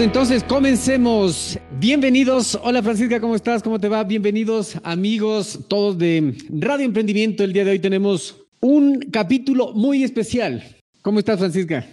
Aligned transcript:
Entonces 0.00 0.44
comencemos. 0.44 1.58
Bienvenidos. 1.72 2.56
Hola 2.62 2.84
Francisca, 2.84 3.20
¿cómo 3.20 3.34
estás? 3.34 3.64
¿Cómo 3.64 3.80
te 3.80 3.88
va? 3.88 4.04
Bienvenidos 4.04 4.76
amigos 4.84 5.58
todos 5.66 5.98
de 5.98 6.34
Radio 6.50 6.86
Emprendimiento. 6.86 7.42
El 7.42 7.52
día 7.52 7.64
de 7.64 7.72
hoy 7.72 7.78
tenemos 7.80 8.36
un 8.60 9.00
capítulo 9.10 9.72
muy 9.72 10.04
especial. 10.04 10.62
¿Cómo 11.02 11.18
estás 11.18 11.40
Francisca? 11.40 11.84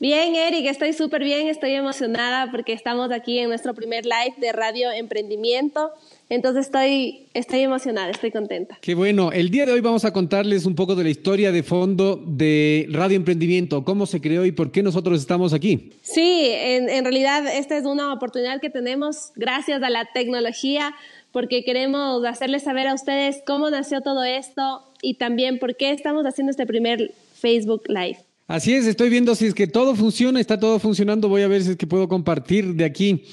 Bien, 0.00 0.36
Eric, 0.36 0.66
estoy 0.66 0.94
súper 0.94 1.22
bien, 1.22 1.48
estoy 1.48 1.72
emocionada 1.72 2.50
porque 2.50 2.72
estamos 2.72 3.10
aquí 3.12 3.38
en 3.38 3.50
nuestro 3.50 3.74
primer 3.74 4.06
live 4.06 4.36
de 4.38 4.52
Radio 4.52 4.90
Emprendimiento. 4.90 5.90
Entonces 6.30 6.66
estoy, 6.66 7.26
estoy 7.32 7.60
emocionada, 7.60 8.10
estoy 8.10 8.30
contenta. 8.30 8.78
Qué 8.82 8.94
bueno. 8.94 9.32
El 9.32 9.50
día 9.50 9.64
de 9.64 9.72
hoy 9.72 9.80
vamos 9.80 10.04
a 10.04 10.12
contarles 10.12 10.66
un 10.66 10.74
poco 10.74 10.94
de 10.94 11.04
la 11.04 11.10
historia 11.10 11.52
de 11.52 11.62
fondo 11.62 12.22
de 12.26 12.86
Radio 12.90 13.16
Emprendimiento, 13.16 13.82
cómo 13.84 14.04
se 14.04 14.20
creó 14.20 14.44
y 14.44 14.52
por 14.52 14.70
qué 14.70 14.82
nosotros 14.82 15.20
estamos 15.20 15.54
aquí. 15.54 15.92
Sí, 16.02 16.50
en, 16.52 16.90
en 16.90 17.04
realidad 17.04 17.46
esta 17.46 17.78
es 17.78 17.84
una 17.84 18.12
oportunidad 18.12 18.60
que 18.60 18.68
tenemos 18.68 19.32
gracias 19.36 19.82
a 19.82 19.88
la 19.88 20.06
tecnología 20.12 20.94
porque 21.32 21.64
queremos 21.64 22.24
hacerles 22.26 22.64
saber 22.64 22.88
a 22.88 22.94
ustedes 22.94 23.42
cómo 23.46 23.70
nació 23.70 24.02
todo 24.02 24.24
esto 24.24 24.82
y 25.00 25.14
también 25.14 25.58
por 25.58 25.76
qué 25.76 25.92
estamos 25.92 26.24
haciendo 26.24 26.50
este 26.50 26.66
primer 26.66 27.12
Facebook 27.34 27.82
Live. 27.88 28.18
Así 28.46 28.74
es, 28.74 28.86
estoy 28.86 29.08
viendo 29.10 29.34
si 29.34 29.46
es 29.46 29.54
que 29.54 29.66
todo 29.66 29.94
funciona, 29.94 30.40
está 30.40 30.58
todo 30.58 30.78
funcionando. 30.78 31.28
Voy 31.28 31.42
a 31.42 31.48
ver 31.48 31.62
si 31.62 31.70
es 31.70 31.76
que 31.76 31.86
puedo 31.86 32.08
compartir 32.08 32.74
de 32.74 32.84
aquí 32.84 33.24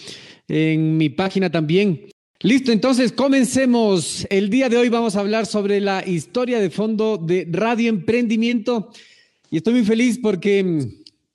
en 0.48 0.98
mi 0.98 1.10
página 1.10 1.50
también. 1.50 2.10
Listo, 2.42 2.72
entonces 2.72 3.14
comencemos. 3.14 4.28
El 4.30 4.50
día 4.50 4.68
de 4.68 4.78
hoy 4.78 4.90
vamos 4.90 5.16
a 5.16 5.22
hablar 5.22 5.46
sobre 5.46 5.80
la 5.80 6.06
historia 6.06 6.60
de 6.60 6.70
fondo 6.70 7.18
de 7.18 7.48
Radio 7.50 7.90
Emprendimiento. 7.90 8.92
Y 9.50 9.58
estoy 9.58 9.76
muy 9.76 9.86
feliz 9.86 10.20
porque 10.22 10.62
mm, 10.62 10.80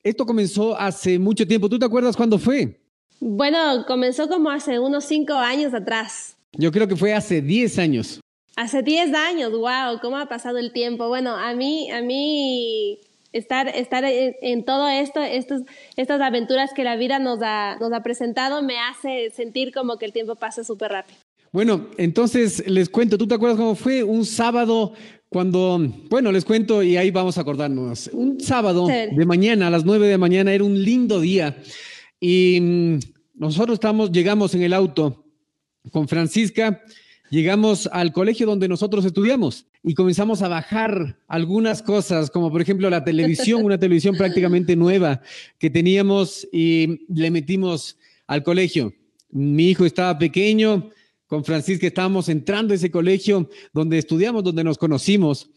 esto 0.02 0.26
comenzó 0.26 0.78
hace 0.78 1.18
mucho 1.18 1.46
tiempo. 1.46 1.70
¿Tú 1.70 1.78
te 1.78 1.86
acuerdas 1.86 2.16
cuándo 2.16 2.38
fue? 2.38 2.78
Bueno, 3.18 3.84
comenzó 3.86 4.28
como 4.28 4.50
hace 4.50 4.78
unos 4.78 5.04
cinco 5.04 5.32
años 5.34 5.72
atrás. 5.72 6.36
Yo 6.52 6.70
creo 6.70 6.86
que 6.86 6.96
fue 6.96 7.14
hace 7.14 7.40
diez 7.40 7.78
años. 7.78 8.20
Hace 8.56 8.82
diez 8.82 9.14
años, 9.14 9.52
wow, 9.52 9.98
cómo 10.02 10.18
ha 10.18 10.26
pasado 10.26 10.58
el 10.58 10.70
tiempo. 10.70 11.08
Bueno, 11.08 11.34
a 11.34 11.54
mí, 11.54 11.90
a 11.90 12.02
mí 12.02 13.00
estar, 13.32 13.68
estar 13.68 14.04
en, 14.04 14.64
todo 14.64 14.88
esto, 14.88 15.20
estos, 15.20 15.62
estas 15.96 16.20
aventuras 16.20 16.72
que 16.74 16.84
la 16.84 16.96
vida 16.96 17.18
nos 17.18 17.40
ha, 17.42 17.76
nos 17.80 17.92
ha 17.92 18.02
presentado, 18.02 18.62
me 18.62 18.78
hace 18.78 19.30
sentir 19.30 19.72
como 19.72 19.98
que 19.98 20.06
el 20.06 20.12
tiempo 20.12 20.36
pasa 20.36 20.64
súper 20.64 20.92
rápido. 20.92 21.18
Bueno, 21.52 21.88
entonces 21.96 22.68
les 22.68 22.88
cuento, 22.88 23.18
¿tú 23.18 23.26
te 23.26 23.34
acuerdas 23.34 23.58
cómo 23.58 23.74
fue 23.74 24.04
un 24.04 24.24
sábado 24.24 24.92
cuando, 25.28 25.78
bueno, 26.08 26.32
les 26.32 26.44
cuento 26.44 26.82
y 26.82 26.96
ahí 26.96 27.10
vamos 27.10 27.38
a 27.38 27.42
acordarnos. 27.42 28.10
Un 28.12 28.40
sábado 28.40 28.86
de 28.86 29.26
mañana, 29.26 29.68
a 29.68 29.70
las 29.70 29.84
nueve 29.84 30.08
de 30.08 30.18
mañana, 30.18 30.52
era 30.52 30.64
un 30.64 30.82
lindo 30.82 31.20
día 31.20 31.56
y 32.18 32.58
mm, 32.60 32.98
nosotros 33.34 33.74
estamos, 33.74 34.12
llegamos 34.12 34.54
en 34.54 34.62
el 34.62 34.72
auto 34.72 35.24
con 35.92 36.08
Francisca 36.08 36.82
llegamos 37.30 37.88
al 37.92 38.12
colegio 38.12 38.46
donde 38.46 38.68
nosotros 38.68 39.04
estudiamos 39.04 39.66
y 39.82 39.94
comenzamos 39.94 40.42
a 40.42 40.48
bajar 40.48 41.16
algunas 41.26 41.82
cosas, 41.82 42.30
como 42.30 42.50
por 42.50 42.60
ejemplo 42.60 42.90
la 42.90 43.04
televisión, 43.04 43.64
una 43.64 43.78
televisión 43.78 44.16
prácticamente 44.16 44.76
nueva 44.76 45.22
que 45.58 45.70
teníamos 45.70 46.46
y 46.52 47.06
le 47.08 47.30
metimos 47.30 47.96
al 48.26 48.42
colegio. 48.42 48.92
Mi 49.30 49.70
hijo 49.70 49.86
estaba 49.86 50.18
pequeño, 50.18 50.90
con 51.26 51.44
Francisca 51.44 51.86
estábamos 51.86 52.28
entrando 52.28 52.72
a 52.72 52.76
ese 52.76 52.90
colegio 52.90 53.48
donde 53.72 53.98
estudiamos, 53.98 54.44
donde 54.44 54.64
nos 54.64 54.76
conocimos 54.76 55.48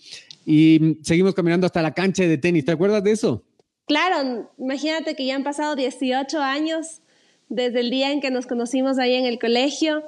y 0.45 0.99
seguimos 1.01 1.33
caminando 1.33 1.65
hasta 1.65 1.81
la 1.81 1.93
cancha 1.93 2.23
de 2.23 2.37
tenis. 2.37 2.65
¿Te 2.65 2.71
acuerdas 2.71 3.03
de 3.03 3.11
eso? 3.11 3.43
Claro, 3.85 4.49
imagínate 4.57 5.15
que 5.15 5.25
ya 5.25 5.35
han 5.35 5.43
pasado 5.43 5.75
18 5.75 6.39
años 6.39 7.01
desde 7.49 7.81
el 7.81 7.89
día 7.89 8.11
en 8.11 8.21
que 8.21 8.31
nos 8.31 8.45
conocimos 8.45 8.97
ahí 8.99 9.15
en 9.15 9.25
el 9.25 9.37
colegio 9.37 10.03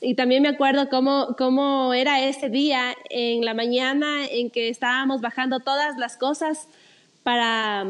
y 0.00 0.14
también 0.14 0.42
me 0.42 0.48
acuerdo 0.48 0.88
cómo, 0.88 1.34
cómo 1.36 1.92
era 1.92 2.24
ese 2.24 2.48
día 2.48 2.94
en 3.10 3.44
la 3.44 3.54
mañana 3.54 4.24
en 4.26 4.50
que 4.50 4.68
estábamos 4.68 5.20
bajando 5.20 5.60
todas 5.60 5.98
las 5.98 6.16
cosas 6.16 6.68
para, 7.22 7.86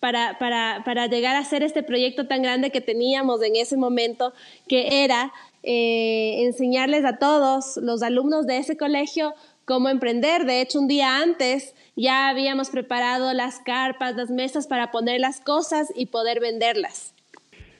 para, 0.00 0.38
para, 0.38 0.82
para 0.84 1.06
llegar 1.06 1.36
a 1.36 1.40
hacer 1.40 1.62
este 1.62 1.82
proyecto 1.82 2.26
tan 2.26 2.42
grande 2.42 2.70
que 2.70 2.80
teníamos 2.80 3.42
en 3.42 3.56
ese 3.56 3.76
momento, 3.76 4.32
que 4.68 5.04
era 5.04 5.32
eh, 5.62 6.44
enseñarles 6.44 7.04
a 7.04 7.18
todos 7.18 7.76
los 7.76 8.02
alumnos 8.02 8.46
de 8.46 8.58
ese 8.58 8.78
colegio 8.78 9.34
cómo 9.66 9.90
emprender. 9.90 10.46
De 10.46 10.62
hecho, 10.62 10.80
un 10.80 10.88
día 10.88 11.18
antes 11.18 11.74
ya 11.94 12.28
habíamos 12.28 12.70
preparado 12.70 13.34
las 13.34 13.60
carpas, 13.60 14.16
las 14.16 14.30
mesas 14.30 14.66
para 14.66 14.90
poner 14.90 15.20
las 15.20 15.40
cosas 15.40 15.92
y 15.94 16.06
poder 16.06 16.40
venderlas. 16.40 17.12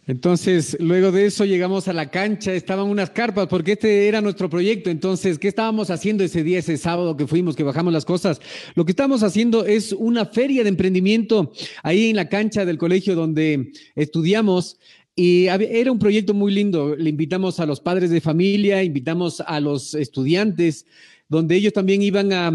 Entonces, 0.08 0.74
luego 0.80 1.12
de 1.12 1.26
eso 1.26 1.44
llegamos 1.44 1.86
a 1.86 1.92
la 1.92 2.10
cancha, 2.10 2.54
estaban 2.54 2.86
unas 2.86 3.10
carpas, 3.10 3.46
porque 3.46 3.72
este 3.72 4.08
era 4.08 4.22
nuestro 4.22 4.48
proyecto. 4.48 4.88
Entonces, 4.88 5.38
¿qué 5.38 5.48
estábamos 5.48 5.91
haciendo 5.91 6.24
ese 6.24 6.42
día, 6.42 6.60
ese 6.60 6.78
sábado 6.78 7.14
que 7.14 7.26
fuimos, 7.26 7.54
que 7.54 7.62
bajamos 7.62 7.92
las 7.92 8.06
cosas? 8.06 8.41
Lo 8.74 8.86
que 8.86 8.92
estábamos 8.92 9.22
haciendo 9.22 9.66
es 9.66 9.92
una 9.92 10.24
feria 10.24 10.62
de 10.62 10.70
emprendimiento 10.70 11.52
ahí 11.82 12.08
en 12.08 12.16
la 12.16 12.30
cancha 12.30 12.64
del 12.64 12.78
colegio 12.78 13.14
donde 13.14 13.70
estudiamos. 13.96 14.78
Y 15.14 15.48
era 15.48 15.92
un 15.92 15.98
proyecto 15.98 16.32
muy 16.32 16.54
lindo. 16.54 16.96
Le 16.96 17.10
invitamos 17.10 17.60
a 17.60 17.66
los 17.66 17.78
padres 17.78 18.08
de 18.08 18.22
familia, 18.22 18.82
invitamos 18.82 19.42
a 19.42 19.60
los 19.60 19.94
estudiantes, 19.94 20.86
donde 21.28 21.54
ellos 21.54 21.75
también 21.75 22.00
iban 22.00 22.32
a, 22.32 22.50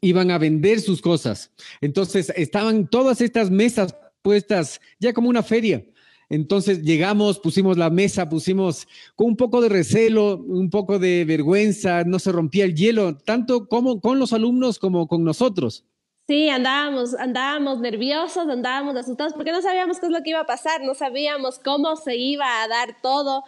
iban 0.00 0.32
a 0.32 0.38
vender 0.38 0.80
sus 0.80 1.00
cosas. 1.00 1.52
Entonces, 1.80 2.32
estaban 2.34 2.90
todas 2.90 3.20
estas 3.20 3.52
mesas 3.52 3.94
puestas 4.20 4.80
ya 4.98 5.12
como 5.12 5.28
una 5.28 5.44
feria. 5.44 5.84
Entonces 6.30 6.82
llegamos, 6.82 7.40
pusimos 7.40 7.76
la 7.76 7.90
mesa, 7.90 8.28
pusimos 8.28 8.86
con 9.16 9.26
un 9.26 9.36
poco 9.36 9.60
de 9.60 9.68
recelo, 9.68 10.36
un 10.36 10.70
poco 10.70 11.00
de 11.00 11.24
vergüenza, 11.24 12.04
no 12.04 12.20
se 12.20 12.30
rompía 12.30 12.64
el 12.64 12.76
hielo, 12.76 13.18
tanto 13.18 13.68
como 13.68 14.00
con 14.00 14.20
los 14.20 14.32
alumnos 14.32 14.78
como 14.78 15.08
con 15.08 15.24
nosotros. 15.24 15.84
Sí, 16.28 16.48
andábamos, 16.48 17.14
andábamos 17.14 17.80
nerviosos, 17.80 18.48
andábamos 18.48 18.94
asustados 18.94 19.32
porque 19.32 19.50
no 19.50 19.60
sabíamos 19.60 19.98
qué 19.98 20.06
es 20.06 20.12
lo 20.12 20.22
que 20.22 20.30
iba 20.30 20.38
a 20.38 20.46
pasar, 20.46 20.80
no 20.84 20.94
sabíamos 20.94 21.58
cómo 21.58 21.96
se 21.96 22.14
iba 22.14 22.62
a 22.62 22.68
dar 22.68 23.02
todo 23.02 23.42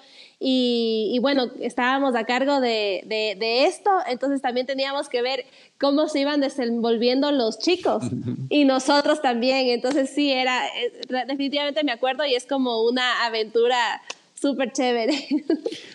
y, 0.45 1.19
bueno, 1.21 1.51
estábamos 1.61 2.17
a 2.17 2.25
cargo 2.25 2.61
de, 2.61 3.05
de, 3.07 3.65
esto, 3.65 3.91
entonces 4.09 4.43
también 4.43 4.67
teníamos 4.67 5.09
que 5.09 5.23
ver 5.23 5.45
cómo 5.79 6.09
se 6.09 6.21
iban 6.21 6.41
desenvolviendo 6.41 7.31
los 7.31 7.61
chicos 7.61 8.03
y 8.49 8.65
nosotros 8.65 9.23
también, 9.23 9.69
entonces 9.69 10.11
sí, 10.11 10.33
era, 10.33 10.67
eh, 10.67 10.93
definitivamente 11.29 11.85
me 11.85 11.93
acuerdo 11.93 12.25
y 12.27 12.35
es 12.35 12.45
como 12.45 12.83
una 12.83 13.25
aventura 13.25 14.03
súper 14.43 14.73
chévere. 14.73 15.15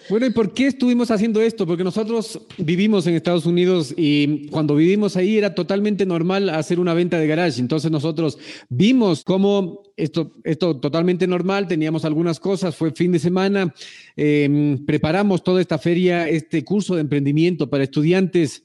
Bueno, 0.09 0.25
¿y 0.25 0.30
por 0.30 0.53
qué 0.53 0.68
estuvimos 0.68 1.12
haciendo 1.12 1.41
esto? 1.41 1.68
Porque 1.68 1.84
nosotros 1.84 2.40
vivimos 2.58 3.06
en 3.06 3.16
Estados 3.16 3.46
Unidos 3.46 3.94
y 3.97 4.47
cuando 4.47 4.74
vivimos 4.74 5.18
ahí 5.18 5.38
era 5.38 5.53
totalmente 5.53 6.06
normal 6.06 6.50
hacer 6.50 6.80
una 6.80 6.94
venta 6.94 7.19
de 7.19 7.28
garage. 7.28 7.59
Entonces 7.59 7.91
nosotros 7.91 8.38
vimos 8.69 9.25
cómo 9.25 9.84
esto, 9.97 10.31
esto 10.46 10.78
totalmente 10.80 11.28
normal, 11.28 11.68
teníamos 11.68 12.06
algunas 12.06 12.40
cosas, 12.40 12.74
fue 12.74 12.91
fin 12.91 13.12
de 13.12 13.19
semana, 13.19 13.74
em, 14.16 14.86
preparamos 14.86 15.44
toda 15.44 15.59
esta 15.59 15.78
feria, 15.78 16.30
este 16.30 16.63
curso 16.63 16.96
de 16.96 17.02
emprendimiento 17.02 17.69
para 17.69 17.84
estudiantes. 17.84 18.63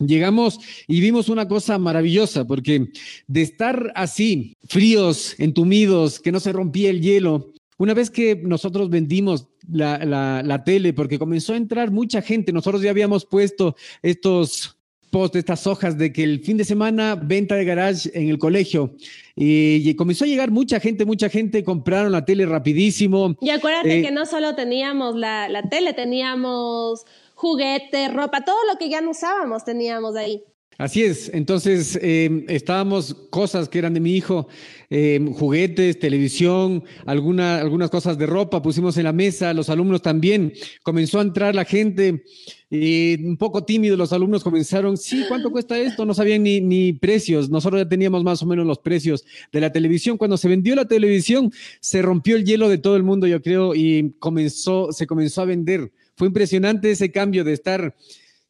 Llegamos 0.00 0.58
y 0.88 1.00
vimos 1.00 1.28
una 1.28 1.46
cosa 1.46 1.78
maravillosa, 1.78 2.44
porque 2.44 2.88
de 3.28 3.42
estar 3.42 3.92
así, 3.94 4.56
fríos, 4.68 5.36
entumidos, 5.38 6.18
que 6.18 6.32
no 6.32 6.40
se 6.40 6.52
rompía 6.52 6.90
el 6.90 7.00
hielo, 7.00 7.54
una 7.78 7.94
vez 7.94 8.10
que 8.10 8.36
nosotros 8.36 8.90
vendimos 8.90 9.48
la, 9.70 10.62
tele, 10.64 10.92
porque 10.92 11.18
comenzó 11.18 11.54
a 11.54 11.56
entrar 11.56 11.90
mucha 11.90 12.22
gente, 12.22 12.52
nosotros 12.52 12.82
ya 12.82 12.90
habíamos 12.90 13.24
puesto 13.24 13.76
estos 14.02 14.78
posts, 15.10 15.38
estas 15.38 15.66
hojas 15.66 15.96
de 15.96 16.12
que 16.12 16.24
el 16.24 16.40
fin 16.40 16.56
de 16.56 16.64
semana 16.64 17.14
venta 17.14 17.54
de 17.54 17.64
garage 17.64 18.10
en 18.14 18.28
el 18.28 18.38
colegio 18.38 18.96
y, 19.36 19.94
comenzó 19.94 20.24
a 20.24 20.28
llegar 20.28 20.50
mucha 20.50 20.80
gente, 20.80 21.04
mucha 21.04 21.28
gente, 21.28 21.62
compraron 21.62 22.12
la 22.12 22.24
tele 22.24 22.46
rapidísimo. 22.46 23.36
Y 23.40 23.50
acuérdate 23.50 24.00
eh, 24.00 24.02
que 24.02 24.10
no 24.10 24.26
solo 24.26 24.54
teníamos 24.54 25.14
la, 25.16 25.48
la 25.48 25.68
tele, 25.68 25.92
teníamos 25.92 27.04
juguetes, 27.34 28.12
ropa, 28.12 28.44
todo 28.44 28.58
lo 28.70 28.78
que 28.78 28.88
ya 28.88 29.00
no 29.00 29.10
usábamos 29.10 29.64
teníamos 29.64 30.16
ahí. 30.16 30.42
Así 30.76 31.04
es, 31.04 31.30
entonces 31.32 31.96
eh, 32.02 32.44
estábamos 32.48 33.14
cosas 33.30 33.68
que 33.68 33.78
eran 33.78 33.94
de 33.94 34.00
mi 34.00 34.16
hijo, 34.16 34.48
eh, 34.90 35.24
juguetes, 35.34 36.00
televisión, 36.00 36.82
alguna, 37.06 37.60
algunas 37.60 37.90
cosas 37.90 38.18
de 38.18 38.26
ropa, 38.26 38.60
pusimos 38.60 38.96
en 38.96 39.04
la 39.04 39.12
mesa, 39.12 39.54
los 39.54 39.70
alumnos 39.70 40.02
también, 40.02 40.52
comenzó 40.82 41.20
a 41.20 41.22
entrar 41.22 41.54
la 41.54 41.64
gente, 41.64 42.24
y 42.70 43.24
un 43.24 43.36
poco 43.36 43.64
tímidos 43.64 43.96
los 43.96 44.12
alumnos 44.12 44.42
comenzaron, 44.42 44.96
sí, 44.96 45.24
¿cuánto 45.28 45.52
cuesta 45.52 45.78
esto? 45.78 46.04
No 46.04 46.12
sabían 46.12 46.42
ni, 46.42 46.60
ni 46.60 46.92
precios, 46.92 47.50
nosotros 47.50 47.82
ya 47.82 47.88
teníamos 47.88 48.24
más 48.24 48.42
o 48.42 48.46
menos 48.46 48.66
los 48.66 48.78
precios 48.78 49.24
de 49.52 49.60
la 49.60 49.70
televisión. 49.70 50.18
Cuando 50.18 50.36
se 50.36 50.48
vendió 50.48 50.74
la 50.74 50.88
televisión, 50.88 51.52
se 51.78 52.02
rompió 52.02 52.34
el 52.34 52.44
hielo 52.44 52.68
de 52.68 52.78
todo 52.78 52.96
el 52.96 53.04
mundo, 53.04 53.28
yo 53.28 53.40
creo, 53.40 53.76
y 53.76 54.14
comenzó, 54.18 54.92
se 54.92 55.06
comenzó 55.06 55.42
a 55.42 55.44
vender. 55.44 55.92
Fue 56.16 56.26
impresionante 56.26 56.90
ese 56.90 57.12
cambio 57.12 57.44
de 57.44 57.52
estar 57.52 57.94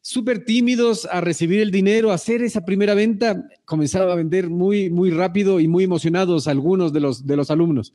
súper 0.05 0.45
tímidos 0.45 1.07
a 1.11 1.19
recibir 1.19 1.61
el 1.61 1.71
dinero, 1.71 2.11
a 2.11 2.13
hacer 2.13 2.43
esa 2.43 2.63
primera 2.63 2.93
venta, 2.93 3.49
comenzaron 3.65 4.11
a 4.11 4.13
vender 4.13 4.51
muy, 4.51 4.91
muy 4.91 5.09
rápido 5.09 5.59
y 5.59 5.67
muy 5.67 5.83
emocionados 5.83 6.47
algunos 6.47 6.93
de 6.93 6.99
los, 6.99 7.25
de 7.25 7.35
los 7.35 7.49
alumnos. 7.49 7.91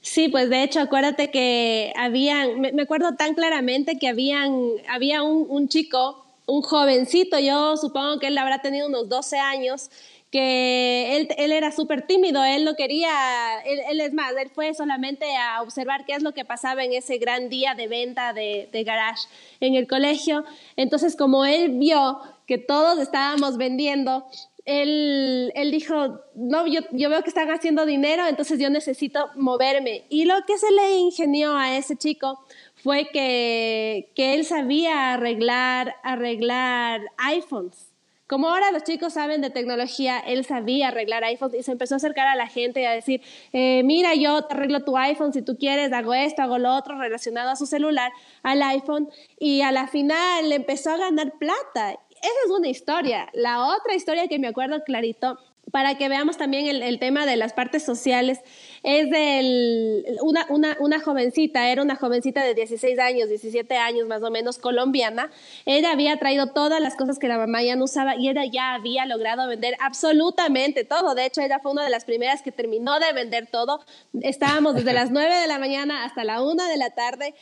Sí, 0.00 0.30
pues 0.30 0.48
de 0.48 0.62
hecho, 0.62 0.80
acuérdate 0.80 1.30
que 1.30 1.92
habían, 1.98 2.62
me, 2.62 2.80
acuerdo 2.80 3.14
tan 3.14 3.34
claramente 3.34 3.98
que 3.98 4.08
habían, 4.08 4.54
había 4.88 5.22
un, 5.22 5.44
un, 5.50 5.68
chico, 5.68 6.24
un 6.46 6.62
jovencito, 6.62 7.38
yo 7.38 7.76
supongo 7.76 8.18
que 8.18 8.28
él 8.28 8.38
habrá 8.38 8.62
tenido 8.62 8.88
unos 8.88 9.10
12 9.10 9.36
años, 9.36 9.90
que 10.30 11.16
él, 11.16 11.28
él 11.36 11.52
era 11.52 11.72
súper 11.72 12.06
tímido, 12.06 12.44
él 12.44 12.64
no 12.64 12.76
quería, 12.76 13.60
él, 13.64 14.00
es 14.00 14.12
más, 14.12 14.32
él 14.40 14.50
fue 14.54 14.72
solamente 14.74 15.26
a 15.36 15.60
observar 15.60 16.04
qué 16.04 16.12
es 16.12 16.22
lo 16.22 16.32
que 16.32 16.44
pasaba 16.44 16.84
en 16.84 16.92
ese 16.92 17.18
gran 17.18 17.48
día 17.48 17.74
de 17.74 17.88
venta 17.88 18.32
de, 18.32 18.68
de 18.70 18.84
garage 18.84 19.26
en 19.60 19.74
el 19.74 19.88
colegio. 19.88 20.44
Entonces, 20.76 21.16
como 21.16 21.44
él 21.44 21.78
vio 21.78 22.20
que 22.46 22.58
todos 22.58 23.00
estábamos 23.00 23.56
vendiendo, 23.56 24.24
él, 24.64 25.52
él 25.56 25.70
dijo, 25.72 26.20
no, 26.34 26.66
yo, 26.66 26.80
yo, 26.92 27.10
veo 27.10 27.22
que 27.22 27.28
están 27.28 27.50
haciendo 27.50 27.86
dinero, 27.86 28.26
entonces 28.26 28.60
yo 28.60 28.70
necesito 28.70 29.30
moverme. 29.34 30.04
Y 30.08 30.26
lo 30.26 30.34
que 30.46 30.58
se 30.58 30.70
le 30.70 30.98
ingenió 30.98 31.56
a 31.56 31.76
ese 31.76 31.96
chico 31.96 32.38
fue 32.76 33.08
que, 33.12 34.10
que 34.14 34.34
él 34.34 34.44
sabía 34.44 35.14
arreglar, 35.14 35.96
arreglar 36.04 37.00
iPhones. 37.18 37.89
Como 38.30 38.48
ahora 38.48 38.70
los 38.70 38.84
chicos 38.84 39.14
saben 39.14 39.40
de 39.40 39.50
tecnología, 39.50 40.20
él 40.20 40.44
sabía 40.44 40.86
arreglar 40.86 41.24
iPhones 41.24 41.58
y 41.58 41.62
se 41.64 41.72
empezó 41.72 41.94
a 41.94 41.96
acercar 41.96 42.28
a 42.28 42.36
la 42.36 42.46
gente 42.46 42.80
y 42.80 42.84
a 42.84 42.92
decir, 42.92 43.22
eh, 43.52 43.82
mira, 43.82 44.14
yo 44.14 44.42
te 44.42 44.54
arreglo 44.54 44.84
tu 44.84 44.96
iPhone 44.96 45.32
si 45.32 45.42
tú 45.42 45.56
quieres, 45.58 45.92
hago 45.92 46.14
esto, 46.14 46.40
hago 46.40 46.56
lo 46.58 46.72
otro 46.76 46.96
relacionado 46.96 47.50
a 47.50 47.56
su 47.56 47.66
celular, 47.66 48.12
al 48.44 48.62
iPhone. 48.62 49.08
Y 49.40 49.62
a 49.62 49.72
la 49.72 49.88
final 49.88 50.52
empezó 50.52 50.92
a 50.92 50.98
ganar 50.98 51.32
plata. 51.40 51.90
Esa 51.90 52.40
es 52.44 52.50
una 52.56 52.68
historia. 52.68 53.28
La 53.32 53.66
otra 53.66 53.96
historia 53.96 54.28
que 54.28 54.38
me 54.38 54.46
acuerdo 54.46 54.84
clarito 54.84 55.36
para 55.70 55.96
que 55.96 56.08
veamos 56.08 56.36
también 56.36 56.66
el, 56.82 56.98
tema 56.98 57.26
de 57.26 57.36
las 57.36 57.52
partes 57.52 57.82
sociales, 57.82 58.40
es 58.82 59.10
de 59.10 60.16
una, 60.22 60.46
una, 60.48 60.76
una, 60.80 61.00
jovencita, 61.00 61.70
era 61.70 61.82
una 61.82 61.96
jovencita 61.96 62.42
de 62.44 62.54
16 62.54 62.98
años, 62.98 63.28
17 63.28 63.76
años 63.76 64.06
más 64.06 64.22
o 64.22 64.30
menos, 64.30 64.58
colombiana. 64.58 65.30
Ella 65.66 65.92
había 65.92 66.16
traído 66.18 66.48
todas 66.48 66.80
las 66.80 66.96
cosas 66.96 67.18
que 67.18 67.28
la 67.28 67.38
mamá 67.38 67.62
ya 67.62 67.76
no 67.76 67.84
usaba 67.84 68.16
y 68.16 68.28
ella 68.28 68.44
ya 68.44 68.74
había 68.74 69.06
logrado 69.06 69.46
vender 69.48 69.76
absolutamente 69.80 70.84
todo. 70.84 71.14
De 71.14 71.26
hecho, 71.26 71.40
ella 71.40 71.58
fue 71.60 71.72
una 71.72 71.84
de 71.84 71.90
las 71.90 72.04
primeras 72.04 72.42
que 72.42 72.52
terminó 72.52 72.98
de 72.98 73.12
vender 73.12 73.46
todo. 73.46 73.80
Estábamos 74.20 74.74
desde 74.74 74.92
las 74.94 75.10
9 75.10 75.34
de 75.34 75.46
la 75.46 75.58
mañana 75.58 76.04
hasta 76.04 76.24
la 76.24 76.42
1 76.42 76.64
de 76.68 76.76
la 76.76 76.90
tarde 76.90 77.34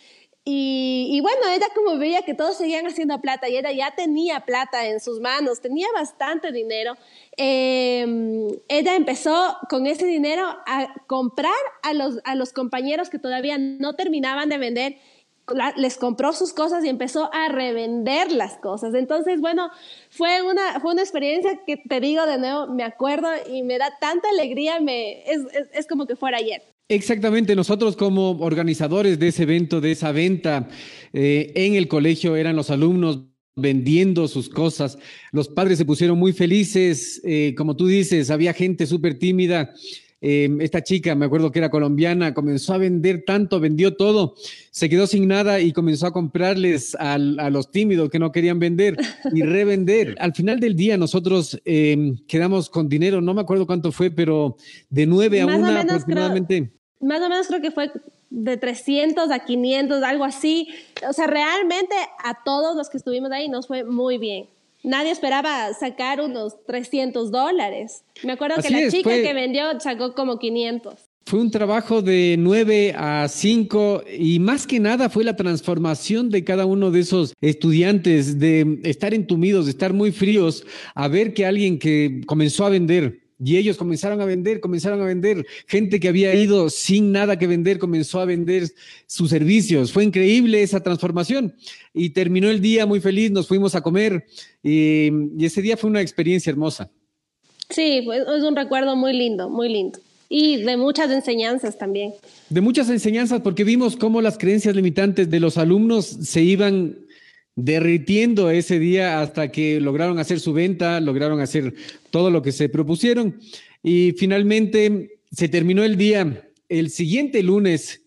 y, 0.50 1.20
bueno, 1.20 1.46
ella 1.54 1.66
como 1.74 1.98
veía 1.98 2.22
que 2.22 2.32
todos 2.32 2.56
seguían 2.56 2.86
haciendo 2.86 3.20
plata 3.20 3.50
y 3.50 3.58
ella 3.58 3.70
ya 3.70 3.94
tenía 3.94 4.40
plata 4.46 4.86
en 4.86 4.98
sus 4.98 5.20
manos, 5.20 5.60
tenía 5.60 5.88
bastante 5.94 6.52
dinero, 6.52 6.94
em, 7.36 8.48
ella 8.68 8.96
empezó 8.96 9.58
con 9.68 9.86
ese 9.86 10.06
dinero 10.06 10.46
a 10.66 10.94
comprar 11.06 11.52
a 11.82 11.92
los, 11.92 12.20
a 12.24 12.34
los 12.34 12.54
compañeros 12.54 13.10
que 13.10 13.18
todavía 13.18 13.58
no 13.58 13.94
terminaban 13.94 14.48
de 14.48 14.56
vender, 14.56 14.96
les 15.76 15.98
compró 15.98 16.32
sus 16.32 16.54
cosas 16.54 16.82
y 16.82 16.88
empezó 16.88 17.30
a 17.34 17.48
revender 17.48 18.32
las 18.32 18.56
cosas. 18.56 18.94
Entonces, 18.94 19.42
bueno, 19.42 19.70
fue 20.08 20.40
una, 20.40 20.80
fue 20.80 20.92
una 20.92 21.02
experiencia 21.02 21.60
que 21.66 21.76
te 21.76 22.00
digo 22.00 22.24
de 22.24 22.38
nuevo, 22.38 22.68
me 22.68 22.84
acuerdo 22.84 23.28
y 23.50 23.62
me 23.62 23.76
da 23.76 23.98
tanta 24.00 24.30
alegría, 24.30 24.80
me, 24.80 25.30
es, 25.30 25.40
es 25.74 25.86
como 25.86 26.06
que 26.06 26.16
fuera 26.16 26.38
ayer. 26.38 26.62
Exactamente, 26.90 27.54
nosotros 27.54 27.96
como 27.96 28.30
organizadores 28.40 29.18
de 29.18 29.28
ese 29.28 29.42
evento, 29.42 29.82
de 29.82 29.92
esa 29.92 30.10
venta 30.10 30.70
eh, 31.12 31.52
en 31.54 31.74
el 31.74 31.86
colegio, 31.86 32.34
eran 32.34 32.56
los 32.56 32.70
alumnos 32.70 33.24
vendiendo 33.54 34.26
sus 34.26 34.48
cosas. 34.48 34.98
Los 35.30 35.48
padres 35.48 35.76
se 35.76 35.84
pusieron 35.84 36.18
muy 36.18 36.32
felices, 36.32 37.20
eh, 37.24 37.54
como 37.58 37.76
tú 37.76 37.88
dices, 37.88 38.30
había 38.30 38.54
gente 38.54 38.86
súper 38.86 39.18
tímida. 39.18 39.74
Eh, 40.22 40.48
esta 40.60 40.82
chica, 40.82 41.14
me 41.14 41.26
acuerdo 41.26 41.52
que 41.52 41.58
era 41.58 41.70
colombiana, 41.70 42.32
comenzó 42.32 42.72
a 42.72 42.78
vender 42.78 43.22
tanto, 43.26 43.60
vendió 43.60 43.94
todo, 43.94 44.34
se 44.70 44.88
quedó 44.88 45.06
sin 45.06 45.28
nada 45.28 45.60
y 45.60 45.72
comenzó 45.72 46.06
a 46.06 46.12
comprarles 46.12 46.96
a 46.98 47.18
los 47.18 47.70
tímidos 47.70 48.08
que 48.08 48.18
no 48.18 48.32
querían 48.32 48.58
vender 48.58 48.96
y 49.32 49.42
revender. 49.42 50.16
Al 50.20 50.34
final 50.34 50.58
del 50.58 50.74
día 50.74 50.96
nosotros 50.96 51.60
quedamos 52.26 52.70
con 52.70 52.88
dinero, 52.88 53.20
no 53.20 53.34
me 53.34 53.42
acuerdo 53.42 53.66
cuánto 53.66 53.92
fue, 53.92 54.10
pero 54.10 54.56
de 54.88 55.06
nueve 55.06 55.42
a 55.42 55.46
una 55.46 55.82
aproximadamente 55.82 56.77
más 57.00 57.20
o 57.20 57.28
menos 57.28 57.46
creo 57.46 57.60
que 57.60 57.70
fue 57.70 57.90
de 58.30 58.56
300 58.56 59.30
a 59.30 59.44
500, 59.44 60.02
algo 60.02 60.24
así. 60.24 60.68
O 61.08 61.12
sea, 61.12 61.26
realmente 61.26 61.94
a 62.22 62.42
todos 62.44 62.76
los 62.76 62.88
que 62.90 62.98
estuvimos 62.98 63.30
ahí 63.30 63.48
nos 63.48 63.66
fue 63.66 63.84
muy 63.84 64.18
bien. 64.18 64.48
Nadie 64.84 65.10
esperaba 65.10 65.72
sacar 65.74 66.20
unos 66.20 66.64
300 66.66 67.30
dólares. 67.30 68.04
Me 68.22 68.32
acuerdo 68.32 68.62
que 68.62 68.70
la 68.70 68.90
chica 68.90 69.10
que 69.10 69.34
vendió 69.34 69.78
sacó 69.80 70.14
como 70.14 70.38
500. 70.38 70.94
Fue 71.26 71.40
un 71.40 71.50
trabajo 71.50 72.00
de 72.00 72.36
9 72.38 72.94
a 72.96 73.28
5 73.28 74.04
y 74.18 74.38
más 74.38 74.66
que 74.66 74.80
nada 74.80 75.10
fue 75.10 75.24
la 75.24 75.36
transformación 75.36 76.30
de 76.30 76.42
cada 76.42 76.64
uno 76.64 76.90
de 76.90 77.00
esos 77.00 77.34
estudiantes, 77.42 78.38
de 78.38 78.80
estar 78.84 79.12
entumidos, 79.12 79.66
de 79.66 79.72
estar 79.72 79.92
muy 79.92 80.10
fríos, 80.10 80.64
a 80.94 81.06
ver 81.08 81.34
que 81.34 81.44
alguien 81.44 81.78
que 81.78 82.22
comenzó 82.24 82.64
a 82.64 82.70
vender, 82.70 83.27
y 83.42 83.56
ellos 83.56 83.76
comenzaron 83.76 84.20
a 84.20 84.24
vender, 84.24 84.60
comenzaron 84.60 85.00
a 85.00 85.04
vender. 85.04 85.46
Gente 85.66 86.00
que 86.00 86.08
había 86.08 86.34
ido 86.34 86.68
sin 86.70 87.12
nada 87.12 87.38
que 87.38 87.46
vender 87.46 87.78
comenzó 87.78 88.20
a 88.20 88.24
vender 88.24 88.68
sus 89.06 89.30
servicios. 89.30 89.92
Fue 89.92 90.04
increíble 90.04 90.62
esa 90.62 90.82
transformación. 90.82 91.54
Y 91.94 92.10
terminó 92.10 92.50
el 92.50 92.60
día 92.60 92.84
muy 92.84 93.00
feliz, 93.00 93.30
nos 93.30 93.46
fuimos 93.46 93.74
a 93.74 93.80
comer 93.80 94.26
y, 94.62 95.10
ese 95.44 95.62
día 95.62 95.76
fue 95.76 95.88
una 95.88 96.00
experiencia 96.00 96.50
hermosa. 96.50 96.90
Sí, 97.70 98.06
es 98.08 98.42
un 98.42 98.56
recuerdo 98.56 98.96
muy 98.96 99.12
lindo, 99.12 99.48
muy 99.48 99.68
lindo. 99.68 100.00
Y 100.28 100.62
de 100.62 100.76
muchas 100.76 101.10
enseñanzas 101.10 101.78
también. 101.78 102.12
De 102.50 102.60
muchas 102.60 102.90
enseñanzas 102.90 103.40
porque 103.40 103.64
vimos 103.64 103.96
cómo 103.96 104.20
las 104.20 104.36
creencias 104.36 104.74
limitantes 104.74 105.30
de 105.30 105.40
los 105.40 105.56
alumnos 105.56 106.06
se 106.06 106.42
iban 106.42 106.98
derritiendo 107.60 108.50
ese 108.50 108.78
día 108.78 109.20
hasta 109.20 109.50
que 109.50 109.80
lograron 109.80 110.20
hacer 110.20 110.38
su 110.38 110.52
venta, 110.52 111.00
lograron 111.00 111.40
hacer 111.40 111.74
todo 112.12 112.30
lo 112.30 112.40
que 112.40 112.52
se 112.52 112.68
propusieron 112.68 113.40
y 113.82 114.12
finalmente 114.16 115.18
se 115.32 115.48
terminó 115.48 115.82
el 115.82 115.96
día. 115.96 116.48
El 116.68 116.88
siguiente 116.90 117.42
lunes, 117.42 118.02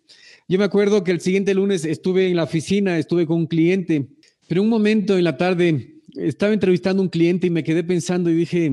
yo 0.48 0.58
me 0.58 0.64
acuerdo 0.64 1.04
que 1.04 1.12
el 1.12 1.20
siguiente 1.20 1.54
lunes 1.54 1.84
estuve 1.84 2.30
en 2.30 2.38
la 2.38 2.44
oficina, 2.44 2.98
estuve 2.98 3.26
con 3.26 3.40
un 3.40 3.48
cliente, 3.48 4.08
pero 4.48 4.62
un 4.62 4.70
momento 4.70 5.18
en 5.18 5.26
la 5.26 5.36
tarde 5.36 5.96
estaba 6.16 6.54
entrevistando 6.54 7.02
a 7.02 7.04
un 7.04 7.10
cliente 7.10 7.48
y 7.48 7.50
me 7.50 7.66
quedé 7.66 7.84
pensando 7.84 8.30
y 8.30 8.36
dije, 8.36 8.72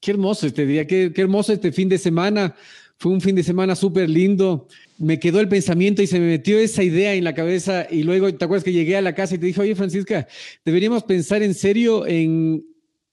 qué 0.00 0.10
hermoso 0.10 0.48
este 0.48 0.66
día, 0.66 0.88
qué, 0.88 1.12
qué 1.14 1.20
hermoso 1.20 1.52
este 1.52 1.70
fin 1.70 1.88
de 1.88 1.98
semana. 1.98 2.56
Fue 2.98 3.12
un 3.12 3.20
fin 3.20 3.36
de 3.36 3.44
semana 3.44 3.76
súper 3.76 4.10
lindo 4.10 4.66
me 5.00 5.18
quedó 5.18 5.40
el 5.40 5.48
pensamiento 5.48 6.02
y 6.02 6.06
se 6.06 6.20
me 6.20 6.26
metió 6.26 6.58
esa 6.58 6.82
idea 6.82 7.14
en 7.14 7.24
la 7.24 7.34
cabeza 7.34 7.86
y 7.90 8.02
luego, 8.02 8.32
¿te 8.34 8.44
acuerdas 8.44 8.64
que 8.64 8.72
llegué 8.72 8.98
a 8.98 9.02
la 9.02 9.14
casa 9.14 9.34
y 9.34 9.38
te 9.38 9.46
dije, 9.46 9.60
oye 9.60 9.74
Francisca, 9.74 10.28
deberíamos 10.62 11.04
pensar 11.04 11.42
en 11.42 11.54
serio 11.54 12.06
en 12.06 12.66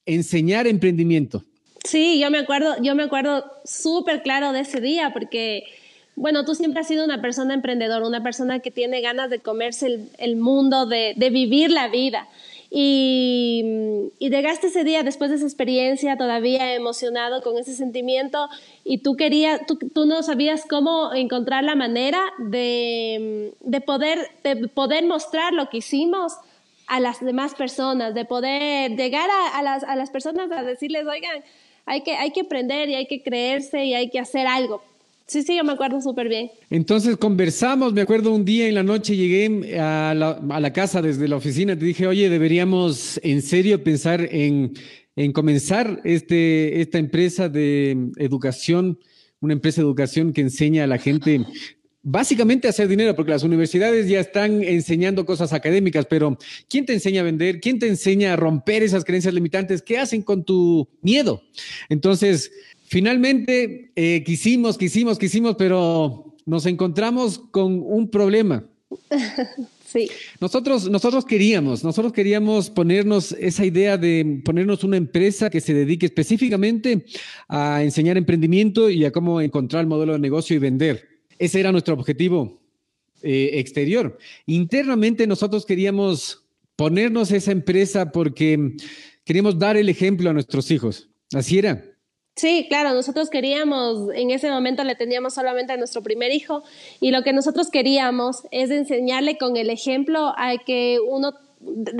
enseñar 0.05 0.67
emprendimiento? 0.67 1.43
Sí, 1.85 2.19
yo 2.19 2.29
me 2.29 2.39
acuerdo, 2.39 2.75
yo 2.81 2.93
me 2.93 3.03
acuerdo 3.03 3.45
súper 3.63 4.21
claro 4.21 4.51
de 4.51 4.59
ese 4.59 4.81
día 4.81 5.11
porque, 5.13 5.63
bueno, 6.17 6.43
tú 6.43 6.55
siempre 6.55 6.81
has 6.81 6.89
sido 6.89 7.05
una 7.05 7.21
persona 7.21 7.53
emprendedora, 7.53 8.05
una 8.05 8.21
persona 8.21 8.59
que 8.59 8.69
tiene 8.69 8.99
ganas 8.99 9.29
de 9.29 9.39
comerse 9.39 10.09
el, 10.17 10.35
mundo, 10.35 10.87
de, 10.87 11.13
de 11.15 11.29
vivir 11.29 11.71
la 11.71 11.87
vida. 11.87 12.27
Y, 12.69 14.11
y, 14.19 14.29
llegaste 14.29 14.67
ese 14.67 14.83
día 14.83 15.03
después 15.03 15.29
de 15.29 15.37
esa 15.37 15.45
experiencia 15.45 16.17
todavía 16.17 16.75
emocionado 16.75 17.41
con 17.41 17.57
ese 17.57 17.73
sentimiento 17.73 18.49
y 18.83 18.97
tú 18.97 19.15
querías, 19.15 19.65
tú, 19.65 19.77
tú 19.77 20.05
no 20.05 20.21
sabías 20.21 20.65
cómo 20.69 21.13
encontrar 21.13 21.63
la 21.63 21.75
manera 21.75 22.21
de, 22.39 23.53
de, 23.61 23.81
poder, 23.81 24.19
de 24.43 24.67
poder 24.67 25.05
mostrar 25.05 25.53
lo 25.53 25.69
que 25.69 25.77
hicimos 25.77 26.33
a 26.87 26.99
las 26.99 27.23
demás 27.23 27.55
personas, 27.55 28.13
de 28.13 28.25
poder 28.25 28.97
llegar 28.97 29.29
a, 29.29 29.57
a, 29.57 29.63
las, 29.63 29.83
a 29.83 29.95
las 29.95 30.09
personas 30.09 30.51
a 30.51 30.63
decirles, 30.63 31.05
oigan, 31.05 31.43
hay 31.85 32.01
que, 32.03 32.15
hay 32.15 32.31
que 32.31 32.41
aprender 32.41 32.89
y 32.89 32.95
hay 32.95 33.07
que 33.07 33.23
creerse 33.23 33.85
y 33.85 33.93
hay 33.93 34.09
que 34.09 34.19
hacer 34.19 34.45
algo. 34.45 34.81
Sí, 35.27 35.43
sí, 35.43 35.57
yo 35.57 35.63
me 35.65 35.73
acuerdo 35.73 35.99
súper 36.01 36.29
bien. 36.29 36.49
Entonces 36.69 37.17
conversamos, 37.17 37.91
me 37.91 38.01
acuerdo 38.01 38.33
un 38.33 38.45
día 38.45 38.67
en 38.67 38.75
la 38.75 38.83
noche 38.83 39.17
llegué 39.17 39.77
a 39.77 40.13
la, 40.15 40.41
a 40.49 40.59
la 40.61 40.71
casa 40.71 41.01
desde 41.01 41.27
la 41.27 41.35
oficina, 41.35 41.77
te 41.77 41.83
dije, 41.83 42.07
oye, 42.07 42.29
deberíamos 42.29 43.19
en 43.23 43.41
serio 43.41 43.83
pensar 43.83 44.21
en, 44.31 44.73
en 45.17 45.33
comenzar 45.33 45.99
este, 46.05 46.79
esta 46.79 46.97
empresa 46.97 47.49
de 47.49 48.11
educación, 48.15 48.99
una 49.41 49.51
empresa 49.51 49.81
de 49.81 49.87
educación 49.87 50.31
que 50.31 50.41
enseña 50.41 50.85
a 50.85 50.87
la 50.87 50.97
gente 50.97 51.45
básicamente 52.09 52.69
hacer 52.69 52.87
dinero, 52.87 53.13
porque 53.17 53.31
las 53.31 53.43
universidades 53.43 54.07
ya 54.07 54.21
están 54.21 54.63
enseñando 54.63 55.25
cosas 55.25 55.51
académicas, 55.51 56.05
pero 56.09 56.37
¿quién 56.69 56.85
te 56.85 56.93
enseña 56.93 57.19
a 57.19 57.25
vender? 57.25 57.59
¿Quién 57.59 57.79
te 57.79 57.87
enseña 57.89 58.31
a 58.31 58.35
romper 58.37 58.81
esas 58.81 59.03
creencias 59.03 59.33
limitantes? 59.33 59.81
¿Qué 59.81 59.97
hacen 59.97 60.21
con 60.21 60.45
tu 60.45 60.87
miedo? 61.01 61.43
Entonces, 61.89 62.49
Finalmente, 62.89 63.91
eh, 63.95 64.23
quisimos, 64.25 64.77
quisimos, 64.77 65.19
quisimos, 65.19 65.55
pero 65.57 66.35
nos 66.45 66.65
encontramos 66.65 67.37
con 67.51 67.81
un 67.85 68.09
problema. 68.09 68.63
Sí. 69.87 70.09
Nosotros, 70.41 70.89
nosotros 70.89 71.23
queríamos, 71.23 71.81
nosotros 71.81 72.11
queríamos 72.11 72.69
ponernos 72.69 73.31
esa 73.31 73.65
idea 73.65 73.97
de 73.97 74.41
ponernos 74.43 74.83
una 74.83 74.97
empresa 74.97 75.49
que 75.49 75.61
se 75.61 75.73
dedique 75.73 76.05
específicamente 76.05 77.05
a 77.47 77.81
enseñar 77.81 78.17
emprendimiento 78.17 78.89
y 78.89 79.05
a 79.05 79.13
cómo 79.13 79.39
encontrar 79.39 79.83
el 79.83 79.87
modelo 79.87 80.11
de 80.11 80.19
negocio 80.19 80.57
y 80.57 80.59
vender. 80.59 81.07
ese 81.39 81.61
era 81.61 81.71
nuestro 81.71 81.93
objetivo 81.93 82.59
eh, 83.23 83.51
exterior. 83.53 84.17
Internamente 84.45 85.25
nosotros 85.25 85.65
queríamos 85.65 86.43
ponernos 86.75 87.31
esa 87.31 87.53
empresa 87.53 88.11
porque 88.11 88.75
queríamos 89.23 89.57
dar 89.57 89.77
el 89.77 89.87
ejemplo 89.87 90.29
a 90.29 90.33
nuestros 90.33 90.69
hijos. 90.69 91.07
Así 91.33 91.59
era. 91.59 91.96
Sí, 92.37 92.67
claro, 92.69 92.93
nosotros 92.93 93.31
queríamos, 93.31 94.13
en 94.13 94.29
ese 94.29 94.51
momento 94.51 94.83
le 94.83 94.93
teníamos 94.93 95.33
solamente 95.33 95.73
a 95.73 95.77
nuestro 95.77 96.03
primer 96.03 96.31
hijo 96.31 96.63
y 96.99 97.09
lo 97.09 97.23
que 97.23 97.33
nosotros 97.33 97.71
queríamos 97.71 98.43
es 98.51 98.69
enseñarle 98.69 99.39
con 99.39 99.57
el 99.57 99.71
ejemplo 99.71 100.35
a 100.37 100.55
que 100.63 100.99
uno 100.99 101.33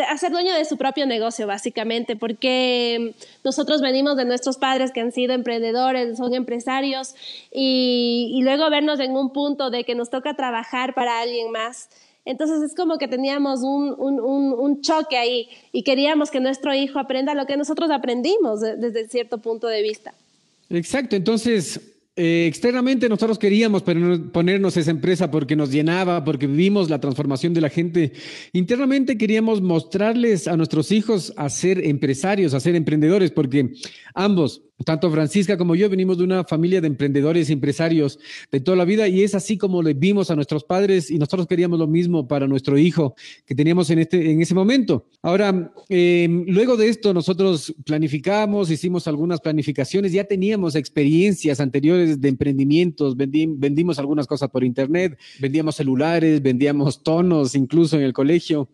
a 0.08 0.17
ser 0.20 0.32
dueño 0.32 0.53
de 0.53 0.63
su 0.65 0.77
propio 0.77 1.08
negocio, 1.08 1.48
básicamente, 1.48 2.15
porque 2.15 3.15
nosotros 3.44 3.82
venimos 3.82 4.15
de 4.15 4.25
nuestros 4.25 4.58
padres 4.58 4.91
que 4.91 5.01
han 5.01 5.12
sido 5.12 5.34
emprendedores, 5.34 6.15
son 6.17 6.36
empresarios, 6.36 7.15
y, 7.51 8.32
y, 8.36 8.44
luego 8.44 8.70
vernos 8.70 9.00
en 9.00 9.17
un 9.17 9.34
punto 9.34 9.72
de 9.72 9.84
que 9.84 9.96
nos 9.96 10.12
toca 10.12 10.36
trabajar 10.36 10.94
para 10.94 11.20
alguien 11.20 11.51
más. 11.51 11.89
Entonces 12.25 12.62
es 12.62 12.75
como 12.75 13.00
que 13.00 13.08
teníamos 13.08 13.63
un, 13.63 13.96
un, 13.98 14.20
un, 14.53 14.82
choque 14.82 15.17
ahí 15.17 15.50
y 15.72 15.82
queríamos 15.82 16.29
que 16.29 16.39
nuestro 16.39 16.75
hijo 16.75 17.00
aprenda 17.00 17.34
lo 17.34 17.48
que 17.48 17.58
nosotros 17.58 17.89
aprendimos 17.89 18.60
desde 18.60 19.08
cierto 19.08 19.39
punto 19.39 19.65
de 19.65 19.82
vista. 19.82 20.13
Exacto, 20.70 21.16
entonces 21.16 21.98
eh, 22.20 22.48
externamente 22.48 23.08
nosotros 23.10 23.38
queríamos 23.38 23.84
ponernos 23.84 24.76
esa 24.76 24.90
empresa 24.90 25.30
porque 25.30 25.56
nos 25.56 25.72
llenaba, 25.72 26.24
porque 26.24 26.48
vivimos 26.48 26.90
la 26.90 27.00
transformación 27.00 27.54
de 27.54 27.62
la 27.62 27.70
gente. 27.70 28.12
Internamente 28.54 29.20
queríamos 29.20 29.62
mostrarles 29.62 30.48
a 30.48 30.58
nuestros 30.58 30.92
hijos 30.92 31.32
a 31.38 31.48
ser 31.50 31.86
empresarios, 31.86 32.56
a 32.56 32.60
ser 32.60 32.76
emprendedores, 32.76 33.30
porque 33.30 33.72
ambos 34.16 34.64
tanto 34.86 35.10
Francisca 35.12 35.58
como 35.58 35.76
yo 35.76 35.90
venimos 35.90 36.18
de 36.18 36.24
una 36.24 36.44
familia 36.44 36.82
de 36.82 36.88
emprendedores 36.88 37.50
y 37.50 37.54
empresarios 37.54 38.20
de 38.52 38.60
toda 38.60 38.78
la 38.78 38.86
vida 38.86 39.08
y 39.08 39.24
es 39.24 39.34
así 39.34 39.58
como 39.58 39.82
le 39.82 39.94
vimos 39.94 40.30
a 40.30 40.36
nuestros 40.36 40.64
padres 40.64 41.10
y 41.10 41.18
nosotros 41.18 41.48
queríamos 41.48 41.80
lo 41.80 41.88
mismo 41.88 42.28
para 42.28 42.48
nuestro 42.48 42.78
hijo 42.78 43.16
que 43.46 43.56
teníamos 43.56 43.90
en, 43.90 44.00
este, 44.00 44.32
en 44.32 44.42
ese 44.42 44.54
momento. 44.54 45.08
Ahora, 45.22 45.74
em, 45.90 46.46
luego 46.48 46.78
de 46.78 46.90
esto 46.90 47.14
nosotros 47.14 47.74
planificamos, 47.86 48.70
hicimos 48.70 49.08
algunas 49.08 49.42
planificaciones, 49.42 50.12
ya 50.12 50.26
teníamos 50.26 50.76
experiencias 50.76 51.60
anteriores 51.60 52.22
de 52.22 52.30
emprendimientos, 52.30 53.18
vendimos 53.18 54.00
algunas 54.00 54.28
cosas 54.28 54.50
por 54.50 54.64
internet, 54.64 55.18
vendíamos 55.40 55.76
celulares, 55.76 56.42
vendíamos 56.42 57.04
tonos 57.04 57.56
incluso 57.56 57.98
en 57.98 58.04
el 58.04 58.14
colegio. 58.14 58.70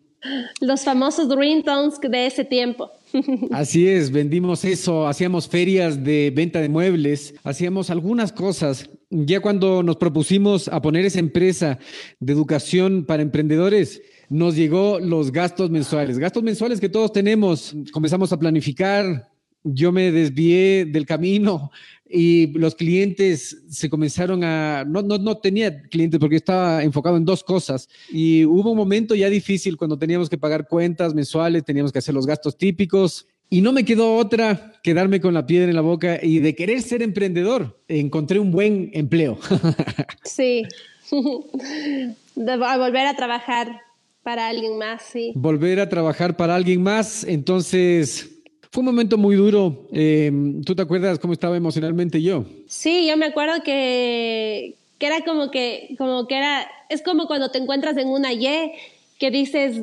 Los 0.60 0.84
famosos 0.84 1.34
ringtones 1.36 2.00
de 2.00 2.26
ese 2.26 2.44
tiempo. 2.44 2.90
Así 3.50 3.86
es, 3.86 4.10
vendimos 4.10 4.64
eso, 4.64 5.06
hacíamos 5.06 5.48
ferias 5.48 6.02
de 6.02 6.32
venta 6.34 6.60
de 6.60 6.68
muebles, 6.68 7.34
hacíamos 7.44 7.90
algunas 7.90 8.32
cosas. 8.32 8.90
Ya 9.10 9.40
cuando 9.40 9.82
nos 9.82 9.96
propusimos 9.96 10.68
a 10.68 10.82
poner 10.82 11.04
esa 11.04 11.20
empresa 11.20 11.78
de 12.18 12.32
educación 12.32 13.04
para 13.04 13.22
emprendedores, 13.22 14.02
nos 14.28 14.56
llegó 14.56 14.98
los 14.98 15.30
gastos 15.30 15.70
mensuales, 15.70 16.18
gastos 16.18 16.42
mensuales 16.42 16.80
que 16.80 16.88
todos 16.88 17.12
tenemos. 17.12 17.74
Comenzamos 17.92 18.32
a 18.32 18.38
planificar, 18.38 19.28
yo 19.62 19.92
me 19.92 20.10
desvié 20.10 20.84
del 20.84 21.06
camino 21.06 21.70
y 22.16 22.46
los 22.56 22.76
clientes 22.76 23.64
se 23.68 23.90
comenzaron 23.90 24.44
a, 24.44 24.84
no, 24.84 25.02
no, 25.02 25.18
no 25.18 25.36
tenía 25.38 25.82
clientes 25.82 26.20
porque 26.20 26.36
estaba 26.36 26.84
enfocado 26.84 27.16
en 27.16 27.24
dos 27.24 27.42
cosas 27.42 27.88
y 28.08 28.44
hubo 28.44 28.70
un 28.70 28.76
momento 28.76 29.16
ya 29.16 29.28
difícil 29.28 29.76
cuando 29.76 29.98
teníamos 29.98 30.30
que 30.30 30.38
pagar 30.38 30.68
cuentas 30.68 31.12
mensuales, 31.12 31.64
teníamos 31.64 31.90
que 31.90 31.98
hacer 31.98 32.14
los 32.14 32.24
gastos 32.24 32.56
típicos 32.56 33.26
y 33.50 33.62
no 33.62 33.72
me 33.72 33.84
quedó 33.84 34.14
otra 34.16 34.74
que 34.84 34.94
darme 34.94 35.20
con 35.20 35.34
la 35.34 35.44
piedra 35.44 35.68
en 35.68 35.74
la 35.74 35.80
boca 35.80 36.20
y 36.22 36.38
de 36.38 36.54
querer 36.54 36.82
ser 36.82 37.02
emprendedor. 37.02 37.80
Encontré 37.88 38.38
un 38.38 38.52
buen 38.52 38.90
empleo. 38.92 39.38
Sí, 40.22 40.64
de 42.36 42.56
volver 42.56 43.06
a 43.06 43.16
trabajar 43.16 43.80
para 44.22 44.48
alguien 44.48 44.78
más, 44.78 45.02
sí. 45.02 45.32
Volver 45.34 45.80
a 45.80 45.88
trabajar 45.88 46.36
para 46.36 46.54
alguien 46.54 46.80
más, 46.80 47.24
entonces 47.24 48.33
fue 48.74 48.80
un 48.80 48.86
momento 48.86 49.16
muy 49.16 49.36
duro. 49.36 49.86
Eh, 49.92 50.32
¿Tú 50.66 50.74
te 50.74 50.82
acuerdas 50.82 51.20
cómo 51.20 51.32
estaba 51.32 51.56
emocionalmente 51.56 52.20
yo? 52.20 52.44
Sí, 52.66 53.06
yo 53.06 53.16
me 53.16 53.26
acuerdo 53.26 53.62
que, 53.62 54.74
que 54.98 55.06
era 55.06 55.24
como 55.24 55.52
que, 55.52 55.94
como 55.96 56.26
que 56.26 56.36
era, 56.36 56.68
es 56.88 57.00
como 57.00 57.28
cuando 57.28 57.52
te 57.52 57.58
encuentras 57.58 57.96
en 57.98 58.08
una 58.08 58.32
Y 58.32 58.72
que 59.20 59.30
dices, 59.30 59.82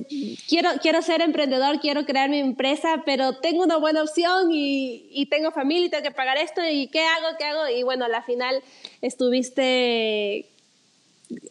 quiero, 0.50 0.71
quiero 0.81 1.01
ser 1.01 1.21
emprendedor, 1.21 1.79
quiero 1.79 2.03
crear 2.03 2.29
mi 2.29 2.39
empresa, 2.39 3.03
pero 3.05 3.38
tengo 3.38 3.63
una 3.63 3.77
buena 3.77 4.03
opción 4.03 4.51
y, 4.51 5.05
y 5.10 5.27
tengo 5.27 5.51
familia 5.51 5.86
y 5.86 5.89
tengo 5.89 6.03
que 6.03 6.12
pagar 6.12 6.38
esto 6.38 6.60
y 6.69 6.88
qué 6.88 7.00
hago, 7.00 7.38
qué 7.39 7.45
hago. 7.45 7.69
Y 7.69 7.83
bueno, 7.83 8.03
a 8.03 8.10
la 8.10 8.24
final 8.24 8.62
estuviste 9.01 10.50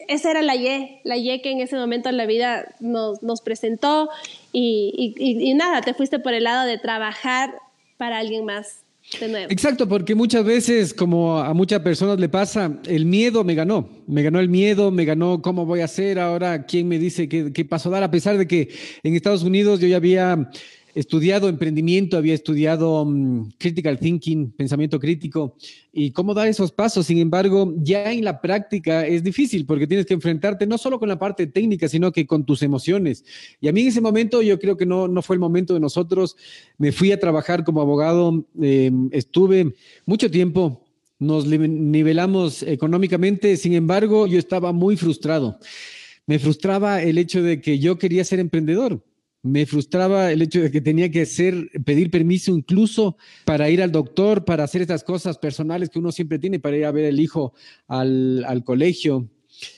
esa 0.07 0.31
era 0.31 0.41
la 0.41 0.55
Y, 0.55 0.99
la 1.03 1.17
Y 1.17 1.41
que 1.41 1.51
en 1.51 1.61
ese 1.61 1.75
momento 1.75 2.09
en 2.09 2.17
la 2.17 2.25
vida 2.25 2.75
nos, 2.79 3.23
nos 3.23 3.41
presentó 3.41 4.09
y, 4.51 5.15
y, 5.17 5.53
nada, 5.53 5.81
te 5.81 5.93
fuiste 5.93 6.19
por 6.19 6.33
el 6.33 6.43
lado 6.43 6.67
de 6.67 6.77
trabajar 6.77 7.53
para 7.97 8.17
alguien 8.17 8.45
más. 8.45 8.77
De 9.19 9.27
nuevo. 9.27 9.51
Exacto, 9.51 9.89
porque 9.89 10.13
muchas 10.13 10.45
veces, 10.45 10.93
como 10.93 11.39
a 11.39 11.53
muchas 11.55 11.81
personas 11.81 12.19
le 12.19 12.29
pasa, 12.29 12.79
el 12.85 13.05
miedo 13.05 13.43
me 13.43 13.55
ganó, 13.55 13.89
me 14.07 14.21
ganó 14.21 14.39
el 14.39 14.47
miedo, 14.47 14.91
me 14.91 15.05
ganó 15.05 15.41
cómo 15.41 15.65
voy 15.65 15.81
a 15.81 15.85
hacer 15.85 16.19
ahora, 16.19 16.65
quién 16.65 16.87
me 16.87 16.99
dice 16.99 17.27
qué, 17.27 17.51
qué 17.51 17.65
paso 17.65 17.89
dar, 17.89 18.03
a 18.03 18.11
pesar 18.11 18.37
de 18.37 18.47
que 18.47 18.69
en 19.03 19.15
Estados 19.15 19.41
Unidos 19.41 19.79
yo 19.79 19.87
ya 19.87 19.97
había 19.97 20.49
estudiado 20.95 21.49
emprendimiento, 21.49 22.17
había 22.17 22.33
estudiado 22.33 23.05
mm, 23.05 23.51
critical 23.57 23.99
thinking, 23.99 24.51
pensamiento 24.51 24.99
crítico 24.99 25.55
y 25.93 26.11
cómo 26.11 26.33
dar 26.33 26.47
esos 26.47 26.71
pasos. 26.71 27.05
Sin 27.05 27.17
embargo, 27.17 27.73
ya 27.77 28.11
en 28.11 28.23
la 28.23 28.41
práctica 28.41 29.05
es 29.05 29.23
difícil 29.23 29.65
porque 29.65 29.87
tienes 29.87 30.05
que 30.05 30.13
enfrentarte 30.13 30.67
no 30.67 30.77
solo 30.77 30.99
con 30.99 31.09
la 31.09 31.19
parte 31.19 31.47
técnica, 31.47 31.87
sino 31.87 32.11
que 32.11 32.25
con 32.25 32.45
tus 32.45 32.61
emociones. 32.63 33.23
Y 33.59 33.67
a 33.67 33.71
mí 33.71 33.81
en 33.81 33.87
ese 33.87 34.01
momento 34.01 34.41
yo 34.41 34.59
creo 34.59 34.77
que 34.77 34.85
no, 34.85 35.07
no 35.07 35.21
fue 35.21 35.35
el 35.35 35.39
momento 35.39 35.73
de 35.73 35.79
nosotros. 35.79 36.35
Me 36.77 36.91
fui 36.91 37.11
a 37.11 37.19
trabajar 37.19 37.63
como 37.63 37.81
abogado, 37.81 38.45
em, 38.59 39.09
estuve 39.11 39.73
mucho 40.05 40.29
tiempo. 40.29 40.85
Nos 41.19 41.45
nivelamos 41.45 42.63
económicamente, 42.63 43.55
sin 43.55 43.73
embargo, 43.73 44.25
yo 44.25 44.39
estaba 44.39 44.71
muy 44.71 44.97
frustrado. 44.97 45.59
Me 46.25 46.39
frustraba 46.39 47.03
el 47.03 47.19
hecho 47.19 47.43
de 47.43 47.61
que 47.61 47.77
yo 47.77 47.99
quería 47.99 48.23
ser 48.23 48.39
emprendedor 48.39 49.03
me 49.43 49.65
frustraba 49.65 50.31
el 50.31 50.41
hecho 50.41 50.61
de 50.61 50.71
que 50.71 50.81
tenía 50.81 51.09
que 51.09 51.23
hacer, 51.23 51.69
pedir 51.83 52.11
permiso 52.11 52.51
incluso 52.51 53.17
para 53.45 53.69
ir 53.69 53.81
al 53.81 53.91
doctor, 53.91 54.45
para 54.45 54.63
hacer 54.63 54.81
estas 54.81 55.03
cosas 55.03 55.37
personales 55.37 55.89
que 55.89 55.99
uno 55.99 56.11
siempre 56.11 56.39
tiene, 56.39 56.59
para 56.59 56.77
ir 56.77 56.85
a 56.85 56.91
ver 56.91 57.05
el 57.05 57.19
hijo 57.19 57.53
al, 57.87 58.43
al 58.45 58.63
colegio 58.63 59.27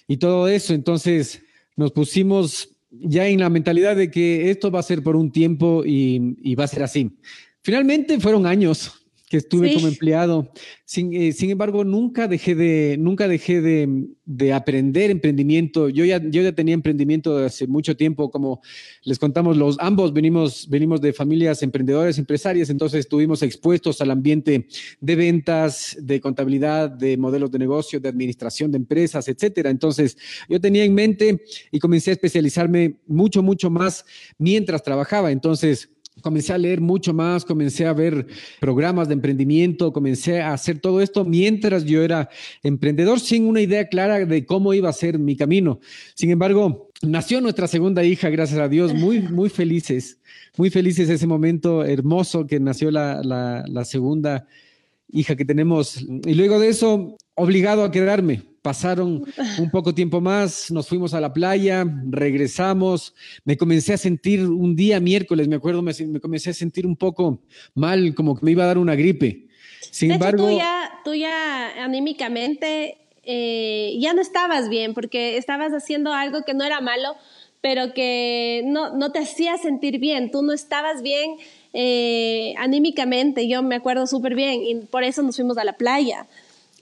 y 0.08 0.18
todo 0.18 0.48
eso. 0.48 0.74
Entonces 0.74 1.42
nos 1.76 1.92
pusimos 1.92 2.70
ya 2.92 3.28
en 3.28 3.40
la 3.40 3.50
mentalidad 3.50 3.96
de 3.96 4.12
que 4.12 4.52
esto 4.52 4.70
va 4.70 4.80
a 4.80 4.84
ser 4.84 5.02
por 5.02 5.16
un 5.16 5.32
tiempo 5.32 5.84
y, 5.86 6.38
y 6.42 6.56
va 6.56 6.66
a 6.66 6.68
ser 6.68 6.84
así. 6.84 7.12
Finalmente 7.62 8.20
fueron 8.20 8.46
años, 8.46 9.03
que 9.34 9.38
estuve 9.38 9.74
como 9.74 9.88
empleado. 9.88 10.52
Sin, 10.86 11.12
eh, 11.12 11.32
sin, 11.32 11.50
embargo, 11.50 11.84
nunca 11.84 12.28
dejé 12.28 12.54
de, 12.54 12.98
nunca 13.00 13.28
dejé 13.28 13.62
de, 13.62 14.06
de, 14.26 14.54
aprender 14.54 15.10
emprendimiento. 15.10 15.90
Yo 15.90 16.06
ya, 16.06 16.22
yo 16.22 16.44
ya 16.44 16.52
tenía 16.52 16.76
emprendimiento 16.76 17.36
hace 17.40 17.66
mucho 17.66 17.98
tiempo, 17.98 18.30
como 18.30 18.62
les 19.02 19.18
contamos, 19.18 19.58
los 19.58 19.78
ambos 19.80 20.14
venimos, 20.14 20.70
venimos 20.70 21.02
de 21.02 21.14
familias 21.14 21.64
emprendedoras, 21.64 22.20
empresarias, 22.20 22.70
entonces 22.70 23.00
estuvimos 23.00 23.42
expuestos 23.42 24.02
al 24.02 24.12
ambiente 24.12 24.68
de 25.02 25.16
ventas, 25.16 25.98
de 26.00 26.22
contabilidad, 26.22 26.92
de 26.92 27.18
modelos 27.18 27.50
de 27.50 27.58
negocio, 27.58 28.00
de 28.00 28.10
administración 28.10 28.70
de 28.70 28.78
empresas, 28.78 29.28
etcétera. 29.28 29.72
Entonces, 29.72 30.16
yo 30.48 30.62
tenía 30.62 30.84
en 30.84 30.94
mente 30.94 31.42
y 31.72 31.80
comencé 31.80 32.12
a 32.12 32.14
especializarme 32.14 32.98
mucho, 33.08 33.42
mucho 33.42 33.72
más 33.72 34.06
mientras 34.38 34.84
trabajaba. 34.84 35.32
Entonces, 35.32 35.90
comencé 36.22 36.54
a 36.54 36.58
leer 36.58 36.82
mucho 36.82 37.14
más, 37.14 37.46
comencé 37.46 37.86
a 37.86 37.94
ver 37.94 38.28
programas 38.60 39.08
de 39.08 39.16
emprendimiento, 39.16 39.92
comencé 39.92 40.42
a 40.42 40.54
hacer 40.54 40.80
todo 40.80 41.02
esto 41.02 41.26
mientras 41.26 41.86
yo 41.86 42.04
era 42.04 42.30
emprendedor 42.62 43.20
sin 43.20 43.46
una 43.46 43.62
idea 43.62 43.88
clara 43.88 44.26
de 44.26 44.46
cómo 44.46 44.74
iba 44.74 44.90
a 44.90 44.94
ser 44.94 45.20
mi 45.20 45.36
camino. 45.36 45.80
Sin 46.14 46.30
embargo, 46.30 46.90
nació 47.02 47.42
nuestra 47.42 47.68
segunda 47.68 48.04
hija, 48.04 48.30
gracias 48.30 48.60
a 48.60 48.68
Dios, 48.70 48.94
muy, 48.94 49.20
muy 49.30 49.50
felices, 49.50 50.20
muy 50.58 50.70
felices 50.70 51.10
ese 51.10 51.28
momento 51.28 51.84
hermoso 51.84 52.46
que 52.48 52.60
nació 52.60 52.92
la, 52.92 53.22
la, 53.24 53.66
la 53.68 53.86
segunda 53.86 54.48
hija 55.10 55.36
que 55.36 55.46
tenemos. 55.46 56.02
Y 56.02 56.34
luego 56.36 56.60
de 56.60 56.70
eso, 56.70 57.18
obligado 57.36 57.84
a 57.84 57.92
quedarme 57.92 58.53
Pasaron 58.64 59.26
un 59.60 59.70
poco 59.70 59.94
tiempo 59.94 60.22
más, 60.22 60.72
nos 60.72 60.88
fuimos 60.88 61.14
a 61.14 61.20
la 61.20 61.34
playa, 61.34 61.86
regresamos, 62.10 63.14
me 63.44 63.58
comencé 63.58 63.94
a 63.94 63.98
sentir 63.98 64.48
un 64.48 64.76
día 64.76 65.00
miércoles, 65.02 65.50
me 65.50 65.58
acuerdo, 65.58 65.82
me, 65.82 65.94
comencé 66.22 66.52
a 66.52 66.54
sentir 66.54 66.88
un 66.88 66.96
poco 66.96 67.44
mal, 67.76 68.16
como 68.16 68.36
que 68.36 68.46
me 68.46 68.52
iba 68.52 68.64
a 68.64 68.68
dar 68.68 68.78
una 68.78 68.96
gripe. 68.96 69.48
Sin 69.92 70.12
embargo... 70.12 70.48
tú, 70.48 70.58
ya, 70.58 70.92
tú 71.04 71.14
ya 71.14 71.84
anímicamente 71.84 72.98
eh, 73.24 73.98
ya 74.00 74.14
no 74.14 74.22
estabas 74.22 74.70
bien 74.70 74.94
porque 74.94 75.36
estabas 75.38 75.74
haciendo 75.74 76.14
algo 76.14 76.44
que 76.44 76.54
no 76.54 76.64
era 76.64 76.80
malo, 76.80 77.16
pero 77.60 77.94
que 77.94 78.64
no, 78.66 78.96
no 78.96 79.12
te 79.12 79.20
hacía 79.20 79.58
sentir 79.58 80.00
bien, 80.00 80.32
tú 80.32 80.42
no 80.42 80.54
estabas 80.54 81.02
bien 81.02 81.36
eh, 81.74 82.54
anímicamente, 82.58 83.48
yo 83.48 83.64
me 83.64 83.76
acuerdo 83.76 84.06
súper 84.08 84.36
bien 84.36 84.62
y 84.64 84.76
por 84.86 85.04
eso 85.04 85.22
nos 85.22 85.36
fuimos 85.36 85.58
a 85.58 85.64
la 85.64 85.74
playa. 85.74 86.28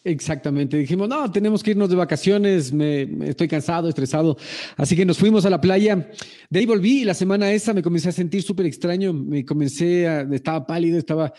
Exactamente, 0.03 0.77
dijimos, 0.77 1.07
no, 1.07 1.31
tenemos 1.31 1.61
que 1.61 1.71
irnos 1.71 1.87
de 1.87 1.95
vacaciones, 1.95 2.73
me, 2.73 3.03
estoy 3.29 3.47
cansado, 3.47 3.87
estresado, 3.87 4.35
así 4.75 4.95
que 4.95 5.05
nos 5.05 5.19
fuimos 5.19 5.45
a 5.45 5.49
la 5.51 5.61
playa, 5.61 6.09
de 6.49 6.59
ahí 6.59 6.65
volví 6.65 7.01
y 7.01 7.05
la 7.05 7.13
semana 7.13 7.51
esa 7.51 7.71
me 7.71 7.83
comencé 7.83 8.09
a 8.09 8.11
sentir 8.11 8.41
súper 8.41 8.65
extraño, 8.65 9.13
me 9.13 9.45
comencé 9.45 10.07
a, 10.07 10.21
estaba 10.21 10.65
pálido, 10.65 10.97
estaba... 10.97 11.33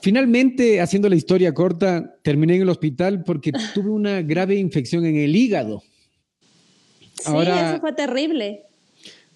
Finalmente, 0.00 0.82
haciendo 0.82 1.08
la 1.08 1.16
historia 1.16 1.52
corta, 1.54 2.16
terminé 2.22 2.56
en 2.56 2.62
el 2.62 2.68
hospital 2.68 3.22
porque 3.22 3.52
tuve 3.74 3.90
una 3.90 4.22
grave 4.22 4.54
infección 4.56 5.04
en 5.04 5.16
el 5.16 5.34
hígado. 5.34 5.82
Sí, 7.14 7.32
eso 7.36 7.80
fue 7.80 7.92
terrible. 7.92 8.64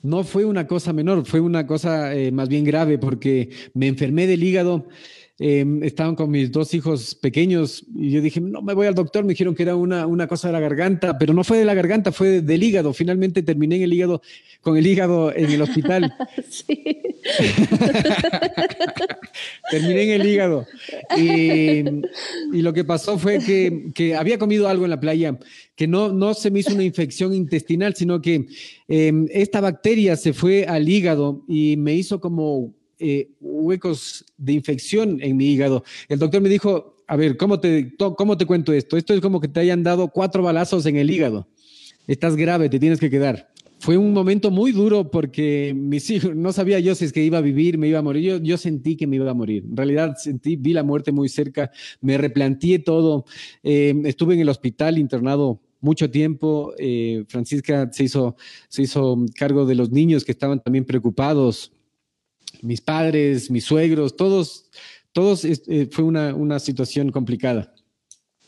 No 0.03 0.25
fue 0.25 0.45
una 0.45 0.67
cosa 0.67 0.93
menor, 0.93 1.25
fue 1.27 1.41
una 1.41 1.67
cosa 1.67 2.15
eh, 2.15 2.31
más 2.33 2.49
bien 2.49 2.65
grave 2.65 2.99
porque 2.99 3.51
me 3.75 3.89
enfermé 3.89 4.27
del 4.27 4.43
hígado 4.43 4.89
Em, 5.41 5.85
estaban 5.85 6.17
con 6.17 6.33
mis 6.33 6.51
dos 6.51 6.75
hijos 6.75 7.15
pequeños 7.15 7.85
y 7.95 8.11
yo 8.11 8.21
dije, 8.21 8.41
no, 8.41 8.61
me 8.61 8.75
voy 8.75 8.89
al 8.89 8.97
doctor, 8.97 9.23
me 9.23 9.35
dijeron 9.35 9.55
que 9.55 9.63
era 9.63 9.77
una, 9.77 10.05
una 10.05 10.27
cosa 10.27 10.49
de 10.49 10.53
la 10.53 10.59
garganta, 10.59 11.17
pero 11.17 11.33
no 11.33 11.45
fue 11.45 11.59
de 11.59 11.65
la 11.65 11.75
garganta, 11.75 12.11
fue 12.11 12.41
del 12.41 12.61
hígado. 12.61 12.93
Finalmente 12.93 13.45
terminé 13.45 13.77
en 13.77 13.83
el 13.83 13.93
hígado, 13.93 14.21
con 14.63 14.77
el 14.77 14.85
hígado 14.85 15.33
en 15.33 15.51
el 15.51 15.63
hospital. 15.63 16.13
terminé 19.71 20.03
en 20.03 20.21
el 20.21 20.27
hígado. 20.27 20.67
Y, 21.17 21.85
y 22.53 22.63
lo 22.63 22.73
que 22.73 22.85
pasó 22.85 23.17
fue 23.17 23.39
que, 23.39 23.93
que, 23.95 24.17
había 24.17 24.39
comido 24.39 24.67
algo 24.67 24.85
en 24.85 24.91
la 24.91 24.99
playa, 24.99 25.39
que 25.77 25.87
no, 25.87 26.13
no 26.13 26.35
se 26.35 26.51
me 26.51 26.59
hizo 26.61 26.75
una 26.75 26.83
infección 26.83 27.33
intestinal, 27.33 27.95
sino 27.95 28.21
que 28.21 28.47
em, 28.89 29.29
esta 29.31 29.61
bacteria 29.61 30.17
se 30.17 30.33
fue 30.33 30.65
al 30.65 30.89
hígado 30.89 31.45
y 31.47 31.77
me 31.77 31.95
hizo 31.95 32.21
como 32.21 32.75
eh, 32.99 33.31
huecos 33.41 34.25
de 34.37 34.53
infección 34.53 35.19
en 35.23 35.37
mi 35.37 35.47
hígado. 35.47 35.85
El 36.09 36.19
doctor 36.19 36.41
me 36.41 36.49
dijo, 36.49 36.97
a 37.07 37.17
ver, 37.17 37.37
¿cómo 37.37 37.59
te, 37.61 37.95
¿cómo 37.97 38.37
te 38.37 38.47
cuento 38.47 38.73
esto? 38.73 38.97
Esto 38.97 39.15
es 39.15 39.21
como 39.21 39.41
que 39.41 39.49
te 39.49 39.61
hayan 39.61 39.83
dado 39.83 40.09
cuatro 40.09 40.43
balazos 40.43 40.85
en 40.87 40.97
el 40.97 41.11
hígado. 41.11 41.49
Estás 42.07 42.37
grave, 42.37 42.69
te 42.69 42.79
tienes 42.79 43.01
que 43.01 43.11
quedar. 43.11 43.51
Fue 43.81 43.97
un 43.97 44.13
momento 44.13 44.51
muy 44.51 44.73
duro 44.73 45.11
porque 45.11 45.73
mis 45.77 46.11
hijos, 46.11 46.35
no 46.35 46.53
sabía 46.53 46.81
yo 46.81 46.95
si 46.95 47.05
es 47.05 47.13
que 47.13 47.25
iba 47.25 47.39
a 47.39 47.43
vivir, 47.43 47.79
me 47.79 47.89
iba 47.89 48.01
a 48.01 48.03
morir. 48.03 48.43
Yo, 48.43 48.59
sentí 48.59 48.97
que 48.97 49.07
me 49.07 49.17
iba 49.17 49.31
a 49.31 49.35
morir. 49.35 49.65
En 49.69 49.77
realidad 49.77 50.17
sentí, 50.17 50.57
vi 50.57 50.73
la 50.73 50.83
muerte 50.83 51.13
muy 51.13 51.29
cerca, 51.29 51.71
me 52.01 52.19
replanteé 52.19 52.81
todo. 52.81 53.25
Eh, 53.63 53.95
estuve 54.05 54.35
en 54.35 54.41
el 54.41 54.49
hospital 54.49 54.99
internado 54.99 55.61
mucho 55.81 56.11
tiempo. 56.11 56.75
Eh, 56.79 57.25
Francisca 57.29 57.89
se 57.93 58.05
hizo, 58.05 58.37
se 58.69 58.83
hizo 58.83 59.25
cargo 59.35 59.65
de 59.65 59.77
los 59.77 59.91
niños 59.91 60.25
que 60.25 60.33
estaban 60.33 60.61
también 60.63 60.85
preocupados 60.85 61.73
mis 62.63 62.81
padres, 62.81 63.51
mis 63.51 63.65
suegros, 63.65 64.17
todos, 64.17 64.71
todos 65.13 65.45
eh, 65.45 65.89
fue 65.91 66.05
una, 66.05 66.35
una, 66.35 66.59
situación 66.59 67.11
complicada. 67.11 67.75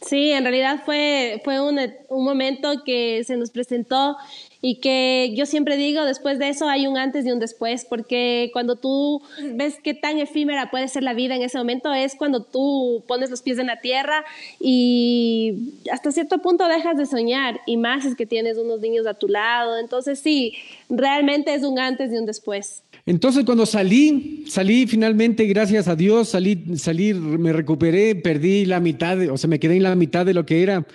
Sí, 0.07 0.31
en 0.31 0.45
realidad 0.45 0.83
fue, 0.85 1.41
fue 1.45 1.61
un, 1.61 1.79
un, 2.09 2.25
momento 2.25 2.85
que 2.85 3.23
se 3.25 3.37
nos 3.37 3.51
presentó 3.51 4.17
y 4.63 4.77
que 4.81 5.33
yo 5.35 5.47
siempre 5.47 5.77
digo, 5.77 6.05
después 6.05 6.39
de 6.39 6.49
eso 6.51 6.69
hay 6.69 6.87
un 6.87 6.99
antes 6.99 7.25
y 7.25 7.33
un 7.33 7.39
después, 7.39 7.87
porque 7.87 8.51
cuando 8.53 8.77
tú 8.77 9.23
ves 9.55 9.79
qué 9.83 9.95
tan 9.95 10.19
efímera 10.19 10.71
puede 10.71 10.89
ser 10.89 11.03
la 11.03 11.15
vida 11.15 11.35
en 11.35 11.43
ese 11.43 11.57
momento 11.57 11.93
es 11.93 12.15
cuando 12.15 12.43
tú 12.43 13.03
pones 13.09 13.31
los 13.31 13.41
pies 13.41 13.59
en 13.59 13.69
la 13.69 13.81
tierra 13.81 14.25
y 14.61 15.73
hasta 15.91 16.13
cierto 16.13 16.39
punto 16.39 16.69
dejas 16.69 16.99
de 16.99 17.07
soñar 17.07 17.61
y 17.67 17.79
más 17.79 18.05
es 18.05 18.15
que 18.15 18.27
tienes 18.27 18.59
unos 18.59 18.81
niños 18.81 19.07
a 19.07 19.15
tu 19.15 19.29
lado. 19.29 19.79
Entonces 19.79 20.19
sí, 20.19 20.55
realmente 20.91 21.55
es 21.55 21.63
un 21.63 21.79
antes 21.79 22.13
y 22.13 22.17
un 22.17 22.27
después. 22.27 22.83
Entonces 23.07 23.45
cuando 23.47 23.65
salí, 23.65 24.45
salí 24.47 24.87
finalmente, 24.87 25.47
gracias 25.47 25.89
a 25.89 25.97
Dios, 25.97 26.29
salí, 26.29 26.77
salí, 26.77 27.15
me 27.15 27.53
recuperé, 27.53 28.15
perdí 28.15 28.67
la 28.67 28.79
mitad, 28.79 29.19
o 29.31 29.39
sea, 29.39 29.49
me 29.49 29.59
quedé 29.59 29.77
en 29.77 29.85
la 29.85 29.95
mitad 29.95 30.27
de 30.27 30.35
lo 30.35 30.45
que 30.45 30.63
era. 30.63 30.87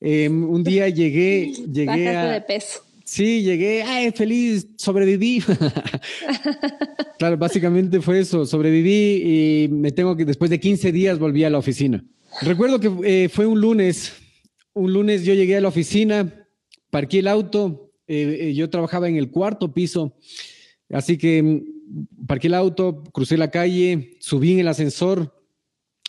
Em, 0.00 0.48
un 0.48 0.62
día 0.62 0.88
llegué, 0.88 1.52
llegué 1.72 2.08
a, 2.08 2.32
de 2.32 2.40
peso. 2.42 2.87
Sí, 3.08 3.42
llegué, 3.42 3.82
ay, 3.84 4.10
feliz, 4.10 4.68
sobreviví. 4.76 5.42
claro, 7.18 7.38
básicamente 7.38 8.02
fue 8.02 8.20
eso, 8.20 8.44
sobreviví 8.44 9.22
y 9.24 9.68
me 9.68 9.92
tengo 9.92 10.14
que, 10.14 10.26
después 10.26 10.50
de 10.50 10.60
15 10.60 10.92
días 10.92 11.18
volví 11.18 11.42
a 11.42 11.48
la 11.48 11.56
oficina. 11.56 12.04
Recuerdo 12.42 12.78
que 12.78 12.92
eh, 13.04 13.30
fue 13.30 13.46
un 13.46 13.62
lunes, 13.62 14.12
un 14.74 14.92
lunes 14.92 15.24
yo 15.24 15.32
llegué 15.32 15.56
a 15.56 15.62
la 15.62 15.68
oficina, 15.68 16.46
parqué 16.90 17.20
el 17.20 17.28
auto, 17.28 17.94
eh, 18.06 18.40
eh, 18.40 18.54
yo 18.54 18.68
trabajaba 18.68 19.08
en 19.08 19.16
el 19.16 19.30
cuarto 19.30 19.72
piso 19.72 20.14
Así 20.90 21.16
que 21.16 21.42
mm, 21.42 22.26
parqué 22.26 22.48
el 22.48 22.54
auto, 22.54 23.04
crucé 23.04 23.38
la 23.38 23.50
calle, 23.50 24.18
subí 24.20 24.52
en 24.52 24.58
el 24.58 24.68
ascensor. 24.68 25.34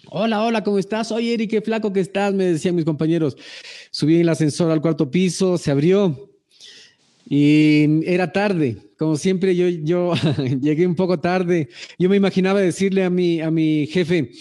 Hola, 0.07 0.43
hola, 0.43 0.65
¿cómo 0.65 0.77
estás? 0.77 1.13
Oye, 1.13 1.33
Eric, 1.33 1.49
qué 1.49 1.61
flaco 1.61 1.93
que 1.93 2.01
estás, 2.01 2.33
me 2.33 2.43
decían 2.43 2.75
mis 2.75 2.83
compañeros. 2.83 3.37
Subí 3.89 4.15
en 4.15 4.21
el 4.21 4.29
ascensor 4.29 4.69
al 4.69 4.81
cuarto 4.81 5.09
piso, 5.09 5.57
se 5.57 5.71
abrió 5.71 6.28
y 7.29 8.03
era 8.05 8.31
tarde. 8.31 8.77
Como 8.97 9.15
siempre, 9.15 9.55
yo, 9.55 9.69
yo 9.69 10.13
llegué 10.61 10.87
un 10.87 10.95
poco 10.95 11.19
tarde. 11.19 11.69
Yo 11.99 12.09
me 12.09 12.17
imaginaba 12.17 12.59
decirle 12.59 13.03
a 13.03 13.11
mi, 13.11 13.39
a 13.39 13.51
mi 13.51 13.85
jefe, 13.85 14.31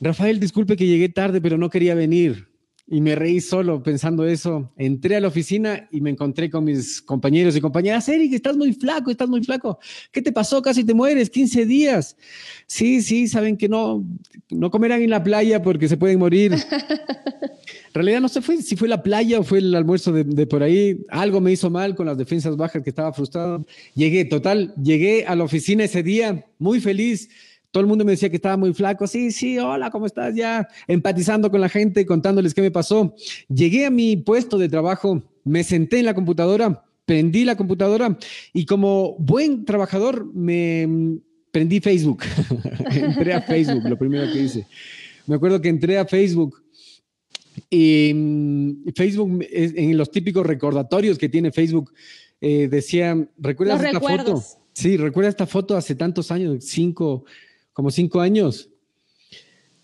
Rafael, 0.00 0.40
disculpe 0.40 0.76
que 0.76 0.86
llegué 0.86 1.10
tarde, 1.10 1.40
pero 1.40 1.58
no 1.58 1.68
quería 1.68 1.94
venir. 1.94 2.47
Y 2.90 3.02
me 3.02 3.14
reí 3.14 3.40
solo 3.40 3.82
pensando 3.82 4.24
eso. 4.24 4.72
Entré 4.76 5.16
a 5.16 5.20
la 5.20 5.28
oficina 5.28 5.88
y 5.92 6.00
me 6.00 6.08
encontré 6.08 6.48
con 6.48 6.64
mis 6.64 7.02
compañeros 7.02 7.54
y 7.54 7.60
compañeras. 7.60 8.08
Eric, 8.08 8.32
estás 8.32 8.56
muy 8.56 8.72
flaco, 8.72 9.10
estás 9.10 9.28
muy 9.28 9.44
flaco. 9.44 9.78
¿Qué 10.10 10.22
te 10.22 10.32
pasó? 10.32 10.62
Casi 10.62 10.84
te 10.84 10.94
mueres, 10.94 11.28
15 11.28 11.66
días. 11.66 12.16
Sí, 12.66 13.02
sí, 13.02 13.28
saben 13.28 13.58
que 13.58 13.68
no, 13.68 14.06
no 14.48 14.70
comerán 14.70 15.02
en 15.02 15.10
la 15.10 15.22
playa 15.22 15.62
porque 15.62 15.86
se 15.88 15.96
pueden 15.96 16.18
morir. 16.18 16.54
En 17.88 17.94
realidad 17.94 18.20
no 18.20 18.28
sé 18.28 18.42
fue, 18.42 18.58
si 18.58 18.76
fue 18.76 18.86
la 18.86 19.02
playa 19.02 19.40
o 19.40 19.42
fue 19.42 19.58
el 19.58 19.74
almuerzo 19.74 20.12
de, 20.12 20.22
de, 20.22 20.46
por 20.46 20.62
ahí. 20.62 21.04
Algo 21.08 21.40
me 21.40 21.52
hizo 21.52 21.70
mal 21.70 21.96
con 21.96 22.06
las 22.06 22.18
defensas 22.18 22.56
bajas 22.56 22.82
que 22.82 22.90
estaba 22.90 23.12
frustrado. 23.12 23.64
Llegué, 23.94 24.26
total, 24.26 24.74
llegué 24.76 25.24
a 25.26 25.34
la 25.34 25.44
oficina 25.44 25.84
ese 25.84 26.02
día 26.02 26.46
muy 26.58 26.80
feliz 26.80 27.28
todo 27.70 27.82
el 27.82 27.86
mundo 27.86 28.04
me 28.04 28.12
decía 28.12 28.30
que 28.30 28.36
estaba 28.36 28.56
muy 28.56 28.72
flaco. 28.72 29.06
Sí, 29.06 29.30
sí, 29.30 29.58
hola, 29.58 29.90
¿cómo 29.90 30.06
estás? 30.06 30.34
Ya 30.34 30.68
empatizando 30.86 31.50
con 31.50 31.60
la 31.60 31.68
gente, 31.68 32.06
contándoles 32.06 32.54
qué 32.54 32.62
me 32.62 32.70
pasó. 32.70 33.14
Llegué 33.48 33.86
a 33.86 33.90
mi 33.90 34.16
puesto 34.16 34.58
de 34.58 34.68
trabajo, 34.68 35.22
me 35.44 35.64
senté 35.64 35.98
en 35.98 36.06
la 36.06 36.14
computadora, 36.14 36.84
prendí 37.04 37.44
la 37.44 37.56
computadora 37.56 38.18
y 38.52 38.66
como 38.66 39.16
buen 39.18 39.64
trabajador 39.64 40.32
me 40.34 41.18
prendí 41.50 41.80
Facebook. 41.80 42.22
entré 42.90 43.34
a 43.34 43.42
Facebook, 43.42 43.88
lo 43.88 43.98
primero 43.98 44.30
que 44.32 44.40
hice. 44.40 44.66
Me 45.26 45.36
acuerdo 45.36 45.60
que 45.60 45.68
entré 45.68 45.98
a 45.98 46.06
Facebook 46.06 46.62
y 47.70 48.12
mm, 48.14 48.92
Facebook, 48.94 49.44
en 49.50 49.96
los 49.96 50.10
típicos 50.10 50.46
recordatorios 50.46 51.18
que 51.18 51.28
tiene 51.28 51.52
Facebook, 51.52 51.92
eh, 52.40 52.68
decía, 52.70 53.28
¿recuerdas 53.36 53.82
esta 53.82 54.00
foto? 54.00 54.42
Sí, 54.72 54.96
recuerda 54.96 55.28
esta 55.28 55.46
foto 55.46 55.76
hace 55.76 55.96
tantos 55.96 56.30
años, 56.30 56.64
cinco, 56.64 57.24
como 57.78 57.92
cinco 57.92 58.20
años. 58.20 58.68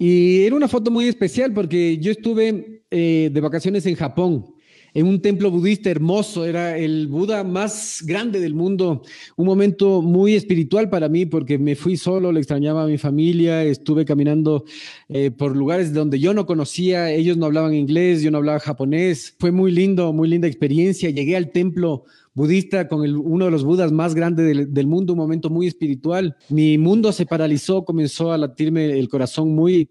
Y 0.00 0.42
era 0.42 0.56
una 0.56 0.66
foto 0.66 0.90
muy 0.90 1.06
especial 1.06 1.54
porque 1.54 1.96
yo 1.98 2.10
estuve 2.10 2.82
eh, 2.90 3.30
de 3.32 3.40
vacaciones 3.40 3.86
en 3.86 3.94
Japón, 3.94 4.46
en 4.94 5.06
un 5.06 5.22
templo 5.22 5.48
budista 5.48 5.90
hermoso, 5.90 6.44
era 6.44 6.76
el 6.76 7.06
Buda 7.06 7.44
más 7.44 8.02
grande 8.04 8.40
del 8.40 8.52
mundo, 8.52 9.02
un 9.36 9.46
momento 9.46 10.02
muy 10.02 10.34
espiritual 10.34 10.90
para 10.90 11.08
mí 11.08 11.24
porque 11.24 11.56
me 11.56 11.76
fui 11.76 11.96
solo, 11.96 12.32
le 12.32 12.40
extrañaba 12.40 12.82
a 12.82 12.88
mi 12.88 12.98
familia, 12.98 13.62
estuve 13.62 14.04
caminando 14.04 14.64
eh, 15.08 15.30
por 15.30 15.56
lugares 15.56 15.94
donde 15.94 16.18
yo 16.18 16.34
no 16.34 16.46
conocía, 16.46 17.12
ellos 17.12 17.36
no 17.36 17.46
hablaban 17.46 17.74
inglés, 17.74 18.22
yo 18.22 18.32
no 18.32 18.38
hablaba 18.38 18.58
japonés, 18.58 19.36
fue 19.38 19.52
muy 19.52 19.70
lindo, 19.70 20.12
muy 20.12 20.28
linda 20.28 20.48
experiencia, 20.48 21.10
llegué 21.10 21.36
al 21.36 21.52
templo 21.52 22.06
budista 22.34 22.88
con 22.88 23.00
uno 23.00 23.44
de 23.44 23.50
los 23.50 23.64
budas 23.64 23.92
más 23.92 24.14
grandes 24.14 24.68
del, 24.68 24.86
mundo, 24.86 25.12
un 25.12 25.20
momento 25.20 25.50
muy 25.50 25.68
espiritual. 25.68 26.36
Mi 26.48 26.76
mundo 26.78 27.12
se 27.12 27.26
paralizó, 27.26 27.84
comenzó 27.84 28.32
a 28.32 28.38
latirme 28.38 28.98
el 28.98 29.08
corazón 29.08 29.54
muy, 29.54 29.88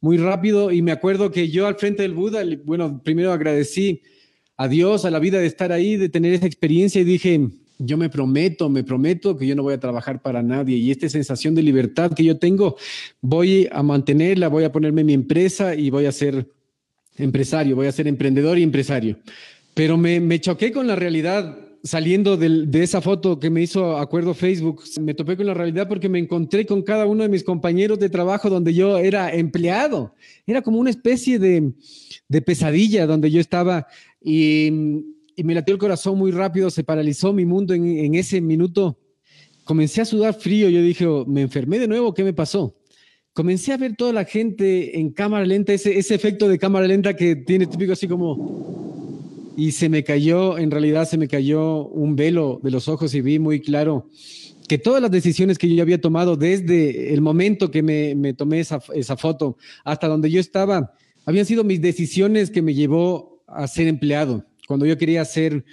muy 0.00 0.18
rápido 0.18 0.72
y 0.72 0.82
me 0.82 0.92
acuerdo 0.92 1.30
que 1.30 1.48
yo 1.48 1.66
al 1.66 1.76
frente 1.76 2.02
del 2.02 2.14
Buda, 2.14 2.42
bueno, 2.64 3.00
primero 3.02 3.32
agradecí 3.32 4.02
a 4.56 4.68
Dios, 4.68 5.04
a 5.04 5.10
la 5.10 5.20
vida 5.20 5.38
de 5.38 5.46
estar 5.46 5.72
ahí, 5.72 5.96
de 5.96 6.08
tener 6.08 6.32
esa 6.32 6.46
experiencia 6.46 7.00
y 7.00 7.04
dije, 7.04 7.48
yo 7.78 7.96
me 7.96 8.08
prometo, 8.08 8.68
me 8.68 8.84
prometo 8.84 9.36
que 9.36 9.46
yo 9.46 9.54
no 9.54 9.62
voy 9.62 9.74
a 9.74 9.80
trabajar 9.80 10.20
para 10.20 10.42
nadie 10.42 10.76
y 10.76 10.90
esta 10.90 11.08
sensación 11.08 11.54
de 11.54 11.62
libertad 11.62 12.12
que 12.12 12.24
yo 12.24 12.38
tengo, 12.38 12.76
voy 13.20 13.68
a 13.70 13.82
mantenerla, 13.82 14.48
voy 14.48 14.64
a 14.64 14.72
ponerme 14.72 15.04
mi 15.04 15.12
empresa 15.12 15.74
y 15.74 15.90
voy 15.90 16.06
a 16.06 16.12
ser 16.12 16.48
empresario, 17.16 17.76
voy 17.76 17.86
a 17.86 17.92
ser 17.92 18.08
emprendedor 18.08 18.58
y 18.58 18.64
empresario. 18.64 19.18
Pero 19.74 19.96
me, 19.96 20.20
me 20.20 20.40
choqué 20.40 20.72
con 20.72 20.86
la 20.86 20.96
realidad 20.96 21.63
saliendo 21.84 22.38
de, 22.38 22.82
esa 22.82 23.02
foto 23.02 23.38
que 23.38 23.50
me 23.50 23.62
hizo 23.62 23.98
acuerdo 23.98 24.32
Facebook, 24.32 24.82
me 25.02 25.12
topé 25.12 25.36
con 25.36 25.44
la 25.44 25.52
realidad 25.52 25.86
porque 25.86 26.08
me 26.08 26.18
encontré 26.18 26.64
con 26.64 26.82
cada 26.82 27.04
uno 27.04 27.22
de 27.22 27.28
mis 27.28 27.44
compañeros 27.44 27.98
de 27.98 28.08
trabajo 28.08 28.48
donde 28.48 28.72
yo 28.72 28.96
era 28.96 29.32
empleado. 29.32 30.14
Era 30.46 30.62
como 30.62 30.78
una 30.78 30.88
especie 30.88 31.38
de, 31.38 31.72
pesadilla 32.44 33.06
donde 33.06 33.30
yo 33.30 33.38
estaba 33.38 33.86
y, 34.20 34.70
me 35.36 35.54
latió 35.54 35.74
el 35.74 35.80
corazón 35.80 36.16
muy 36.16 36.30
rápido, 36.30 36.70
se 36.70 36.84
paralizó 36.84 37.32
mi 37.32 37.44
mundo 37.44 37.74
en, 37.74 38.14
ese 38.14 38.40
minuto. 38.40 38.98
Comencé 39.64 40.00
a 40.00 40.04
sudar 40.04 40.34
frío, 40.34 40.70
yo 40.70 40.80
dije, 40.80 41.06
oh, 41.06 41.26
me 41.26 41.42
enfermé 41.42 41.78
de 41.78 41.88
nuevo, 41.88 42.14
¿qué 42.14 42.24
me 42.24 42.32
pasó? 42.32 42.74
comencé 43.34 43.72
a 43.72 43.76
ver 43.76 43.96
toda 43.96 44.12
la 44.12 44.24
gente 44.24 45.00
en 45.00 45.10
cámara 45.10 45.44
lenta, 45.44 45.72
ese, 45.72 45.98
ese 45.98 46.14
efecto 46.14 46.48
de 46.48 46.56
cámara 46.56 46.86
lenta 46.86 47.16
que 47.16 47.34
tiene 47.34 47.66
típico 47.66 47.92
así 47.92 48.06
como... 48.06 48.93
Y 49.56 49.72
se 49.72 49.88
me 49.88 50.02
cayó, 50.02 50.58
en 50.58 50.70
realidad 50.70 51.08
se 51.08 51.18
me 51.18 51.28
cayó 51.28 51.86
un 51.86 52.16
velo 52.16 52.60
de 52.62 52.70
los 52.70 52.88
ojos 52.88 53.14
y 53.14 53.20
vi 53.20 53.38
muy 53.38 53.60
claro 53.60 54.08
que 54.68 54.78
todas 54.78 55.02
las 55.02 55.10
decisiones 55.10 55.58
que 55.58 55.72
yo 55.72 55.82
había 55.82 56.00
tomado 56.00 56.36
desde 56.36 57.12
el 57.12 57.20
momento 57.20 57.70
que 57.70 57.82
me, 57.82 58.32
tomé 58.34 58.60
esa, 58.60 58.80
esa, 58.94 59.16
foto 59.16 59.56
hasta 59.84 60.08
donde 60.08 60.30
yo 60.30 60.40
estaba, 60.40 60.94
habían 61.26 61.46
sido 61.46 61.64
mis 61.64 61.80
decisiones 61.80 62.50
que 62.50 62.62
me 62.62 62.74
llevó 62.74 63.42
a 63.46 63.66
ser 63.68 63.88
empleado, 63.88 64.44
cuando 64.66 64.86
yo 64.86 64.96
quería 64.96 65.24
ser 65.24 65.64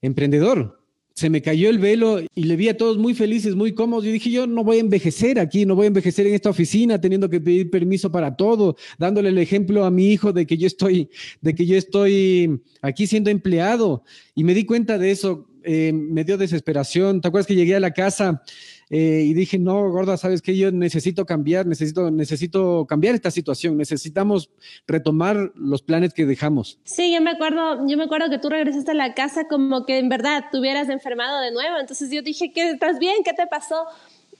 emprendedor. 0.00 0.77
Se 1.18 1.30
me 1.30 1.42
cayó 1.42 1.68
el 1.68 1.80
velo 1.80 2.20
y 2.36 2.44
le 2.44 2.54
vi 2.54 2.68
a 2.68 2.76
todos 2.76 2.96
muy 2.96 3.12
felices, 3.12 3.56
muy 3.56 3.74
cómodos. 3.74 4.04
Yo 4.04 4.12
dije, 4.12 4.30
yo 4.30 4.46
no 4.46 4.62
voy 4.62 4.76
a 4.76 4.80
envejecer 4.82 5.40
aquí, 5.40 5.66
no 5.66 5.74
voy 5.74 5.86
a 5.86 5.88
envejecer 5.88 6.28
en 6.28 6.34
esta 6.34 6.48
oficina 6.48 7.00
teniendo 7.00 7.28
que 7.28 7.40
pedir 7.40 7.70
permiso 7.70 8.12
para 8.12 8.36
todo, 8.36 8.76
dándole 9.00 9.30
el 9.30 9.38
ejemplo 9.38 9.84
a 9.84 9.90
mi 9.90 10.12
hijo 10.12 10.32
de 10.32 10.46
que 10.46 10.56
yo 10.56 10.68
estoy, 10.68 11.10
de 11.40 11.56
que 11.56 11.66
yo 11.66 11.76
estoy 11.76 12.60
aquí 12.82 13.08
siendo 13.08 13.30
empleado. 13.30 14.04
Y 14.36 14.44
me 14.44 14.54
di 14.54 14.64
cuenta 14.64 14.96
de 14.96 15.10
eso 15.10 15.48
eh, 15.64 15.92
me 15.92 16.22
dio 16.22 16.38
desesperación. 16.38 17.20
¿Te 17.20 17.26
acuerdas 17.26 17.48
que 17.48 17.56
llegué 17.56 17.74
a 17.74 17.80
la 17.80 17.90
casa 17.90 18.44
eh, 18.90 19.24
y 19.26 19.34
dije, 19.34 19.58
no, 19.58 19.90
gorda, 19.90 20.16
sabes 20.16 20.40
que 20.40 20.56
yo 20.56 20.70
necesito 20.72 21.26
cambiar, 21.26 21.66
necesito, 21.66 22.10
necesito 22.10 22.86
cambiar 22.86 23.14
esta 23.14 23.30
situación, 23.30 23.76
necesitamos 23.76 24.50
retomar 24.86 25.52
los 25.54 25.82
planes 25.82 26.14
que 26.14 26.24
dejamos. 26.24 26.78
Sí, 26.84 27.12
yo 27.12 27.20
me 27.20 27.30
acuerdo, 27.30 27.86
yo 27.86 27.96
me 27.96 28.04
acuerdo 28.04 28.30
que 28.30 28.38
tú 28.38 28.48
regresaste 28.48 28.92
a 28.92 28.94
la 28.94 29.14
casa 29.14 29.46
como 29.46 29.84
que 29.84 29.98
en 29.98 30.08
verdad 30.08 30.44
te 30.50 30.58
hubieras 30.58 30.88
enfermado 30.88 31.40
de 31.40 31.50
nuevo. 31.52 31.78
Entonces 31.78 32.10
yo 32.10 32.22
dije, 32.22 32.52
¿qué 32.52 32.70
estás 32.70 32.98
bien? 32.98 33.16
¿Qué 33.24 33.32
te 33.34 33.46
pasó? 33.46 33.86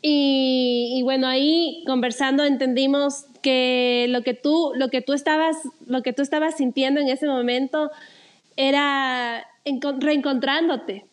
Y, 0.01 0.95
y, 0.97 1.03
bueno, 1.03 1.27
ahí 1.27 1.83
conversando 1.85 2.45
entendimos 2.45 3.25
que 3.43 4.07
lo 4.11 4.23
que 4.23 4.33
tú, 4.33 4.73
lo 4.77 4.91
que 4.91 5.03
tú 5.03 5.13
estabas, 5.13 5.57
lo 5.87 6.03
que 6.03 6.13
tú 6.13 6.23
estabas 6.23 6.57
sintiendo 6.57 7.01
en 7.01 7.09
ese 7.09 7.27
momento 7.27 7.91
era 8.57 9.45
reencontrándote, 10.01 11.05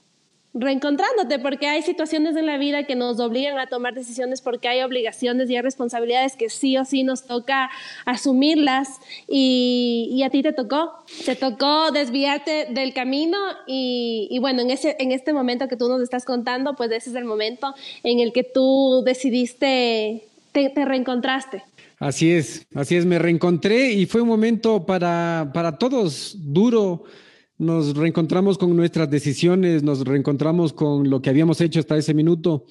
reencontrándote, 0.55 1.37
porque 1.39 1.67
hay 1.67 1.81
situaciones 1.81 2.37
en 2.37 2.45
la 2.45 2.57
vida 2.57 2.85
que 2.85 2.95
nos 2.95 3.19
obligan 3.19 3.59
a 3.59 3.67
tomar 3.67 3.93
decisiones 3.93 4.41
porque 4.41 4.69
hay 4.69 4.81
obligaciones 4.81 5.49
y 5.49 5.55
hay 5.57 5.61
responsabilidades 5.61 6.37
que 6.37 6.49
sí 6.49 6.77
o 6.77 6.85
sí 6.85 7.03
nos 7.03 7.25
toca 7.25 7.69
asumirlas 8.05 8.87
y, 9.27 10.23
a 10.25 10.29
ti 10.29 10.41
te 10.41 10.53
tocó, 10.53 10.93
te 11.25 11.35
tocó 11.35 11.91
desviarte 11.91 12.67
del 12.71 12.93
camino 12.93 13.37
y, 13.67 14.37
bueno, 14.39 14.61
en, 14.61 14.71
ese, 14.71 14.95
en 14.97 15.11
este 15.11 15.33
momento 15.33 15.67
que 15.67 15.75
tú 15.75 15.89
nos 15.89 16.01
estás 16.01 16.23
contando, 16.23 16.75
pues 16.75 16.89
ese 16.91 17.09
es 17.09 17.15
el 17.17 17.25
momento 17.25 17.75
en 18.03 18.19
el 18.19 18.31
que 18.31 18.43
tú 18.43 19.03
decidiste, 19.05 20.23
te, 20.53 20.71
reencontraste. 20.73 21.63
Así 21.99 22.31
es, 22.31 22.65
así 22.75 22.95
es, 22.95 23.05
me 23.05 23.19
reencontré 23.19 23.91
y 23.91 24.05
fue 24.05 24.21
un 24.21 24.29
momento 24.29 24.85
para, 24.85 25.51
para 25.53 25.77
todos 25.77 26.35
duro, 26.39 27.03
nos 27.57 27.95
reencontramos 27.95 28.57
con 28.57 28.75
nuestras 28.75 29.09
decisiones, 29.09 29.83
nos 29.83 30.03
reencontramos 30.03 30.73
con 30.73 31.09
lo 31.09 31.21
que 31.21 31.29
habíamos 31.29 31.61
hecho 31.61 31.79
hasta 31.79 31.97
ese 31.97 32.13
minuto. 32.13 32.65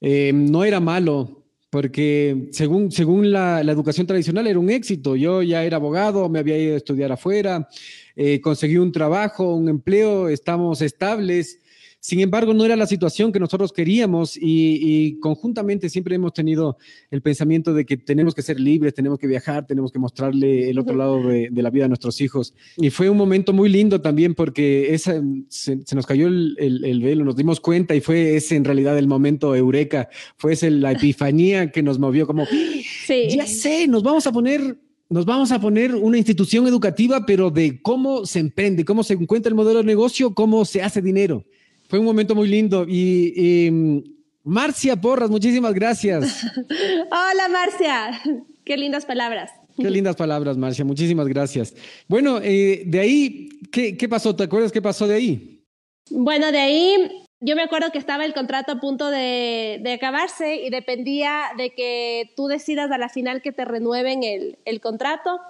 Eh, 0.00 0.32
no 0.34 0.64
era 0.64 0.80
malo, 0.80 1.44
porque 1.70 2.48
según, 2.52 2.90
según 2.90 3.30
la, 3.30 3.60
educación 3.60 4.06
tradicional 4.06 4.46
era 4.46 4.58
un 4.58 4.70
éxito. 4.70 5.16
Yo 5.16 5.42
ya 5.42 5.64
era 5.64 5.76
abogado, 5.76 6.28
me 6.28 6.38
había 6.38 6.58
ido 6.58 6.74
a 6.74 6.78
estudiar 6.78 7.12
afuera, 7.12 7.68
eh, 8.14 8.40
conseguí 8.40 8.78
un 8.78 8.92
trabajo, 8.92 9.54
un 9.54 9.68
empleo, 9.68 10.28
estamos 10.28 10.80
estables. 10.80 11.60
Sin 12.00 12.20
embargo, 12.20 12.54
no 12.54 12.64
era 12.64 12.76
la 12.76 12.86
situación 12.86 13.32
que 13.32 13.40
nosotros 13.40 13.72
queríamos 13.72 14.38
y, 14.40 15.18
conjuntamente 15.20 15.88
siempre 15.88 16.14
hemos 16.14 16.32
tenido 16.32 16.76
el 17.10 17.20
pensamiento 17.20 17.74
de 17.74 17.84
que 17.84 17.96
tenemos 17.96 18.34
que 18.34 18.42
ser 18.42 18.60
libres, 18.60 18.94
tenemos 18.94 19.18
que 19.18 19.26
viajar, 19.26 19.66
tenemos 19.66 19.90
que 19.90 19.98
mostrarle 19.98 20.70
el 20.70 20.78
otro 20.78 20.94
lado 20.94 21.26
de, 21.26 21.50
la 21.52 21.70
vida 21.70 21.86
a 21.86 21.88
nuestros 21.88 22.20
hijos. 22.20 22.54
Y 22.76 22.90
fue 22.90 23.10
un 23.10 23.16
momento 23.16 23.52
muy 23.52 23.68
lindo 23.68 24.00
también 24.00 24.34
porque 24.34 24.94
esa, 24.94 25.20
se, 25.48 25.78
nos 25.94 26.06
cayó 26.06 26.28
el, 26.28 27.00
velo, 27.02 27.24
nos 27.24 27.34
dimos 27.34 27.60
cuenta 27.60 27.94
y 27.94 28.00
fue 28.00 28.36
ese 28.36 28.54
en 28.56 28.64
realidad 28.64 28.96
el 28.98 29.08
momento 29.08 29.54
eureka, 29.56 30.08
fue 30.36 30.52
ese 30.52 30.70
la 30.70 30.92
epifanía 30.92 31.72
que 31.72 31.82
nos 31.82 31.98
movió 31.98 32.26
como, 32.26 32.46
sí. 32.46 33.28
ya 33.30 33.46
sé, 33.46 33.88
nos 33.88 34.02
vamos 34.02 34.26
a 34.26 34.32
poner 34.32 34.78
nos 35.08 35.24
vamos 35.24 35.52
a 35.52 35.60
poner 35.60 35.94
una 35.94 36.18
institución 36.18 36.66
educativa, 36.66 37.24
pero 37.26 37.50
de 37.50 37.80
cómo 37.80 38.26
se 38.26 38.40
emprende, 38.40 38.84
cómo 38.84 39.04
se 39.04 39.14
encuentra 39.14 39.48
el 39.48 39.54
modelo 39.54 39.78
de 39.78 39.84
negocio, 39.84 40.34
cómo 40.34 40.64
se 40.64 40.82
hace 40.82 41.00
dinero. 41.00 41.44
Fue 41.88 41.98
un 41.98 42.04
momento 42.04 42.34
muy 42.34 42.48
lindo. 42.48 42.84
Y, 42.88 43.68
mm, 43.70 43.98
Marcia 44.44 44.96
Porras, 44.96 45.30
muchísimas 45.30 45.74
gracias. 45.74 46.44
Hola 47.10 47.48
Marcia, 47.50 48.20
qué 48.64 48.76
lindas 48.76 49.04
palabras. 49.04 49.50
Qué 49.76 49.90
lindas 49.90 50.16
palabras, 50.16 50.56
Marcia, 50.56 50.84
muchísimas 50.84 51.26
gracias. 51.28 51.74
Bueno, 52.08 52.40
eh, 52.42 52.84
de 52.86 53.00
ahí, 53.00 53.48
¿qué, 53.70 53.96
¿qué 53.96 54.08
pasó? 54.08 54.34
¿Te 54.34 54.44
acuerdas 54.44 54.72
qué 54.72 54.80
pasó 54.80 55.06
de 55.06 55.14
ahí? 55.16 55.62
Bueno, 56.10 56.50
de 56.50 56.58
ahí 56.58 57.26
yo 57.40 57.54
me 57.56 57.62
acuerdo 57.62 57.90
que 57.92 57.98
estaba 57.98 58.24
el 58.24 58.32
contrato 58.32 58.72
a 58.72 58.80
punto 58.80 59.10
de, 59.10 59.80
de, 59.82 59.92
acabarse 59.92 60.56
y 60.56 60.70
dependía 60.70 61.50
de 61.58 61.74
que 61.74 62.32
tú 62.36 62.46
decidas 62.46 62.90
a 62.90 62.96
la 62.96 63.10
final 63.10 63.42
que 63.42 63.52
te 63.52 63.66
renueven 63.66 64.22
el, 64.22 64.58
el, 64.64 64.80
contrato. 64.80 65.40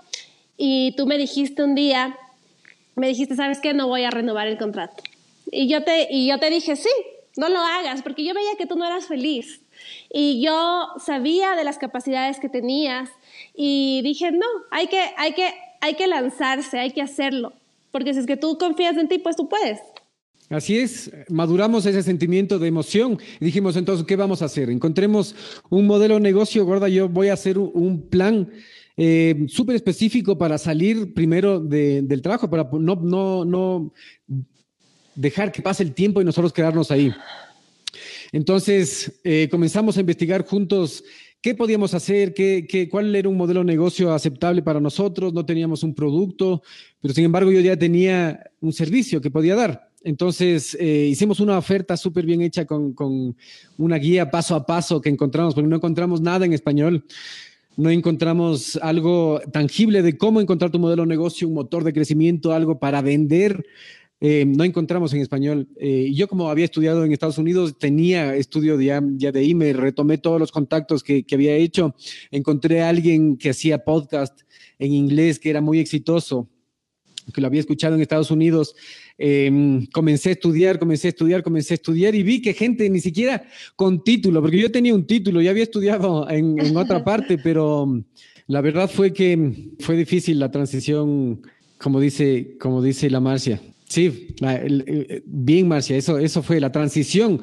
Y 0.56 0.94
tú 0.96 1.06
me 1.06 1.18
dijiste 1.18 1.62
un 1.62 1.76
día, 1.76 2.18
me 2.96 3.06
dijiste, 3.06 3.36
¿sabes 3.36 3.60
qué? 3.60 3.74
No 3.74 3.86
voy 3.86 4.02
a 4.02 4.10
renovar 4.10 4.48
el 4.48 4.58
contrato. 4.58 5.04
Y 5.50 5.68
yo 5.68 5.84
te, 5.84 6.08
y 6.10 6.28
yo 6.28 6.38
te 6.38 6.50
dije, 6.50 6.76
sí, 6.76 6.90
no 7.36 7.48
lo 7.48 7.58
hagas, 7.58 8.02
porque 8.02 8.24
yo 8.24 8.34
veía 8.34 8.56
que 8.58 8.66
tú 8.66 8.76
no 8.76 8.86
eras 8.86 9.06
feliz. 9.06 9.60
Y 10.12 10.42
yo 10.42 10.88
sabía 10.98 11.54
de 11.54 11.64
las 11.64 11.78
capacidades 11.78 12.40
que 12.40 12.48
tenías 12.48 13.10
y 13.54 14.00
dije, 14.02 14.32
no, 14.32 14.46
hay 14.70 14.86
que, 14.88 15.00
hay 15.16 15.32
que, 15.34 15.52
hay 15.80 15.94
que 15.94 16.06
lanzarse, 16.06 16.78
hay 16.78 16.92
que 16.92 17.02
hacerlo, 17.02 17.52
porque 17.90 18.14
si 18.14 18.20
es 18.20 18.26
que 18.26 18.36
tú 18.36 18.56
confías 18.58 18.96
en 18.96 19.08
ti, 19.08 19.18
pues 19.18 19.36
tú 19.36 19.48
puedes. 19.48 19.80
Así 20.48 20.78
es, 20.78 21.10
maduramos 21.28 21.86
ese 21.86 22.04
sentimiento 22.04 22.58
de 22.60 22.68
emoción 22.68 23.18
y 23.40 23.46
dijimos 23.46 23.76
entonces, 23.76 24.06
¿qué 24.06 24.14
vamos 24.14 24.42
a 24.42 24.44
hacer? 24.44 24.70
Encontremos 24.70 25.34
un 25.70 25.86
modelo 25.86 26.14
de 26.14 26.20
negocio, 26.20 26.64
gorda, 26.64 26.88
yo 26.88 27.08
voy 27.08 27.28
a 27.28 27.32
hacer 27.32 27.58
un 27.58 28.08
plan 28.08 28.48
eh, 28.96 29.44
súper 29.48 29.74
específico 29.74 30.38
para 30.38 30.56
salir 30.56 31.12
primero 31.14 31.58
del 31.58 32.22
trabajo, 32.22 32.48
para 32.48 32.68
no, 32.72 32.94
no, 32.94 33.44
no 33.44 33.92
dejar 35.16 35.50
que 35.50 35.62
pase 35.62 35.82
el 35.82 35.92
tiempo 35.92 36.20
y 36.20 36.24
nosotros 36.24 36.52
quedarnos 36.52 36.90
ahí. 36.90 37.12
Entonces, 38.32 39.20
eh, 39.24 39.48
comenzamos 39.50 39.96
a 39.96 40.00
investigar 40.00 40.44
juntos 40.44 41.02
qué 41.40 41.54
podíamos 41.54 41.94
hacer, 41.94 42.34
qué, 42.34 42.66
qué, 42.68 42.88
cuál 42.88 43.14
era 43.14 43.28
un 43.28 43.36
modelo 43.36 43.60
de 43.60 43.66
negocio 43.66 44.12
aceptable 44.12 44.62
para 44.62 44.80
nosotros. 44.80 45.32
No 45.32 45.46
teníamos 45.46 45.82
un 45.82 45.94
producto, 45.94 46.62
pero 47.00 47.14
sin 47.14 47.24
embargo 47.24 47.50
yo 47.50 47.60
ya 47.60 47.76
tenía 47.76 48.50
un 48.60 48.72
servicio 48.72 49.20
que 49.20 49.30
podía 49.30 49.56
dar. 49.56 49.90
Entonces, 50.02 50.76
eh, 50.78 51.08
hicimos 51.10 51.40
una 51.40 51.58
oferta 51.58 51.96
súper 51.96 52.26
bien 52.26 52.40
hecha 52.40 52.64
con, 52.64 52.92
con, 52.92 53.36
una 53.76 53.96
guía 53.96 54.30
paso 54.30 54.54
a 54.54 54.64
paso 54.64 55.00
que 55.00 55.08
encontramos, 55.08 55.54
porque 55.54 55.68
no 55.68 55.76
encontramos 55.76 56.20
nada 56.20 56.46
en 56.46 56.52
español. 56.52 57.04
No 57.76 57.90
encontramos 57.90 58.76
algo 58.82 59.40
tangible 59.52 60.02
de 60.02 60.16
cómo 60.16 60.40
encontrar 60.40 60.70
tu 60.70 60.78
modelo 60.78 61.02
de 61.02 61.08
negocio, 61.08 61.48
un 61.48 61.54
motor 61.54 61.84
de 61.84 61.92
crecimiento, 61.92 62.52
algo 62.52 62.78
para 62.78 63.02
vender 63.02 63.66
eh, 64.20 64.44
no 64.46 64.64
encontramos 64.64 65.12
en 65.12 65.20
español. 65.20 65.68
Eh, 65.76 66.10
yo 66.14 66.26
como 66.28 66.48
había 66.48 66.64
estudiado 66.64 67.04
en 67.04 67.12
Estados 67.12 67.38
Unidos, 67.38 67.78
tenía 67.78 68.34
estudio 68.34 68.80
ya, 68.80 69.02
ya 69.16 69.30
de 69.32 69.40
ahí, 69.40 69.54
me 69.54 69.72
retomé 69.72 70.18
todos 70.18 70.40
los 70.40 70.52
contactos 70.52 71.02
que, 71.02 71.24
que, 71.24 71.34
había 71.34 71.54
hecho, 71.54 71.94
encontré 72.30 72.82
a 72.82 72.88
alguien 72.88 73.36
que 73.36 73.50
hacía 73.50 73.84
podcast 73.84 74.40
en 74.78 74.92
inglés 74.92 75.38
que 75.38 75.50
era 75.50 75.60
muy 75.60 75.78
exitoso, 75.78 76.48
que 77.34 77.40
lo 77.40 77.46
había 77.46 77.60
escuchado 77.60 77.94
en 77.94 78.00
Estados 78.00 78.30
Unidos. 78.30 78.74
Eh, 79.18 79.86
comencé 79.92 80.30
a 80.30 80.32
estudiar, 80.32 80.78
comencé 80.78 81.08
a 81.08 81.10
estudiar, 81.10 81.42
comencé 81.42 81.74
a 81.74 81.76
estudiar 81.76 82.14
y 82.14 82.22
vi 82.22 82.40
que 82.40 82.54
gente 82.54 82.88
ni 82.88 83.00
siquiera 83.00 83.46
con 83.74 84.02
título, 84.02 84.40
porque 84.40 84.58
yo 84.58 84.70
tenía 84.70 84.94
un 84.94 85.06
título, 85.06 85.42
ya 85.42 85.50
había 85.50 85.62
estudiado 85.62 86.28
en, 86.30 86.58
en 86.58 86.76
otra 86.76 87.04
parte, 87.04 87.36
pero 87.36 88.02
la 88.46 88.60
verdad 88.60 88.90
fue 88.90 89.12
que 89.12 89.72
fue 89.80 89.96
difícil 89.96 90.38
la 90.38 90.50
transición, 90.50 91.42
como 91.78 92.00
dice, 92.00 92.56
como 92.58 92.82
dice 92.82 93.10
la 93.10 93.20
Marcia. 93.20 93.60
Sí, 93.88 94.34
bien, 95.24 95.68
Marcia, 95.68 95.96
eso, 95.96 96.18
eso 96.18 96.42
fue 96.42 96.60
la 96.60 96.72
transición. 96.72 97.40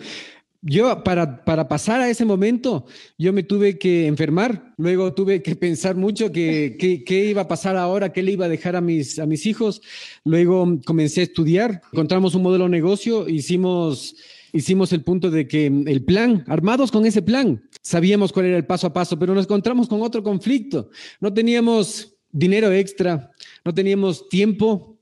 Yo, 0.66 1.04
para, 1.04 1.44
para 1.44 1.68
pasar 1.68 2.00
a 2.00 2.10
ese 2.10 2.24
momento, 2.24 2.86
yo 3.18 3.34
me 3.34 3.44
tuve 3.44 3.78
que 3.78 4.08
enfermar, 4.08 4.74
luego 4.78 5.14
tuve 5.14 5.42
que 5.42 5.58
pensar 5.58 5.98
mucho 5.98 6.32
qué 6.32 6.78
que, 7.06 7.26
iba 7.26 7.42
a 7.42 7.48
pasar 7.50 7.76
ahora, 7.76 8.14
qué 8.14 8.24
le 8.24 8.32
iba 8.32 8.46
a 8.46 8.50
dejar 8.50 8.78
a 8.78 8.82
mis, 8.82 9.20
a 9.20 9.26
mis 9.26 9.46
hijos, 9.46 9.82
luego 10.24 10.80
comencé 10.86 11.20
a 11.20 11.26
estudiar, 11.26 11.82
encontramos 11.92 12.34
un 12.34 12.44
modelo 12.44 12.64
de 12.64 12.70
negocio, 12.70 13.28
hicimos, 13.28 14.16
hicimos 14.54 14.94
el 14.94 15.04
punto 15.04 15.30
de 15.30 15.50
que 15.50 15.66
el 15.66 16.06
plan, 16.06 16.46
armados 16.48 16.92
con 16.92 17.06
ese 17.06 17.22
plan, 17.22 17.62
sabíamos 17.82 18.32
cuál 18.32 18.46
era 18.46 18.58
el 18.58 18.66
paso 18.66 18.88
a 18.88 18.94
paso, 18.94 19.20
pero 19.20 19.36
nos 19.36 19.46
encontramos 19.46 19.90
con 19.90 20.02
otro 20.02 20.24
conflicto, 20.24 20.90
no 21.20 21.34
teníamos 21.34 22.16
dinero 22.32 22.72
extra, 22.72 23.32
no 23.66 23.74
teníamos 23.74 24.30
tiempo 24.30 24.93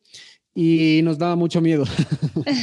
y 0.54 1.02
nos 1.04 1.18
daba 1.18 1.36
mucho 1.36 1.62
miedo. 1.62 1.86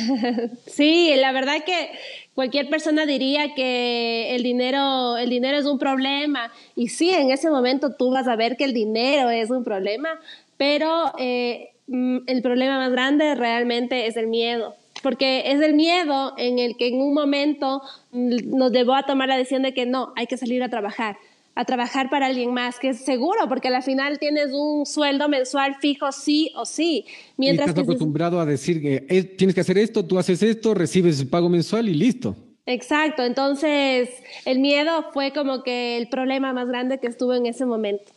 sí, 0.66 1.12
la 1.16 1.32
verdad 1.32 1.64
que 1.64 1.90
cualquier 2.34 2.68
persona 2.68 3.06
diría 3.06 3.54
que 3.54 4.34
el 4.34 4.42
dinero, 4.42 5.16
el 5.16 5.30
dinero 5.30 5.56
es 5.56 5.64
un 5.64 5.78
problema. 5.78 6.52
Y 6.76 6.88
sí, 6.88 7.10
en 7.10 7.30
ese 7.30 7.50
momento 7.50 7.94
tú 7.94 8.10
vas 8.10 8.28
a 8.28 8.36
ver 8.36 8.56
que 8.56 8.64
el 8.64 8.74
dinero 8.74 9.30
es 9.30 9.50
un 9.50 9.64
problema, 9.64 10.10
pero 10.58 11.12
eh, 11.18 11.70
mm, 11.86 12.18
el 12.26 12.42
problema 12.42 12.78
más 12.78 12.92
grande 12.92 13.34
realmente 13.34 14.06
es 14.06 14.16
el 14.16 14.26
miedo. 14.26 14.74
Porque 15.02 15.52
es 15.52 15.60
el 15.60 15.74
miedo 15.74 16.34
en 16.36 16.58
el 16.58 16.76
que 16.76 16.88
en 16.88 17.00
un 17.00 17.14
momento 17.14 17.80
mm, 18.10 18.56
nos 18.56 18.70
llevó 18.72 18.96
a 18.96 19.04
tomar 19.04 19.28
la 19.28 19.38
decisión 19.38 19.62
de 19.62 19.72
que 19.72 19.86
no, 19.86 20.12
hay 20.14 20.26
que 20.26 20.36
salir 20.36 20.62
a 20.62 20.68
trabajar 20.68 21.16
a 21.58 21.64
trabajar 21.64 22.08
para 22.08 22.26
alguien 22.26 22.54
más, 22.54 22.78
que 22.78 22.90
es 22.90 23.04
seguro, 23.04 23.48
porque 23.48 23.66
al 23.66 23.82
final 23.82 24.20
tienes 24.20 24.50
un 24.52 24.86
sueldo 24.86 25.28
mensual 25.28 25.74
fijo 25.80 26.12
sí 26.12 26.52
o 26.54 26.64
sí. 26.64 27.04
Mientras 27.36 27.66
y 27.66 27.70
estás 27.70 27.82
acostumbrado 27.82 28.38
a 28.38 28.46
decir 28.46 28.80
que 28.80 29.04
eh, 29.08 29.24
tienes 29.24 29.56
que 29.56 29.62
hacer 29.62 29.76
esto, 29.76 30.04
tú 30.04 30.20
haces 30.20 30.40
esto, 30.44 30.72
recibes 30.72 31.18
el 31.18 31.26
pago 31.26 31.48
mensual 31.48 31.88
y 31.88 31.94
listo. 31.94 32.36
Exacto, 32.64 33.24
entonces 33.24 34.08
el 34.44 34.60
miedo 34.60 35.06
fue 35.12 35.32
como 35.32 35.64
que 35.64 35.96
el 35.96 36.08
problema 36.08 36.52
más 36.52 36.68
grande 36.68 37.00
que 37.00 37.08
estuvo 37.08 37.34
en 37.34 37.46
ese 37.46 37.66
momento. 37.66 38.12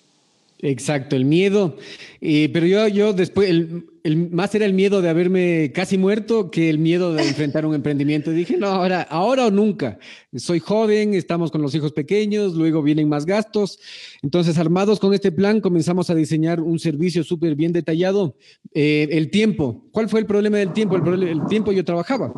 Exacto, 0.62 1.16
el 1.16 1.26
miedo. 1.26 1.78
pero 2.20 2.66
yo, 2.66 2.88
yo 2.88 3.14
después, 3.14 3.50
el, 3.50 4.30
más 4.30 4.54
era 4.56 4.66
el 4.66 4.74
miedo 4.74 5.02
de 5.02 5.10
haberme 5.10 5.72
casi 5.74 5.98
muerto 5.98 6.52
que 6.52 6.70
el 6.70 6.78
miedo 6.78 7.14
de 7.14 7.28
enfrentar 7.28 7.66
un 7.66 7.74
emprendimiento. 7.74 8.32
dije, 8.32 8.58
no, 8.58 8.68
ahora, 8.68 9.02
ahora 9.02 9.48
o 9.48 9.52
nunca. 9.52 9.98
Soy 10.36 10.60
joven, 10.60 11.14
estamos 11.14 11.52
con 11.52 11.62
los 11.62 11.74
hijos 11.76 11.94
pequeños, 11.94 12.54
luego 12.54 12.84
vienen 12.84 13.10
más 13.10 13.26
gastos. 13.26 13.80
Entonces, 14.22 14.58
armados 14.58 15.00
con 15.00 15.14
este 15.14 15.32
plan, 15.32 15.62
comenzamos 15.62 16.10
a 16.10 16.16
diseñar 16.16 16.62
un 16.62 16.80
servicio 16.80 17.24
súper 17.24 17.56
bien 17.56 17.74
detallado. 17.74 18.36
Eh, 18.74 19.08
el 19.12 19.30
tiempo. 19.30 19.86
¿Cuál 19.92 20.10
fue 20.10 20.20
el 20.20 20.26
problema 20.26 20.58
del 20.58 20.74
tiempo? 20.74 20.96
El, 20.96 21.24
el 21.24 21.46
tiempo 21.48 21.72
yo 21.72 21.84
trabajaba. 21.84 22.34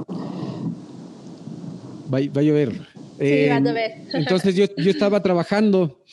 Va, 2.14 2.20
va 2.20 2.42
a 2.42 2.44
llover. 2.44 2.72
Sí, 3.20 3.48
va 3.50 3.56
a 3.56 3.60
llover. 3.60 3.92
entonces, 4.14 4.56
yo, 4.56 4.66
yo 4.78 4.92
estaba 4.92 5.22
trabajando. 5.22 6.04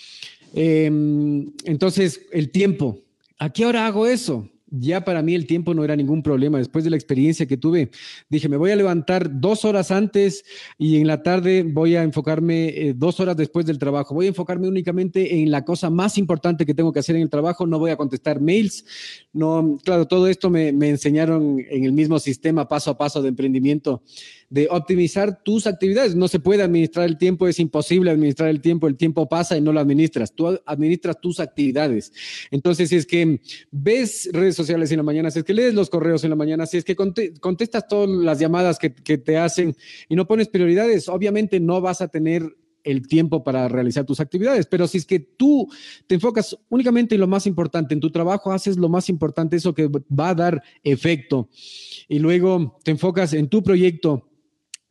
Em, 0.55 1.53
entonces, 1.65 2.27
el 2.33 2.51
tiempo. 2.51 2.99
¿A 3.39 3.51
qué 3.51 3.65
hora 3.65 3.87
hago 3.87 4.07
eso? 4.07 4.49
Ya 4.73 5.05
para 5.05 5.21
mí 5.21 5.35
el 5.35 5.49
tiempo 5.49 5.75
no 5.75 5.83
era 5.83 5.97
ningún 5.97 6.23
problema. 6.23 6.59
Después 6.59 6.85
de 6.85 6.91
la 6.91 6.97
experiencia 6.97 7.47
que 7.47 7.57
tuve, 7.57 7.91
dije, 8.29 8.49
me 8.49 8.57
voy 8.57 8.71
a 8.71 8.77
levantar 8.77 9.41
dos 9.41 9.65
horas 9.65 9.91
antes 9.91 10.45
y 10.79 10.99
en 10.99 11.09
la 11.09 11.25
tarde 11.25 11.65
voy 11.65 11.97
a 11.97 12.05
enfocarme 12.05 12.69
eh, 12.69 12.95
dos 12.97 13.19
horas 13.19 13.37
después 13.37 13.67
del 13.67 13.79
trabajo. 13.79 14.15
Voy 14.15 14.27
a 14.27 14.29
enfocarme 14.29 14.69
únicamente 14.69 15.41
en 15.43 15.51
la 15.51 15.65
cosa 15.65 15.91
más 15.91 16.19
importante 16.19 16.65
que 16.65 16.75
tengo 16.75 16.93
que 16.93 17.01
hacer 17.01 17.17
en 17.17 17.23
el 17.23 17.31
trabajo. 17.31 17.67
No 17.67 17.81
voy 17.81 17.91
a 17.91 17.97
contestar 17.97 18.41
mails. 18.41 18.85
No, 19.33 19.77
claro, 19.85 20.07
todo 20.07 20.29
esto 20.29 20.51
me, 20.51 20.73
me 20.73 20.91
enseñaron 20.91 21.59
en 21.69 21.85
el 21.85 21.93
mismo 21.93 22.21
sistema 22.21 22.69
paso 22.69 22.93
a 22.93 22.99
paso 22.99 23.23
de 23.23 23.29
emprendimiento 23.31 24.03
de 24.51 24.67
optimizar 24.69 25.43
tus 25.45 25.67
actividades. 25.69 26.17
No 26.17 26.27
se 26.27 26.41
puede 26.41 26.63
administrar 26.63 27.07
el 27.07 27.17
tiempo, 27.17 27.47
es 27.47 27.61
imposible 27.61 28.11
administrar 28.11 28.49
el 28.49 28.61
tiempo, 28.61 28.89
el 28.89 28.97
tiempo 28.97 29.29
pasa 29.29 29.57
y 29.57 29.61
no 29.61 29.73
lo 29.73 29.79
administras. 29.79 30.35
Tú 30.35 30.59
administras 30.67 31.21
tus 31.21 31.39
actividades. 31.39 32.13
Entonces, 32.51 32.89
si 32.89 32.97
es 32.97 33.07
que 33.07 33.41
ves 33.71 34.29
redes 34.33 34.57
sociales 34.57 34.91
en 34.91 34.99
la 34.99 35.03
mañana, 35.05 35.31
si 35.31 35.39
es 35.39 35.45
que 35.45 35.55
lees 35.55 35.73
los 35.73 35.89
correos 35.89 36.25
en 36.25 36.31
la 36.31 36.37
mañana, 36.37 36.67
si 36.67 36.77
es 36.77 36.85
que 36.85 36.97
contestas 36.97 37.87
todas 37.89 38.11
las 38.11 38.41
llamadas 38.41 38.79
que, 38.79 38.91
te 38.91 39.39
hacen 39.39 39.77
y 40.09 40.17
no 40.17 40.27
pones 40.27 40.49
prioridades, 40.49 41.09
obviamente 41.09 41.61
no 41.61 41.81
vas 41.81 42.01
a 42.01 42.09
tener 42.09 42.57
el 42.83 43.07
tiempo 43.07 43.45
para 43.45 43.69
realizar 43.69 44.05
tus 44.05 44.19
actividades. 44.19 44.67
Pero 44.67 44.89
si 44.89 44.99
es 44.99 45.07
que 45.07 45.21
tú 45.21 45.69
te 46.07 46.17
enfocas 46.17 46.57
únicamente 46.69 47.15
en 47.15 47.21
lo 47.21 47.27
más 47.27 47.47
importante, 47.47 47.95
en 47.95 48.01
tu 48.01 48.11
trabajo 48.11 48.53
haces 48.53 48.77
lo 48.77 48.89
más 48.89 49.09
importante, 49.09 49.57
eso 49.57 49.75
que 49.75 49.89
va 49.89 50.31
a 50.31 50.35
dar 50.35 50.63
efecto, 50.83 51.49
y 52.09 52.19
luego 52.19 52.79
te 52.83 52.91
enfocas 52.91 53.35
en 53.35 53.49
tu 53.49 53.63
proyecto, 53.63 54.30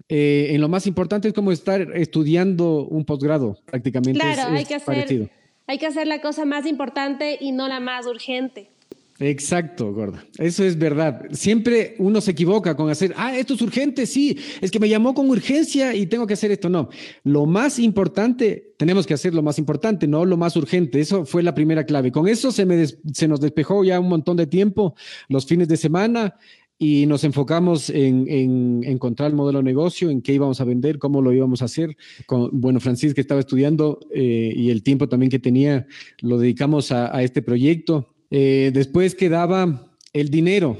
eh, 0.09 0.47
en 0.55 0.61
lo 0.61 0.67
más 0.67 0.87
importante 0.87 1.27
es 1.27 1.33
como 1.35 1.51
estar 1.51 1.81
estudiando 1.95 2.83
un 2.85 3.05
posgrado, 3.05 3.59
prácticamente. 3.65 4.19
Claro, 4.19 4.51
hay, 4.51 4.65
que 4.65 4.75
hacer, 4.75 5.29
hay 5.67 5.77
que 5.77 5.85
hacer 5.85 6.07
la 6.07 6.19
cosa 6.19 6.45
más 6.45 6.65
importante 6.65 7.37
y 7.39 7.51
no 7.51 7.67
la 7.67 7.79
más 7.79 8.07
urgente. 8.07 8.71
Exacto, 9.19 9.93
Gorda. 9.93 10.25
Eso 10.37 10.63
es 10.63 10.77
verdad. 10.79 11.25
Siempre 11.31 11.95
uno 11.99 12.21
se 12.21 12.31
equivoca 12.31 12.77
con 12.77 12.89
hacer, 12.89 13.13
ah, 13.17 13.35
esto 13.35 13.53
es 13.53 13.61
urgente, 13.61 14.05
sí, 14.05 14.37
es 14.61 14.71
que 14.71 14.79
me 14.79 14.87
llamó 14.87 15.13
con 15.13 15.29
urgencia 15.29 15.93
y 15.93 16.05
tengo 16.05 16.25
que 16.25 16.35
hacer 16.35 16.51
esto. 16.51 16.69
No, 16.69 16.89
lo 17.25 17.45
más 17.45 17.79
importante, 17.79 18.73
tenemos 18.77 19.05
que 19.05 19.13
hacer 19.13 19.33
lo 19.33 19.43
más 19.43 19.59
importante, 19.59 20.07
no 20.07 20.23
lo 20.23 20.37
más 20.37 20.55
urgente. 20.55 21.01
Eso 21.01 21.25
fue 21.25 21.43
la 21.43 21.53
primera 21.53 21.83
clave. 21.83 22.13
Con 22.13 22.29
eso 22.29 22.53
se, 22.53 22.65
me 22.65 22.87
se 22.87 23.27
nos 23.27 23.41
despejó 23.41 23.83
ya 23.83 23.99
un 23.99 24.07
montón 24.07 24.37
de 24.37 24.47
tiempo, 24.47 24.95
los 25.27 25.45
fines 25.45 25.67
de 25.67 25.75
semana, 25.75 26.35
y 26.81 27.05
nos 27.07 27.25
enfocamos 27.25 27.89
en, 27.89 28.81
encontrar 28.85 29.29
el 29.29 29.35
modelo 29.35 29.59
de 29.59 29.65
negocio, 29.65 30.09
en 30.09 30.21
qué 30.21 30.33
íbamos 30.33 30.61
a 30.61 30.63
vender, 30.63 30.97
cómo 30.97 31.21
lo 31.21 31.33
íbamos 31.33 31.61
a 31.61 31.65
hacer. 31.65 31.97
Con, 32.25 32.49
bueno, 32.53 32.79
Francis, 32.79 33.13
que 33.13 33.19
estaba 33.19 33.41
estudiando 33.41 33.99
eh, 34.15 34.53
y 34.55 34.69
el 34.69 34.81
tiempo 34.81 35.09
también 35.09 35.29
que 35.29 35.39
tenía, 35.39 35.85
lo 36.21 36.39
dedicamos 36.39 36.93
a, 36.93 37.21
este 37.21 37.41
proyecto. 37.41 38.15
Eh, 38.31 38.71
después 38.73 39.13
quedaba 39.13 39.93
el 40.13 40.29
dinero. 40.29 40.77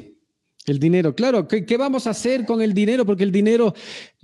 El 0.65 0.79
dinero, 0.79 1.15
claro, 1.15 1.47
¿qué, 1.47 1.77
vamos 1.77 2.05
a 2.05 2.11
hacer 2.11 2.45
con 2.45 2.61
el 2.61 2.73
dinero? 2.73 3.05
Porque 3.05 3.23
el 3.23 3.31
dinero, 3.31 3.73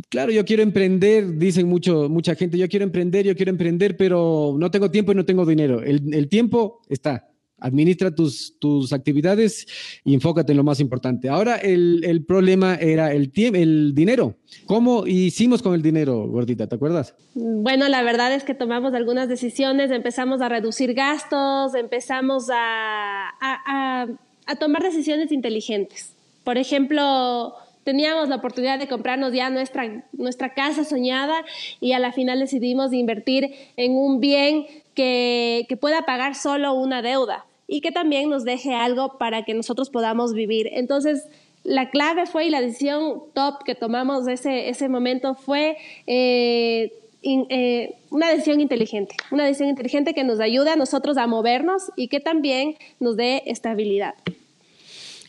claro, 0.10 0.32
yo 0.32 0.46
quiero 0.46 0.62
emprender, 0.64 1.38
dicen 1.38 1.68
mucho, 1.68 2.08
mucha 2.08 2.36
gente, 2.36 2.58
yo 2.58 2.70
quiero 2.70 2.86
emprender, 2.86 3.26
yo 3.26 3.36
quiero 3.36 3.50
emprender, 3.50 3.98
pero 3.98 4.56
no 4.58 4.70
tengo 4.70 4.92
tiempo 4.92 5.12
y 5.12 5.16
no 5.16 5.26
tengo 5.26 5.46
dinero. 5.46 5.82
el 5.82 6.30
tiempo 6.30 6.82
está, 6.88 7.35
Administra 7.58 8.14
tus, 8.14 8.58
tus 8.60 8.92
actividades 8.92 9.66
y 10.04 10.14
enfócate 10.14 10.52
en 10.52 10.58
lo 10.58 10.64
más 10.64 10.80
importante. 10.80 11.30
Ahora 11.30 11.56
el, 11.56 12.24
problema 12.28 12.76
era 12.76 13.14
el, 13.14 13.32
el 13.36 13.96
dinero. 13.96 14.36
¿Cómo 14.66 15.08
hicimos 15.08 15.62
con 15.62 15.74
el 15.74 15.82
dinero, 15.82 16.28
gordita? 16.28 16.68
¿Te 16.68 16.76
acuerdas? 16.76 17.16
Bueno, 17.34 17.88
la 17.88 18.04
verdad 18.04 18.34
es 18.34 18.44
que 18.44 18.54
tomamos 18.54 18.94
algunas 18.94 19.30
decisiones, 19.30 19.92
empezamos 19.92 20.42
a 20.42 20.50
reducir 20.50 20.94
gastos, 20.94 21.76
empezamos 21.76 22.50
a, 22.52 24.08
a 24.46 24.56
tomar 24.58 24.84
decisiones 24.84 25.32
inteligentes. 25.32 26.14
Por 26.44 26.58
ejemplo, 26.58 27.56
teníamos 27.86 28.30
la 28.30 28.36
oportunidad 28.36 28.80
de 28.80 28.88
comprarnos 28.88 29.32
ya 29.32 29.50
nuestra, 29.50 30.06
nuestra 30.14 30.54
casa 30.54 30.84
soñada 30.84 31.46
y 31.80 31.94
a 31.94 32.00
la 32.00 32.12
final 32.12 32.40
decidimos 32.40 32.92
invertir 32.94 33.52
en 33.78 33.94
un 33.94 34.20
bien 34.20 34.66
que, 34.96 35.68
pueda 35.80 36.06
pagar 36.06 36.36
solo 36.36 36.74
una 36.74 37.02
deuda 37.02 37.46
y 37.68 37.82
que 37.82 37.92
también 37.92 38.30
nos 38.30 38.44
deje 38.44 38.74
algo 38.74 39.18
para 39.18 39.44
que 39.44 39.54
nosotros 39.54 39.90
podamos 39.90 40.34
vivir. 40.34 40.70
Entonces, 40.72 41.28
la 41.64 41.90
clave 41.90 42.26
fue 42.26 42.46
y 42.46 42.50
la 42.50 42.62
decisión 42.62 43.24
top 43.34 43.64
que 43.64 43.76
tomamos 43.76 44.28
ese, 44.28 44.70
ese 44.70 44.88
momento 44.88 45.36
fue 45.36 45.78
eh, 46.08 46.92
eh, 47.24 47.96
una 48.12 48.30
decisión 48.30 48.62
inteligente, 48.62 49.16
una 49.32 49.46
decisión 49.46 49.70
inteligente 49.70 50.14
que 50.14 50.24
nos 50.24 50.40
ayude 50.40 50.70
a 50.70 50.76
nosotros 50.76 51.18
a 51.18 51.26
movernos 51.28 51.92
y 51.96 52.08
que 52.08 52.20
también 52.20 52.76
nos 53.00 53.18
dé 53.18 53.44
estabilidad. 53.48 54.14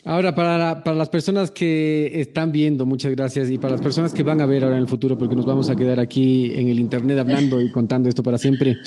Ahora, 0.07 0.33
para, 0.33 0.85
para, 0.85 0.95
las 0.95 1.09
personas 1.09 1.51
que 1.51 2.21
están 2.21 2.53
viendo, 2.53 2.85
muchas 2.85 3.11
gracias, 3.11 3.49
y 3.49 3.57
para 3.57 3.73
las 3.73 3.81
personas 3.81 4.13
que 4.13 4.23
van 4.23 4.39
a 4.39 4.45
ver 4.45 4.63
ahora 4.63 4.77
en 4.77 4.83
el 4.83 4.87
futuro, 4.87 5.17
porque 5.17 5.35
nos 5.35 5.45
vamos 5.45 5.69
a 5.69 5.75
quedar 5.75 5.99
aquí 5.99 6.53
en 6.55 6.69
el 6.69 6.79
Internet 6.79 7.19
hablando 7.19 7.59
y 7.59 7.69
contando 7.73 8.07
esto 8.07 8.23
para 8.23 8.37
siempre, 8.37 8.77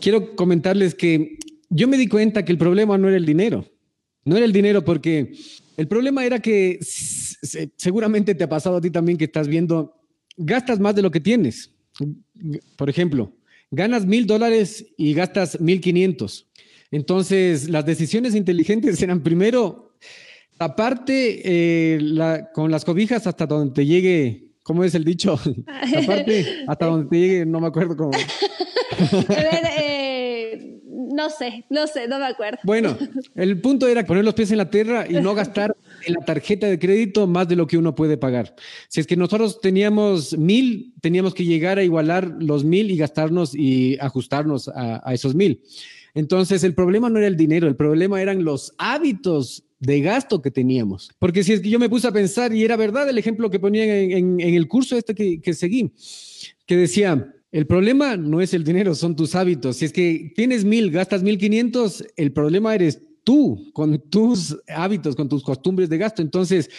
quiero 0.00 0.36
comentarles 0.36 0.94
que 0.94 1.36
yo 1.68 1.88
me 1.88 1.96
di 1.96 2.06
cuenta 2.06 2.44
que 2.44 2.52
el 2.52 2.58
problema 2.58 2.96
no 2.96 3.08
era 3.08 3.16
el 3.16 3.26
dinero, 3.26 3.64
no 4.24 4.36
era 4.36 4.46
el 4.46 4.52
dinero 4.52 4.84
porque 4.84 5.32
el 5.76 5.88
problema 5.88 6.24
era 6.24 6.38
que 6.38 6.78
seguramente 6.80 8.36
te 8.36 8.44
ha 8.44 8.48
pasado 8.48 8.76
a 8.76 8.80
ti 8.80 8.90
también 8.90 9.18
que 9.18 9.24
estás 9.24 9.48
viendo, 9.48 9.96
gastas 10.36 10.78
más 10.78 10.94
de 10.94 11.02
lo 11.02 11.10
que 11.10 11.18
tienes. 11.18 11.72
Por 12.76 12.88
ejemplo, 12.88 13.32
ganas 13.72 14.06
mil 14.06 14.28
dólares 14.28 14.86
y 14.96 15.12
gastas 15.12 15.60
mil 15.60 15.80
quinientos. 15.80 16.46
Entonces, 16.92 17.68
las 17.68 17.84
decisiones 17.84 18.36
inteligentes 18.36 19.02
eran 19.02 19.24
primero 19.24 19.87
Aparte, 20.58 21.42
eh, 21.44 22.00
con 22.52 22.70
las 22.70 22.84
cobijas 22.84 23.26
hasta 23.26 23.46
donde 23.46 23.74
te 23.74 23.86
llegue, 23.86 24.48
¿cómo 24.62 24.84
es 24.84 24.94
el 24.94 25.04
dicho? 25.04 25.38
Aparte, 26.02 26.64
hasta 26.66 26.86
donde 26.86 27.08
te 27.08 27.18
llegue, 27.18 27.46
no 27.46 27.60
me 27.60 27.68
acuerdo 27.68 27.96
cómo. 27.96 28.10
Eh, 29.80 30.80
no 31.12 31.30
sé, 31.30 31.64
no 31.70 31.86
sé, 31.86 32.08
no 32.08 32.18
me 32.18 32.26
acuerdo. 32.26 32.58
Bueno, 32.64 32.96
el 33.36 33.60
punto 33.60 33.86
era 33.86 34.04
poner 34.04 34.24
los 34.24 34.34
pies 34.34 34.50
en 34.50 34.58
la 34.58 34.70
tierra 34.70 35.06
y 35.08 35.14
no 35.14 35.34
gastar 35.36 35.76
en 36.04 36.14
la 36.14 36.24
tarjeta 36.24 36.66
de 36.66 36.78
crédito 36.80 37.28
más 37.28 37.46
de 37.46 37.54
lo 37.54 37.68
que 37.68 37.78
uno 37.78 37.94
puede 37.94 38.16
pagar. 38.16 38.56
Si 38.88 38.98
es 38.98 39.06
que 39.06 39.16
nosotros 39.16 39.60
teníamos 39.60 40.36
mil, 40.36 40.94
teníamos 41.00 41.34
que 41.34 41.44
llegar 41.44 41.78
a 41.78 41.84
igualar 41.84 42.34
los 42.40 42.64
mil 42.64 42.90
y 42.90 42.96
gastarnos 42.96 43.54
y 43.54 43.98
ajustarnos 44.00 44.68
a, 44.68 45.08
a 45.08 45.14
esos 45.14 45.34
mil. 45.36 45.62
Entonces, 46.14 46.64
el 46.64 46.74
problema 46.74 47.08
no 47.08 47.18
era 47.18 47.28
el 47.28 47.36
dinero, 47.36 47.68
el 47.68 47.76
problema 47.76 48.20
eran 48.20 48.42
los 48.42 48.74
hábitos 48.78 49.67
de 49.80 50.00
gasto 50.00 50.42
que 50.42 50.50
teníamos. 50.50 51.10
Porque 51.18 51.44
si 51.44 51.52
es 51.52 51.60
que 51.60 51.70
yo 51.70 51.78
me 51.78 51.88
puse 51.88 52.08
a 52.08 52.12
pensar, 52.12 52.54
y 52.54 52.64
era 52.64 52.76
verdad 52.76 53.08
el 53.08 53.18
ejemplo 53.18 53.50
que 53.50 53.60
ponían 53.60 53.88
en, 53.88 54.40
el 54.40 54.68
curso 54.68 54.96
este 54.96 55.14
que, 55.14 55.40
que 55.40 55.54
seguí, 55.54 55.92
que 56.66 56.76
decía, 56.76 57.34
el 57.50 57.66
problema 57.66 58.16
no 58.16 58.40
es 58.40 58.52
el 58.52 58.64
dinero, 58.64 58.94
son 58.94 59.16
tus 59.16 59.34
hábitos. 59.34 59.76
Si 59.76 59.84
es 59.84 59.92
que 59.92 60.32
tienes 60.34 60.64
mil, 60.64 60.90
gastas 60.90 61.22
mil 61.22 61.38
quinientos, 61.38 62.04
el 62.16 62.32
problema 62.32 62.74
eres 62.74 63.00
tú, 63.24 63.70
con 63.72 63.98
tus 64.10 64.56
hábitos, 64.68 65.14
con 65.14 65.28
tus 65.28 65.42
costumbres 65.42 65.88
de 65.88 65.98
gasto. 65.98 66.22
Entonces, 66.22 66.70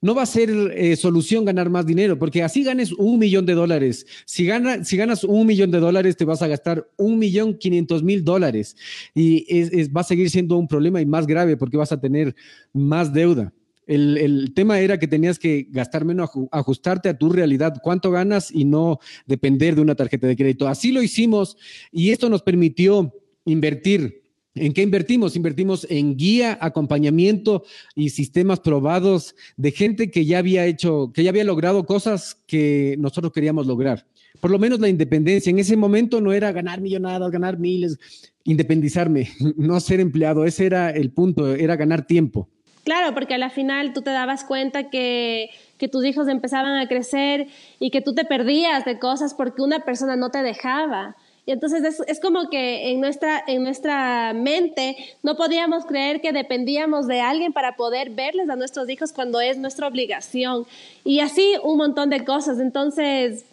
no 0.00 0.14
va 0.14 0.22
a 0.22 0.26
ser 0.26 0.50
eh, 0.50 0.96
solución 0.96 1.44
ganar 1.44 1.70
más 1.70 1.86
dinero, 1.86 2.18
porque 2.18 2.42
así 2.42 2.62
ganes 2.62 2.92
un 2.92 3.18
millón 3.18 3.46
de 3.46 3.54
dólares. 3.54 4.06
Si, 4.24 4.46
gana, 4.46 4.84
si 4.84 4.96
ganas 4.96 5.24
un 5.24 5.46
millón 5.46 5.70
de 5.70 5.80
dólares, 5.80 6.16
te 6.16 6.24
vas 6.24 6.42
a 6.42 6.48
gastar 6.48 6.88
un 6.96 7.18
millón 7.18 7.58
quinientos 7.58 8.02
mil 8.02 8.24
dólares 8.24 8.76
y 9.14 9.44
va 9.88 10.00
a 10.02 10.04
seguir 10.04 10.30
siendo 10.30 10.56
un 10.56 10.68
problema 10.68 11.00
y 11.00 11.06
más 11.06 11.26
grave 11.26 11.56
porque 11.56 11.76
vas 11.76 11.92
a 11.92 12.00
tener 12.00 12.34
más 12.72 13.12
deuda. 13.12 13.52
El, 13.86 14.52
tema 14.54 14.80
era 14.80 14.98
que 14.98 15.06
tenías 15.06 15.38
que 15.38 15.68
gastar 15.70 16.04
menos, 16.04 16.30
ajustarte 16.50 17.08
a 17.08 17.16
tu 17.16 17.30
realidad, 17.30 17.74
cuánto 17.82 18.10
ganas 18.10 18.50
y 18.50 18.64
no 18.64 18.98
depender 19.26 19.76
de 19.76 19.82
una 19.82 19.94
tarjeta 19.94 20.26
de 20.26 20.36
crédito. 20.36 20.66
Así 20.66 20.90
lo 20.90 21.02
hicimos 21.02 21.56
y 21.92 22.10
esto 22.10 22.28
nos 22.28 22.42
permitió 22.42 23.12
invertir 23.44 24.25
¿En 24.56 24.72
qué 24.72 24.82
invertimos? 24.82 25.36
Invertimos 25.36 25.86
en 25.90 26.16
guía, 26.16 26.58
acompañamiento 26.60 27.64
y 27.94 28.10
sistemas 28.10 28.60
probados 28.60 29.34
de 29.56 29.70
gente 29.70 30.10
que 30.10 30.24
ya 30.24 30.38
había 30.38 30.64
hecho, 30.64 31.12
que 31.14 31.22
ya 31.22 31.30
había 31.30 31.44
logrado 31.44 31.84
cosas 31.84 32.34
que 32.46 32.96
nosotros 32.98 33.32
queríamos 33.32 33.66
lograr. 33.66 34.06
Por 34.40 34.50
lo 34.50 34.58
menos 34.58 34.80
la 34.80 34.88
independencia. 34.88 35.50
En 35.50 35.58
ese 35.58 35.76
momento 35.76 36.20
no 36.20 36.32
era 36.32 36.52
ganar 36.52 36.80
millonadas, 36.80 37.30
ganar 37.30 37.58
miles, 37.58 37.98
independizarme, 38.44 39.28
no 39.56 39.78
ser 39.80 40.00
empleado. 40.00 40.46
Ese 40.46 40.66
era 40.66 40.90
el 40.90 41.10
punto, 41.10 41.54
era 41.54 41.76
ganar 41.76 42.06
tiempo. 42.06 42.48
Claro, 42.84 43.14
porque 43.14 43.34
a 43.34 43.38
la 43.38 43.50
final 43.50 43.92
tú 43.92 44.02
te 44.02 44.10
dabas 44.10 44.44
cuenta 44.44 44.90
que, 44.90 45.50
que 45.76 45.88
tus 45.88 46.04
hijos 46.04 46.28
empezaban 46.28 46.78
a 46.78 46.86
crecer 46.86 47.48
y 47.80 47.90
que 47.90 48.00
tú 48.00 48.14
te 48.14 48.24
perdías 48.24 48.84
de 48.84 48.98
cosas 48.98 49.34
porque 49.34 49.60
una 49.60 49.80
persona 49.80 50.16
no 50.16 50.30
te 50.30 50.42
dejaba. 50.42 51.16
Y 51.46 51.52
entonces 51.52 52.00
es, 52.08 52.18
como 52.18 52.50
que 52.50 52.90
en 52.90 53.00
nuestra, 53.00 53.42
en 53.46 53.62
nuestra 53.62 54.32
mente 54.34 54.96
no 55.22 55.36
podíamos 55.36 55.84
creer 55.84 56.20
que 56.20 56.32
dependíamos 56.32 57.06
de 57.06 57.20
alguien 57.20 57.52
para 57.52 57.76
poder 57.76 58.10
verles 58.10 58.50
a 58.50 58.56
nuestros 58.56 58.90
hijos 58.90 59.12
cuando 59.12 59.40
es 59.40 59.56
nuestra 59.56 59.86
obligación. 59.86 60.66
Y 61.04 61.20
así 61.20 61.54
un 61.62 61.78
montón 61.78 62.10
de 62.10 62.24
cosas. 62.24 62.58
Entonces, 62.58 63.44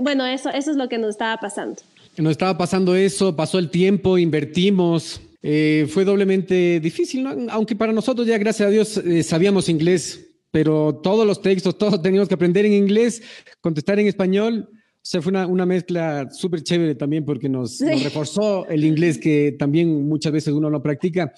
bueno, 0.00 0.24
eso, 0.24 0.48
eso 0.50 0.70
es 0.70 0.76
lo 0.76 0.88
que 0.88 0.96
nos 0.96 1.10
estaba 1.10 1.36
pasando. 1.38 1.82
Nos 2.16 2.30
estaba 2.30 2.56
pasando 2.56 2.94
eso, 2.94 3.34
pasó 3.34 3.58
el 3.58 3.68
tiempo, 3.68 4.16
invertimos. 4.16 5.20
Eh, 5.42 5.88
fue 5.90 6.04
doblemente 6.04 6.78
difícil, 6.78 7.26
aunque 7.50 7.74
para 7.74 7.92
nosotros 7.92 8.28
ya, 8.28 8.38
gracias 8.38 8.68
a 8.68 8.70
Dios, 8.70 8.96
eh, 8.98 9.24
sabíamos 9.24 9.68
inglés, 9.68 10.24
pero 10.52 11.00
todos 11.02 11.26
los 11.26 11.42
textos, 11.42 11.76
todos 11.76 12.00
teníamos 12.00 12.28
que 12.28 12.34
aprender 12.34 12.64
en 12.64 12.72
inglés, 12.74 13.22
contestar 13.60 13.98
en 13.98 14.06
español 14.06 14.70
o 15.04 15.06
sea, 15.06 15.20
fue 15.20 15.32
una, 15.32 15.46
una 15.46 15.66
mezcla 15.66 16.30
súper 16.30 16.62
chévere 16.62 16.94
también 16.94 17.26
porque 17.26 17.46
nos, 17.46 17.78
reforzó 17.80 18.66
el 18.68 18.86
inglés 18.86 19.18
que 19.18 19.54
también 19.58 20.08
muchas 20.08 20.32
veces 20.32 20.54
uno 20.54 20.70
lo 20.70 20.82
practica. 20.82 21.34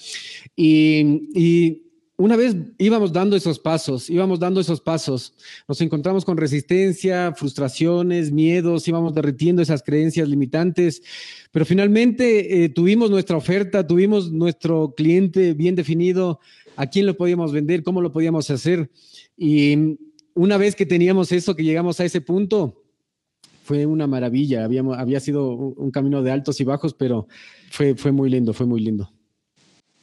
Y, 0.54 1.28
y, 1.34 1.82
una 2.16 2.36
vez 2.36 2.56
íbamos 2.78 3.12
dando 3.12 3.36
esos 3.36 3.58
pasos, 3.58 4.08
íbamos 4.08 4.38
dando 4.38 4.60
esos 4.60 4.80
pasos, 4.80 5.34
nos 5.68 5.80
encontramos 5.82 6.24
con 6.24 6.38
resistencia, 6.38 7.34
frustraciones, 7.36 8.30
miedos, 8.32 8.88
íbamos 8.88 9.12
derritiendo 9.12 9.60
esas 9.60 9.82
creencias 9.82 10.26
limitantes, 10.26 11.02
pero 11.50 11.66
finalmente 11.66 12.64
eh, 12.64 12.68
tuvimos 12.70 13.10
nuestra 13.10 13.36
oferta, 13.36 13.86
tuvimos 13.86 14.32
nuestro 14.32 14.94
cliente 14.96 15.52
bien 15.52 15.74
definido, 15.74 16.40
a 16.76 16.86
quién 16.86 17.04
lo 17.04 17.16
podíamos 17.18 17.52
vender, 17.52 17.82
cómo 17.82 18.00
lo 18.00 18.12
podíamos 18.12 18.48
hacer. 18.48 18.90
Y 19.36 19.98
una 20.34 20.56
vez 20.56 20.74
que 20.74 20.86
teníamos 20.86 21.32
eso, 21.32 21.54
que 21.54 21.64
llegamos 21.64 22.00
a 22.00 22.04
ese 22.06 22.22
punto, 22.22 22.85
fue 23.66 23.84
una 23.84 24.06
maravilla. 24.06 24.64
Habíamos, 24.64 24.96
había 24.96 25.18
sido 25.18 25.50
un, 25.50 25.90
camino 25.90 26.22
de 26.22 26.30
altos 26.30 26.60
y 26.60 26.64
bajos, 26.64 26.94
pero 26.94 27.26
fue, 27.70 27.96
fue 27.96 28.12
muy 28.12 28.30
lindo, 28.30 28.52
fue 28.54 28.64
muy 28.64 28.80
lindo. 28.80 29.10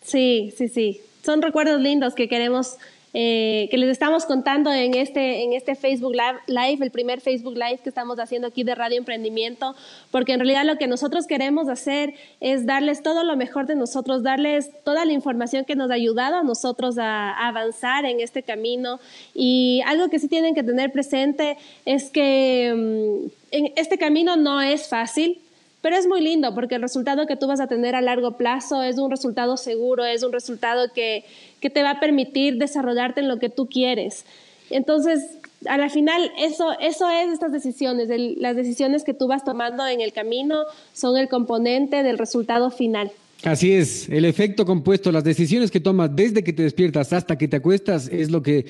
Sí, 0.01 0.53
sí, 0.57 0.67
sí. 0.67 0.99
Son 1.23 1.41
recuerdos 1.41 1.79
lindos 1.79 2.13
que 2.13 2.27
queremos 2.27 2.75
eh, 3.13 3.67
que 3.69 3.77
les 3.77 3.89
estamos 3.89 4.25
contando 4.25 4.73
en 4.73 4.95
este, 4.95 5.43
en 5.43 5.53
este 5.53 5.75
Facebook 5.75 6.13
Live, 6.13 6.79
el 6.81 6.91
primer 6.91 7.21
Facebook 7.21 7.53
Live 7.53 7.79
que 7.83 7.89
estamos 7.89 8.19
haciendo 8.19 8.47
aquí 8.47 8.63
de 8.63 8.73
Radio 8.73 8.97
Emprendimiento, 8.97 9.75
porque 10.09 10.33
en 10.33 10.39
realidad 10.39 10.65
lo 10.65 10.77
que 10.77 10.87
nosotros 10.87 11.27
queremos 11.27 11.69
hacer 11.69 12.15
es 12.39 12.65
darles 12.65 13.03
todo 13.03 13.23
lo 13.23 13.35
mejor 13.35 13.67
de 13.67 13.75
nosotros, 13.75 14.23
darles 14.23 14.71
toda 14.83 15.05
la 15.05 15.13
información 15.13 15.63
que 15.65 15.75
nos 15.75 15.91
ha 15.91 15.93
ayudado 15.93 16.37
a 16.37 16.43
nosotros 16.43 16.97
a, 16.97 17.29
a 17.29 17.47
avanzar 17.49 18.05
en 18.05 18.19
este 18.19 18.41
camino. 18.41 18.99
Y 19.35 19.81
algo 19.85 20.09
que 20.09 20.19
sí 20.19 20.27
tienen 20.27 20.55
que 20.55 20.63
tener 20.63 20.91
presente 20.91 21.57
es 21.85 22.09
que 22.09 22.73
mm, 22.75 23.31
en 23.51 23.73
este 23.75 23.97
camino 23.97 24.35
no 24.35 24.61
es 24.61 24.87
fácil. 24.87 25.39
Pero 25.83 25.97
es 25.97 26.07
muy 26.07 26.21
lindo 26.21 26.55
porque 26.55 26.75
el 26.75 26.81
resultado 26.81 27.27
que 27.27 27.35
tú 27.35 27.45
vas 27.45 27.59
a 27.59 27.67
tener 27.67 27.93
a 27.93 27.99
largo 27.99 28.37
plazo 28.37 28.81
es 28.81 28.97
un 28.97 29.11
resultado 29.11 29.57
seguro, 29.57 30.05
es 30.05 30.23
un 30.23 30.31
resultado 30.31 30.93
que, 30.95 31.25
que 31.59 31.69
te 31.69 31.83
va 31.83 31.91
a 31.91 31.99
permitir 31.99 32.55
desarrollarte 32.57 33.19
en 33.19 33.27
lo 33.27 33.37
que 33.37 33.49
tú 33.49 33.67
quieres. 33.67 34.23
Entonces, 34.69 35.39
a 35.67 35.77
la 35.77 35.89
final, 35.89 36.31
eso, 36.39 36.71
eso 36.79 37.09
es 37.09 37.33
estas 37.33 37.51
decisiones. 37.51 38.07
las 38.37 38.55
decisiones 38.55 39.03
que 39.03 39.13
tú 39.13 39.27
vas 39.27 39.43
tomando 39.43 39.85
en 39.85 39.99
el 39.99 40.13
camino 40.13 40.63
son 40.93 41.17
el 41.17 41.27
componente 41.27 42.01
del 42.01 42.17
resultado 42.17 42.71
final. 42.71 43.11
Así 43.43 43.73
es, 43.73 44.07
el 44.07 44.23
efecto 44.23 44.65
compuesto, 44.65 45.11
las 45.11 45.25
decisiones 45.25 45.69
que 45.69 45.81
tomas 45.81 46.15
desde 46.15 46.45
que 46.45 46.53
te 46.53 46.63
despiertas 46.63 47.11
hasta 47.11 47.37
que 47.37 47.49
te 47.49 47.57
acuestas 47.57 48.07
es 48.07 48.31
lo 48.31 48.41
que 48.41 48.67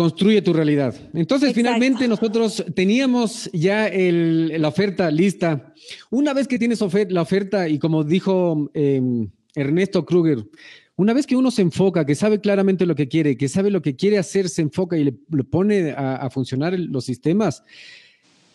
construye 0.00 0.40
tu 0.40 0.54
realidad. 0.54 0.94
Entonces, 1.12 1.52
finalmente 1.52 2.08
nosotros 2.08 2.64
teníamos 2.74 3.50
ya 3.52 3.90
la 3.92 4.68
oferta 4.68 5.10
lista. 5.10 5.74
Una 6.08 6.32
vez 6.32 6.48
que 6.48 6.58
tienes 6.58 6.80
la 7.10 7.20
oferta 7.20 7.68
y 7.68 7.78
como 7.78 8.02
dijo 8.02 8.70
em, 8.72 9.28
Ernesto 9.54 10.06
Kruger, 10.06 10.38
una 10.96 11.12
vez 11.12 11.26
que 11.26 11.36
uno 11.36 11.50
se 11.50 11.60
enfoca, 11.60 12.06
que 12.06 12.14
sabe 12.14 12.40
claramente 12.40 12.86
lo 12.86 12.94
que 12.94 13.08
quiere, 13.08 13.36
que 13.36 13.50
sabe 13.50 13.70
lo 13.70 13.82
que 13.82 13.94
quiere 13.94 14.16
hacer, 14.16 14.48
se 14.48 14.62
enfoca 14.62 14.96
y 14.96 15.04
le, 15.04 15.12
pone 15.44 15.90
a, 15.94 16.30
funcionar 16.30 16.78
los 16.78 17.04
sistemas, 17.04 17.62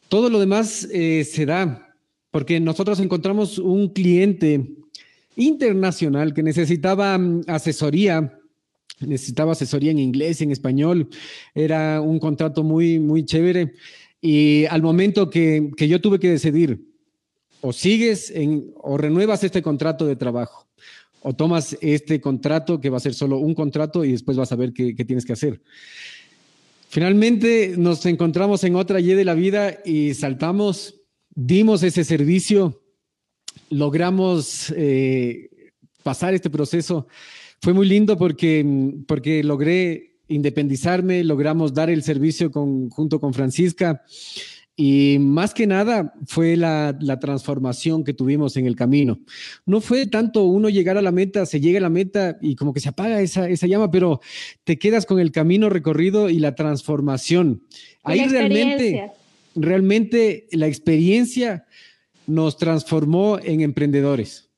todo 0.10 0.32
lo 0.32 0.40
demás 0.40 0.90
eh, 0.92 1.24
se 1.26 1.46
da, 1.46 1.96
porque 2.32 2.60
nosotros 2.60 3.00
encontramos 3.00 3.60
un 3.60 3.90
cliente 3.90 4.68
internacional 5.36 6.34
que 6.34 6.42
necesitaba 6.42 7.16
mm, 7.20 7.44
asesoría 7.46 8.36
necesitaba 9.00 9.54
asesoría 9.54 9.92
en 9.92 10.00
inglés, 10.00 10.42
en 10.42 10.52
español, 10.52 11.10
era 11.54 12.02
un 12.02 12.20
contrato 12.20 12.64
muy, 12.64 13.00
muy 13.00 13.26
chévere. 13.26 13.74
Y 14.22 14.66
al 14.66 14.82
momento 14.82 15.30
que, 15.30 15.72
que 15.78 15.88
yo 15.88 16.02
tuve 16.02 16.20
que 16.20 16.30
decidir, 16.30 16.86
o 17.62 17.74
sigues 17.74 18.32
en, 18.32 18.74
o 18.78 18.98
renuevas 18.98 19.44
este 19.44 19.62
contrato 19.62 20.06
de 20.06 20.16
trabajo, 20.16 20.68
o 21.22 21.34
tomas 21.34 21.78
este 21.82 22.22
contrato 22.22 22.80
que 22.80 22.90
va 22.90 22.98
a 22.98 23.02
ser 23.02 23.14
solo 23.14 23.38
un 23.40 23.56
contrato 23.56 24.06
y 24.06 24.12
después 24.12 24.38
vas 24.38 24.52
a 24.52 24.56
ver 24.56 24.74
qué, 24.74 24.96
qué 24.96 25.06
tienes 25.06 25.26
que 25.26 25.34
hacer. 25.34 25.62
Finalmente 26.90 27.74
nos 27.78 28.06
encontramos 28.06 28.64
en 28.64 28.76
otra 28.76 29.00
Y 29.00 29.08
de 29.08 29.26
la 29.26 29.34
vida 29.34 29.80
y 29.84 30.14
saltamos, 30.14 31.02
dimos 31.34 31.84
ese 31.84 32.04
servicio, 32.04 32.84
logramos 33.70 34.72
eh, 34.78 35.50
pasar 36.04 36.34
este 36.34 36.50
proceso 36.50 37.08
fue 37.62 37.74
muy 37.74 37.88
lindo 37.88 38.18
porque, 38.18 38.65
porque 39.08 39.44
logré 39.44 40.15
independizarme, 40.28 41.24
logramos 41.24 41.74
dar 41.74 41.89
el 41.89 42.04
servicio 42.04 42.52
con, 42.52 42.89
junto 42.89 43.20
con 43.20 43.34
Francisca 43.34 44.04
y 44.78 45.18
más 45.20 45.54
que 45.54 45.68
nada 45.68 46.13
fue 46.26 46.58
la, 46.58 46.98
la, 47.00 47.18
transformación 47.18 48.04
que 48.04 48.13
tuvimos 48.13 48.58
en 48.58 48.65
el 48.65 48.76
camino. 48.76 49.20
No 49.65 49.80
fue 49.80 50.06
tanto 50.06 50.44
uno 50.44 50.68
llegar 50.68 50.98
a 50.98 51.02
la 51.02 51.13
meta, 51.13 51.46
se 51.46 51.62
llega 51.62 51.80
a 51.80 51.82
la 51.82 51.89
meta 51.89 52.38
y 52.41 52.56
como 52.56 52.74
que 52.74 52.82
se 52.82 52.89
apaga 52.89 53.22
esa, 53.22 53.48
esa 53.48 53.68
llama, 53.68 53.89
pero 53.89 54.20
te 54.65 54.78
quedas 54.78 55.06
con 55.06 55.20
el 55.20 55.32
camino 55.32 55.70
recorrido 55.70 56.30
y 56.30 56.39
la 56.39 56.56
transformación. 56.56 57.63
Ahí 58.04 58.28
realmente, 58.28 59.12
realmente 59.56 60.47
la 60.51 60.68
experiencia 60.68 61.66
nos 62.28 62.58
transformó 62.58 63.39
en 63.41 63.62
emprendedores. 63.62 64.49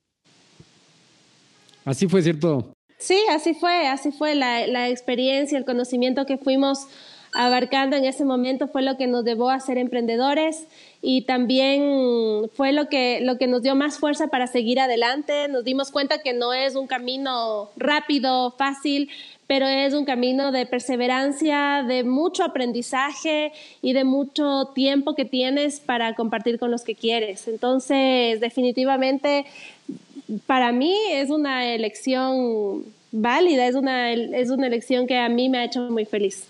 Así 1.86 2.08
fue, 2.08 2.24
¿cierto? 2.24 2.77
Sí, 2.98 3.20
así 3.30 3.54
fue, 3.54 3.88
así 3.88 4.12
fue 4.12 4.34
la, 4.36 4.66
la, 4.68 4.90
experiencia, 4.90 5.58
el 5.58 5.66
conocimiento 5.66 6.26
que 6.26 6.38
fuimos 6.38 6.88
abarcando 7.34 7.96
en 7.96 8.06
ese 8.06 8.26
momento 8.26 8.68
fue 8.68 8.82
lo 8.82 8.98
que 8.98 9.06
nos 9.06 9.24
llevó 9.24 9.52
a 9.52 9.60
ser 9.60 9.78
emprendedores 9.78 10.66
y 11.02 11.22
también 11.22 12.50
fue 12.54 12.72
lo 12.72 12.90
que, 12.90 13.20
lo 13.22 13.38
que 13.38 13.46
nos 13.46 13.62
dio 13.62 13.76
más 13.76 14.00
fuerza 14.00 14.28
para 14.28 14.48
seguir 14.48 14.80
adelante. 14.80 15.48
Nos 15.48 15.64
dimos 15.64 15.92
cuenta 15.92 16.24
que 16.24 16.34
no 16.34 16.54
es 16.54 16.76
un 16.76 16.88
camino 16.88 17.70
rápido, 17.76 18.52
fácil, 18.58 19.10
pero 19.46 19.68
es 19.68 19.94
un 19.94 20.06
camino 20.06 20.52
de 20.52 20.66
perseverancia, 20.66 21.84
de 21.88 22.04
mucho 22.04 22.44
aprendizaje 22.44 23.54
y 23.82 23.94
de 23.94 24.04
mucho 24.04 24.72
tiempo 24.74 25.14
que 25.14 25.26
tienes 25.26 25.80
para 25.80 26.16
compartir 26.16 26.58
con 26.58 26.72
los 26.72 26.84
que 26.84 26.96
quieres. 26.96 27.48
Entonces, 27.48 28.40
definitivamente 28.40 29.46
para 30.46 30.72
mí 30.72 30.94
es 31.12 31.30
una 31.30 31.74
elección 31.74 32.84
válida, 33.12 33.68
es 33.68 33.76
una, 33.76 34.14
es 34.14 34.50
una 34.50 34.68
elección 34.68 35.08
que 35.08 35.18
a 35.18 35.30
mí 35.30 35.50
me 35.50 35.60
ha 35.60 35.66
hecho 35.66 35.82
muy 35.90 36.06
feliz. 36.06 36.44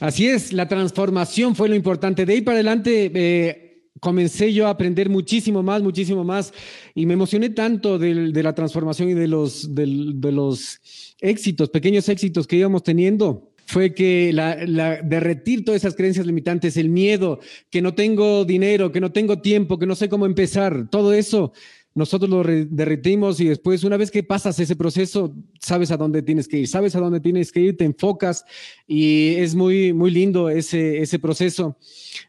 Así 0.00 0.26
es, 0.26 0.52
la 0.52 0.68
transformación 0.68 1.54
fue 1.54 1.68
lo 1.68 1.74
importante. 1.74 2.24
De 2.24 2.34
ahí 2.34 2.40
para 2.40 2.56
adelante, 2.56 3.10
eh, 3.14 3.64
comencé 4.00 4.52
yo 4.52 4.66
a 4.66 4.70
aprender 4.70 5.08
muchísimo 5.08 5.62
más, 5.62 5.82
muchísimo 5.82 6.24
más, 6.24 6.52
y 6.94 7.06
me 7.06 7.14
emocioné 7.14 7.50
tanto 7.50 7.98
de, 7.98 8.32
de 8.32 8.42
la 8.42 8.54
transformación 8.54 9.10
y 9.10 9.14
de 9.14 9.28
los, 9.28 9.74
de, 9.74 10.12
de 10.14 10.32
los 10.32 10.80
éxitos, 11.20 11.70
pequeños 11.70 12.08
éxitos 12.08 12.46
que 12.46 12.56
íbamos 12.56 12.82
teniendo, 12.82 13.50
fue 13.66 13.94
que 13.94 14.30
la, 14.32 14.58
la, 14.66 15.00
derretir 15.00 15.64
todas 15.64 15.82
esas 15.82 15.96
creencias 15.96 16.26
limitantes, 16.26 16.76
el 16.76 16.90
miedo, 16.90 17.40
que 17.70 17.80
no 17.80 17.94
tengo 17.94 18.44
dinero, 18.44 18.92
que 18.92 19.00
no 19.00 19.10
tengo 19.12 19.40
tiempo, 19.40 19.78
que 19.78 19.86
no 19.86 19.94
sé 19.94 20.08
cómo 20.08 20.26
empezar, 20.26 20.88
todo 20.90 21.12
eso, 21.12 21.52
nosotros 21.94 22.28
lo 22.28 22.42
derretimos 22.42 23.40
y 23.40 23.46
después, 23.46 23.84
una 23.84 23.96
vez 23.96 24.10
que 24.10 24.24
pasas 24.24 24.58
ese 24.58 24.74
proceso, 24.74 25.34
sabes 25.60 25.92
a 25.92 25.96
dónde 25.96 26.22
tienes 26.22 26.48
que 26.48 26.58
ir, 26.58 26.68
sabes 26.68 26.96
a 26.96 27.00
dónde 27.00 27.20
tienes 27.20 27.52
que 27.52 27.60
ir, 27.60 27.76
te 27.76 27.84
enfocas 27.84 28.44
y 28.86 29.34
es 29.36 29.54
muy, 29.54 29.92
muy 29.92 30.10
lindo 30.10 30.48
ese, 30.48 30.98
ese 30.98 31.20
proceso. 31.20 31.78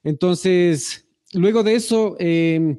Entonces, 0.03 1.07
luego 1.33 1.63
de 1.63 1.75
eso, 1.75 2.15
eh, 2.19 2.77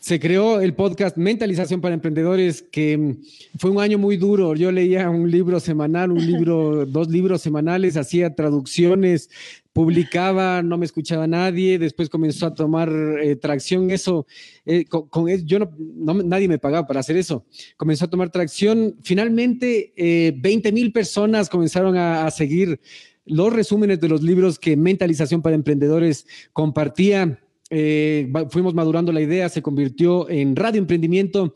se 0.00 0.20
creó 0.20 0.60
el 0.60 0.74
podcast 0.74 1.16
Mentalización 1.16 1.80
para 1.80 1.94
Emprendedores, 1.94 2.62
que 2.62 2.96
mm, 2.96 3.58
fue 3.58 3.70
un 3.70 3.80
año 3.80 3.98
muy 3.98 4.16
duro. 4.16 4.54
Yo 4.54 4.70
leía 4.70 5.10
un 5.10 5.30
libro 5.30 5.58
semanal, 5.60 6.12
un 6.12 6.24
libro, 6.24 6.86
dos 6.86 7.08
libros 7.08 7.42
semanales, 7.42 7.96
hacía 7.96 8.34
traducciones, 8.34 9.28
publicaba, 9.72 10.62
no 10.62 10.78
me 10.78 10.86
escuchaba 10.86 11.26
nadie, 11.26 11.78
después 11.78 12.08
comenzó 12.08 12.46
a 12.46 12.54
tomar 12.54 12.90
eh, 12.90 13.36
tracción. 13.36 13.90
Eso, 13.90 14.26
eh, 14.64 14.84
con, 14.84 15.08
con, 15.08 15.28
yo 15.46 15.58
no, 15.58 15.70
no, 15.76 16.14
nadie 16.22 16.48
me 16.48 16.58
pagaba 16.58 16.86
para 16.86 17.00
hacer 17.00 17.16
eso, 17.16 17.44
comenzó 17.76 18.04
a 18.04 18.10
tomar 18.10 18.30
tracción, 18.30 18.96
finalmente 19.02 19.92
eh, 19.96 20.32
20 20.36 20.72
mil 20.72 20.92
personas 20.92 21.48
comenzaron 21.48 21.96
a, 21.96 22.24
a 22.26 22.30
seguir 22.30 22.80
los 23.26 23.52
resúmenes 23.52 24.00
de 24.00 24.08
los 24.08 24.22
libros 24.22 24.58
que 24.58 24.76
Mentalización 24.76 25.42
para 25.42 25.54
Emprendedores 25.54 26.26
compartía 26.52 27.38
eh, 27.70 28.30
fuimos 28.50 28.74
madurando 28.74 29.12
la 29.12 29.20
idea, 29.20 29.48
se 29.48 29.62
convirtió 29.62 30.28
en 30.30 30.56
Radio 30.56 30.78
Emprendimiento 30.78 31.54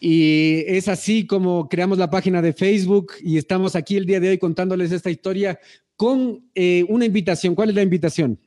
y 0.00 0.64
es 0.66 0.88
así 0.88 1.26
como 1.26 1.68
creamos 1.68 1.98
la 1.98 2.10
página 2.10 2.42
de 2.42 2.52
Facebook 2.52 3.12
y 3.22 3.38
estamos 3.38 3.76
aquí 3.76 3.96
el 3.96 4.06
día 4.06 4.18
de 4.18 4.30
hoy 4.30 4.38
contándoles 4.38 4.90
esta 4.90 5.10
historia 5.10 5.60
con 5.96 6.42
eh, 6.54 6.84
una 6.88 7.04
invitación. 7.04 7.54
¿Cuál 7.54 7.68
es 7.68 7.76
la 7.76 7.82
invitación? 7.82 8.38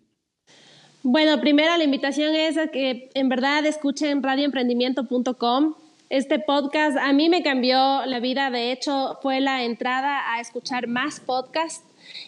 Bueno, 1.04 1.39
primero 1.39 1.78
la 1.78 1.84
invitación 1.84 2.36
es 2.36 2.58
a 2.58 2.68
que 2.68 3.10
en 3.14 3.30
verdad 3.30 3.66
escuchen 3.66 4.22
radioemprendimiento.com. 4.24 5.76
Este 6.10 6.39
podcast 6.39 6.98
a 6.98 7.14
mí 7.14 7.30
me 7.30 7.41
cambió 7.41 8.06
la 8.06 8.20
vida, 8.20 8.50
de 8.52 8.72
hecho 8.72 9.18
fue 9.22 9.39
la 9.39 9.64
entrada 9.64 10.34
a 10.34 10.41
escuchar 10.41 10.88
más 10.88 11.20
podcasts 11.20 11.84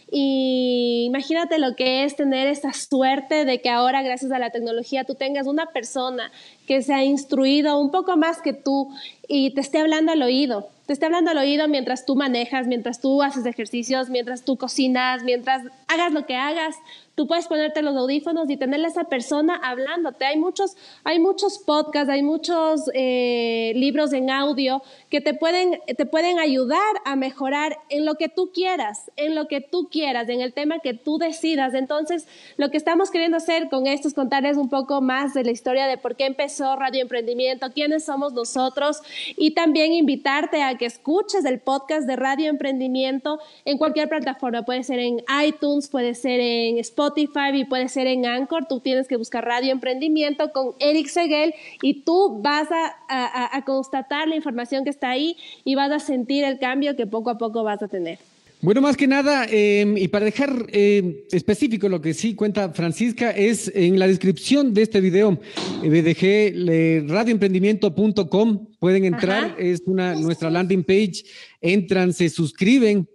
y 0.09 1.03
imagínate 1.05 1.59
lo 1.59 1.75
que 1.75 2.03
es 2.03 2.15
tener 2.15 2.47
esta 2.47 2.73
suerte 2.73 3.45
de 3.45 3.61
que 3.61 3.69
ahora, 3.69 4.01
gracias 4.03 4.31
a 4.31 4.39
la 4.39 4.51
tecnología, 4.51 5.03
tú 5.03 5.15
tengas 5.15 5.47
una 5.47 5.67
persona 5.67 6.31
que 6.65 6.81
se 6.81 6.93
ha 6.93 7.03
instruido 7.03 7.79
un 7.79 7.91
poco 7.91 8.15
más 8.15 8.41
que 8.41 8.53
tú 8.53 8.89
y 9.27 9.51
te 9.51 9.61
esté 9.61 9.79
hablando 9.79 10.11
al 10.11 10.21
oído. 10.21 10.69
Te 10.85 10.93
esté 10.93 11.05
hablando 11.05 11.31
al 11.31 11.37
oído 11.37 11.67
mientras 11.67 12.05
tú 12.05 12.15
manejas, 12.15 12.67
mientras 12.67 13.01
tú 13.01 13.21
haces 13.21 13.45
ejercicios, 13.45 14.09
mientras 14.09 14.43
tú 14.43 14.57
cocinas, 14.57 15.23
mientras 15.23 15.63
hagas 15.89 16.13
lo 16.13 16.25
que 16.25 16.35
hagas 16.35 16.75
tú 17.17 17.25
puedes 17.25 17.47
ponerte 17.47 17.81
los 17.81 17.95
audífonos 17.95 18.47
y 18.47 18.57
tenerle 18.57 18.85
a 18.85 18.89
esa 18.89 19.05
persona 19.05 19.59
hablándote. 19.63 20.23
Hay 20.23 20.37
muchos, 20.37 20.77
hay 21.03 21.17
muchos 21.17 21.57
podcasts, 21.57 22.11
hay 22.11 22.21
muchos 22.21 22.91
eh, 22.93 23.71
libros 23.75 24.13
en 24.13 24.29
audio 24.29 24.83
que 25.09 25.19
te 25.19 25.33
pueden, 25.33 25.79
te 25.87 26.05
pueden 26.05 26.37
ayudar 26.37 26.79
a 27.05 27.15
mejorar 27.15 27.79
en 27.89 28.05
lo 28.05 28.15
que 28.15 28.29
tú 28.29 28.51
quieras, 28.53 29.09
en 29.15 29.33
lo 29.33 29.47
que 29.47 29.61
tú 29.61 29.89
quieras, 29.89 30.29
en 30.29 30.41
el 30.41 30.53
tema 30.53 30.77
que 30.77 30.93
tú 30.93 31.17
decidas. 31.17 31.73
Entonces, 31.73 32.27
lo 32.55 32.69
que 32.69 32.77
estamos 32.77 33.09
queriendo 33.09 33.37
hacer 33.37 33.67
con 33.69 33.87
esto 33.87 34.07
es 34.07 34.13
contarles 34.13 34.55
un 34.55 34.69
poco 34.69 35.01
más 35.01 35.33
de 35.33 35.43
la 35.43 35.49
historia 35.49 35.87
de 35.87 35.97
por 35.97 36.17
qué 36.17 36.27
empezó 36.27 36.75
Radio 36.75 37.01
Emprendimiento, 37.01 37.71
quiénes 37.73 38.05
somos 38.05 38.33
nosotros 38.33 39.01
y 39.35 39.55
también 39.55 39.91
invitarte 39.91 40.61
a 40.61 40.77
que 40.77 40.85
escuches 40.85 41.45
el 41.45 41.61
podcast 41.61 42.05
de 42.05 42.15
Radio 42.15 42.47
Emprendimiento 42.51 43.39
en 43.65 43.79
cualquier 43.79 44.07
plataforma. 44.07 44.61
Puede 44.61 44.83
ser 44.83 44.99
en 44.99 45.23
iTunes, 45.43 45.87
puede 45.87 46.13
ser 46.13 46.39
en 46.39 46.77
Spotify 46.77 47.06
Spotify 47.07 47.55
y 47.55 47.65
puede 47.65 47.87
ser 47.89 48.07
en 48.07 48.25
Anchor. 48.25 48.65
Tú 48.67 48.79
tienes 48.79 49.07
que 49.07 49.15
buscar 49.15 49.45
Radio 49.45 49.71
Emprendimiento 49.71 50.51
con 50.51 50.73
Eric 50.79 51.07
Seguel 51.07 51.53
y 51.81 52.01
tú 52.01 52.41
vas 52.41 52.67
a, 52.71 52.95
a, 53.07 53.57
a 53.57 53.65
constatar 53.65 54.27
la 54.27 54.35
información 54.35 54.83
que 54.83 54.89
está 54.89 55.09
ahí 55.09 55.37
y 55.63 55.75
vas 55.75 55.91
a 55.91 55.99
sentir 55.99 56.43
el 56.43 56.59
cambio 56.59 56.95
que 56.95 57.07
poco 57.07 57.29
a 57.29 57.37
poco 57.37 57.63
vas 57.63 57.81
a 57.81 57.87
tener. 57.87 58.19
Bueno, 58.59 58.81
más 58.81 58.97
que 58.97 59.05
nada, 59.05 59.45
eh, 59.51 59.85
y 59.97 60.07
para 60.07 60.25
dejar 60.25 60.65
eh, 60.69 61.27
específico 61.31 61.89
lo 61.89 62.01
que 62.01 62.15
sí 62.15 62.33
cuenta 62.33 62.69
Francisca, 62.69 63.29
es 63.29 63.71
en 63.75 63.99
la 63.99 64.07
descripción 64.07 64.73
de 64.73 64.81
este 64.81 64.99
video, 64.99 65.39
eh, 65.83 65.89
dejé 66.01 67.03
radioemprendimiento.com, 67.07 68.67
pueden 68.79 69.05
entrar, 69.05 69.45
Ajá. 69.45 69.55
es 69.59 69.83
una, 69.85 70.15
nuestra 70.15 70.49
landing 70.49 70.83
page, 70.83 71.23
entran, 71.61 72.13
se 72.13 72.29
suscriben, 72.29 73.07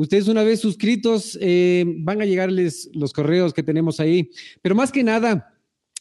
Ustedes 0.00 0.28
una 0.28 0.42
vez 0.42 0.60
suscritos 0.60 1.38
eh, 1.42 1.84
van 1.98 2.22
a 2.22 2.24
llegarles 2.24 2.88
los 2.94 3.12
correos 3.12 3.52
que 3.52 3.62
tenemos 3.62 4.00
ahí, 4.00 4.30
pero 4.62 4.74
más 4.74 4.90
que 4.90 5.04
nada 5.04 5.54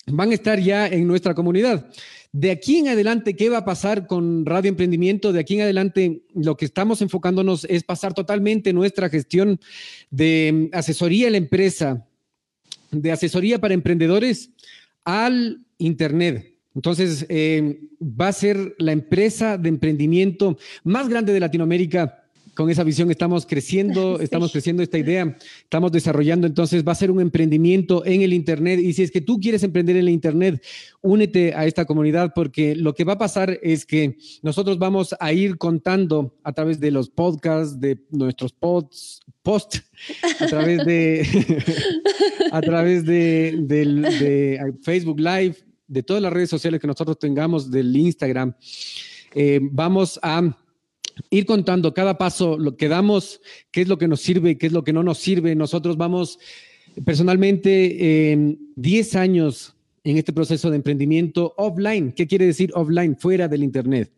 van 0.08 0.32
a 0.32 0.36
estar 0.36 0.58
ya 0.58 0.88
en 0.88 1.06
nuestra 1.06 1.36
comunidad. 1.36 1.92
De 2.32 2.50
aquí 2.50 2.78
en 2.78 2.88
adelante, 2.88 3.36
¿qué 3.36 3.50
va 3.50 3.58
a 3.58 3.66
pasar 3.66 4.08
con 4.08 4.46
Radio 4.46 4.70
Emprendimiento? 4.70 5.34
De 5.34 5.42
aquí 5.42 5.56
en 5.56 5.64
adelante, 5.64 6.24
lo 6.34 6.56
que 6.56 6.64
estamos 6.64 7.02
enfocándonos 7.02 7.66
es 7.66 7.84
pasar 7.84 8.14
totalmente 8.14 8.72
nuestra 8.72 9.10
gestión 9.10 9.60
de 10.10 10.70
asesoría 10.72 11.28
a 11.28 11.32
la 11.32 11.38
empresa, 11.38 12.08
de 12.92 13.12
asesoría 13.12 13.60
para 13.60 13.74
emprendedores 13.74 14.52
al 15.04 15.66
Internet. 15.78 16.56
Entonces, 16.74 17.26
eh, 17.28 17.82
va 18.02 18.30
a 18.30 18.34
ser 18.34 18.76
la 18.78 18.94
empresa 18.94 19.58
de 19.58 19.68
emprendimiento 19.68 20.58
más 20.86 21.10
grande 21.10 21.34
de 21.34 21.42
Latinoamérica 21.42 22.29
con 22.56 22.70
esa 22.70 22.84
visión 22.84 23.10
estamos 23.12 23.46
creciendo, 23.46 24.18
sí. 24.18 24.24
estamos 24.24 24.52
creciendo 24.52 24.84
esta 24.84 24.98
idea, 24.98 25.38
estamos 25.64 25.92
desarrollando, 25.92 26.48
entonces 26.48 26.88
va 26.88 26.92
a 26.92 26.96
ser 26.96 27.12
un 27.12 27.22
emprendimiento 27.22 28.06
en 28.06 28.22
el 28.22 28.34
Internet 28.34 28.80
y 28.80 28.94
si 28.94 29.04
es 29.04 29.12
que 29.12 29.22
tú 29.22 29.40
quieres 29.40 29.64
emprender 29.64 29.96
en 29.96 30.04
el 30.04 30.10
Internet, 30.10 30.64
únete 31.02 31.54
a 31.54 31.66
esta 31.66 31.86
comunidad 31.86 32.34
porque 32.34 32.76
lo 32.76 32.94
que 32.94 33.04
va 33.04 33.14
a 33.14 33.18
pasar 33.18 33.60
es 33.62 33.86
que 33.86 34.18
nosotros 34.42 34.78
vamos 34.80 35.16
a 35.20 35.34
ir 35.34 35.58
contando 35.58 36.36
a 36.44 36.54
través 36.54 36.80
de 36.80 36.92
los 36.92 37.10
podcasts, 37.10 37.80
de 37.80 38.00
nuestros 38.12 38.54
pods, 38.54 39.22
post, 39.42 39.78
a 40.40 40.48
través 40.48 40.86
de, 40.86 41.26
a 42.52 42.62
través 42.62 43.06
de, 43.06 43.56
de, 43.62 43.86
de 43.86 44.74
Facebook 44.82 45.20
Live, 45.20 45.56
de 45.88 46.04
todas 46.04 46.22
las 46.22 46.32
redes 46.32 46.50
sociales 46.50 46.80
que 46.80 46.88
nosotros 46.88 47.18
tengamos, 47.18 47.72
del 47.72 47.96
Instagram, 47.96 48.54
eh, 49.34 49.60
vamos 49.62 50.20
a 50.22 50.56
ir 51.30 51.46
contando 51.46 51.94
cada 51.94 52.18
paso, 52.18 52.58
lo 52.58 52.78
que 52.78 52.88
damos, 52.88 53.42
qué 53.72 53.82
es 53.82 53.88
lo 53.88 53.98
que 53.98 54.08
nos 54.08 54.22
sirve, 54.22 54.58
qué 54.58 54.68
es 54.68 54.74
lo 54.74 54.84
que 54.84 54.94
no 54.94 55.04
nos 55.04 55.18
sirve. 55.18 55.56
Nosotros 55.56 55.98
vamos 55.98 56.40
personalmente 57.06 58.32
en 58.32 58.60
10 58.76 59.16
años 59.16 59.76
en 60.04 60.18
este 60.18 60.34
proceso 60.34 60.70
de 60.70 60.78
emprendimiento 60.78 61.54
offline. 61.58 62.12
¿Qué 62.12 62.28
quiere 62.28 62.46
decir 62.46 62.72
offline? 62.74 63.18
Fuera 63.18 63.48
del 63.48 63.64
Internet 63.64 64.12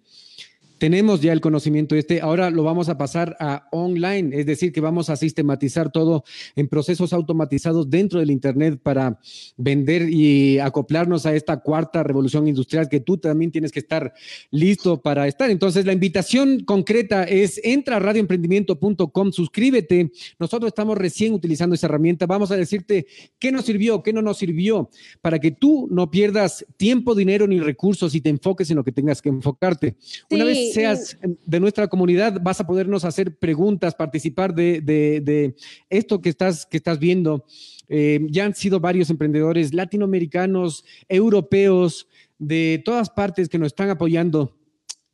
tenemos 0.81 1.21
ya 1.21 1.31
el 1.31 1.41
conocimiento 1.41 1.95
este, 1.95 2.21
ahora 2.21 2.49
lo 2.49 2.63
vamos 2.63 2.89
a 2.89 2.97
pasar 2.97 3.37
a 3.39 3.67
online, 3.71 4.35
es 4.39 4.47
decir, 4.47 4.71
que 4.71 4.81
vamos 4.81 5.11
a 5.11 5.15
sistematizar 5.15 5.91
todo 5.91 6.23
en 6.55 6.67
procesos 6.67 7.13
automatizados 7.13 7.87
dentro 7.87 8.19
del 8.19 8.31
Internet 8.31 8.79
para 8.81 9.19
vender 9.57 10.09
y 10.09 10.57
acoplarnos 10.57 11.27
a 11.27 11.35
esta 11.35 11.57
cuarta 11.57 12.01
revolución 12.01 12.47
industrial 12.47 12.89
que 12.89 12.99
tú 12.99 13.19
también 13.19 13.51
tienes 13.51 13.71
que 13.71 13.77
estar 13.77 14.11
listo 14.49 14.99
para 14.99 15.27
estar. 15.27 15.51
Entonces, 15.51 15.85
la 15.85 15.93
invitación 15.93 16.61
concreta 16.61 17.25
es 17.25 17.61
entra 17.63 17.97
a 17.97 17.99
radioemprendimiento.com, 17.99 19.31
suscríbete. 19.33 20.11
Nosotros 20.39 20.69
estamos 20.69 20.97
recién 20.97 21.33
utilizando 21.33 21.75
esa 21.75 21.85
herramienta. 21.85 22.25
Vamos 22.25 22.49
a 22.49 22.57
decirte 22.57 23.05
qué 23.37 23.51
nos 23.51 23.65
sirvió, 23.65 24.01
qué 24.01 24.13
no 24.13 24.23
nos 24.23 24.39
sirvió, 24.39 24.89
para 25.21 25.37
que 25.37 25.51
tú 25.51 25.87
no 25.91 26.09
pierdas 26.09 26.65
tiempo, 26.75 27.13
dinero 27.13 27.45
ni 27.45 27.59
recursos 27.59 28.15
y 28.15 28.21
te 28.21 28.29
enfoques 28.29 28.71
en 28.71 28.77
lo 28.77 28.83
que 28.83 28.91
tengas 28.91 29.21
que 29.21 29.29
enfocarte. 29.29 29.95
Sí. 29.99 30.25
Una 30.31 30.45
vez 30.45 30.70
seas 30.73 31.17
de 31.45 31.59
nuestra 31.59 31.87
comunidad, 31.87 32.39
vas 32.41 32.59
a 32.59 32.67
podernos 32.67 33.05
hacer 33.05 33.37
preguntas, 33.37 33.95
participar 33.95 34.53
de, 34.53 35.55
esto 35.89 36.21
que 36.21 36.29
estás, 36.29 36.65
que 36.65 36.77
estás 36.77 36.99
viendo. 36.99 37.45
Eh, 37.89 38.25
ya 38.29 38.45
han 38.45 38.55
sido 38.55 38.79
varios 38.79 39.09
emprendedores 39.09 39.73
latinoamericanos, 39.73 40.85
europeos, 41.09 42.07
de 42.39 42.81
todas 42.83 43.09
partes 43.09 43.49
que 43.49 43.59
nos 43.59 43.67
están 43.67 43.89
apoyando. 43.89 44.57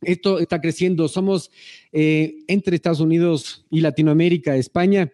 Esto 0.01 0.39
está 0.39 0.61
creciendo. 0.61 1.07
Somos 1.07 1.51
eh, 1.91 2.37
entre 2.47 2.75
Estados 2.75 2.99
Unidos 2.99 3.65
y 3.69 3.81
Latinoamérica, 3.81 4.55
España. 4.55 5.11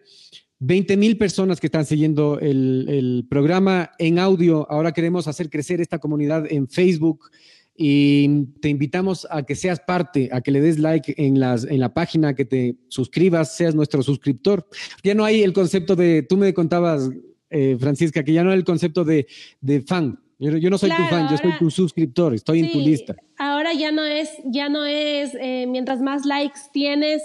20 0.60 0.96
mil 0.96 1.18
personas 1.18 1.60
que 1.60 1.66
están 1.66 1.84
siguiendo 1.84 2.38
el, 2.38 3.26
programa 3.28 3.90
en 3.98 4.18
audio. 4.18 4.66
Ahora 4.70 4.92
queremos 4.92 5.26
hacer 5.26 5.50
crecer 5.50 5.80
esta 5.80 5.98
comunidad 5.98 6.50
en 6.50 6.68
Facebook, 6.68 7.30
y 7.76 8.46
te 8.60 8.68
invitamos 8.68 9.26
a 9.30 9.42
que 9.42 9.56
seas 9.56 9.80
parte, 9.80 10.28
a 10.32 10.40
que 10.40 10.50
le 10.50 10.60
des 10.60 10.78
like 10.78 11.14
en, 11.16 11.40
las, 11.40 11.64
en 11.64 11.80
la 11.80 11.92
página, 11.92 12.34
que 12.34 12.44
te 12.44 12.76
suscribas, 12.88 13.56
seas 13.56 13.74
nuestro 13.74 14.02
suscriptor. 14.02 14.66
Ya 15.02 15.14
no 15.14 15.24
hay 15.24 15.42
el 15.42 15.52
concepto 15.52 15.96
de, 15.96 16.22
tú 16.22 16.36
me 16.36 16.54
contabas, 16.54 17.10
eh, 17.50 17.76
Francisca, 17.78 18.22
que 18.22 18.32
ya 18.32 18.44
no 18.44 18.50
hay 18.50 18.58
el 18.58 18.64
concepto 18.64 19.04
de, 19.04 19.26
de 19.60 19.80
fan. 19.82 20.20
Yo, 20.38 20.68
no 20.68 20.78
soy 20.78 20.90
tu 20.90 21.02
fan, 21.04 21.28
yo 21.30 21.38
soy 21.38 21.52
tu 21.58 21.70
suscriptor, 21.70 22.34
estoy 22.34 22.60
en 22.60 22.72
tu 22.72 22.80
lista. 22.80 23.14
Ahora 23.38 23.72
ya 23.72 23.92
no 23.92 24.04
es, 24.04 24.30
ya 24.44 24.68
no 24.68 24.84
es, 24.84 25.34
eh, 25.40 25.66
mientras 25.68 26.00
más 26.00 26.26
likes 26.26 26.60
tienes, 26.72 27.22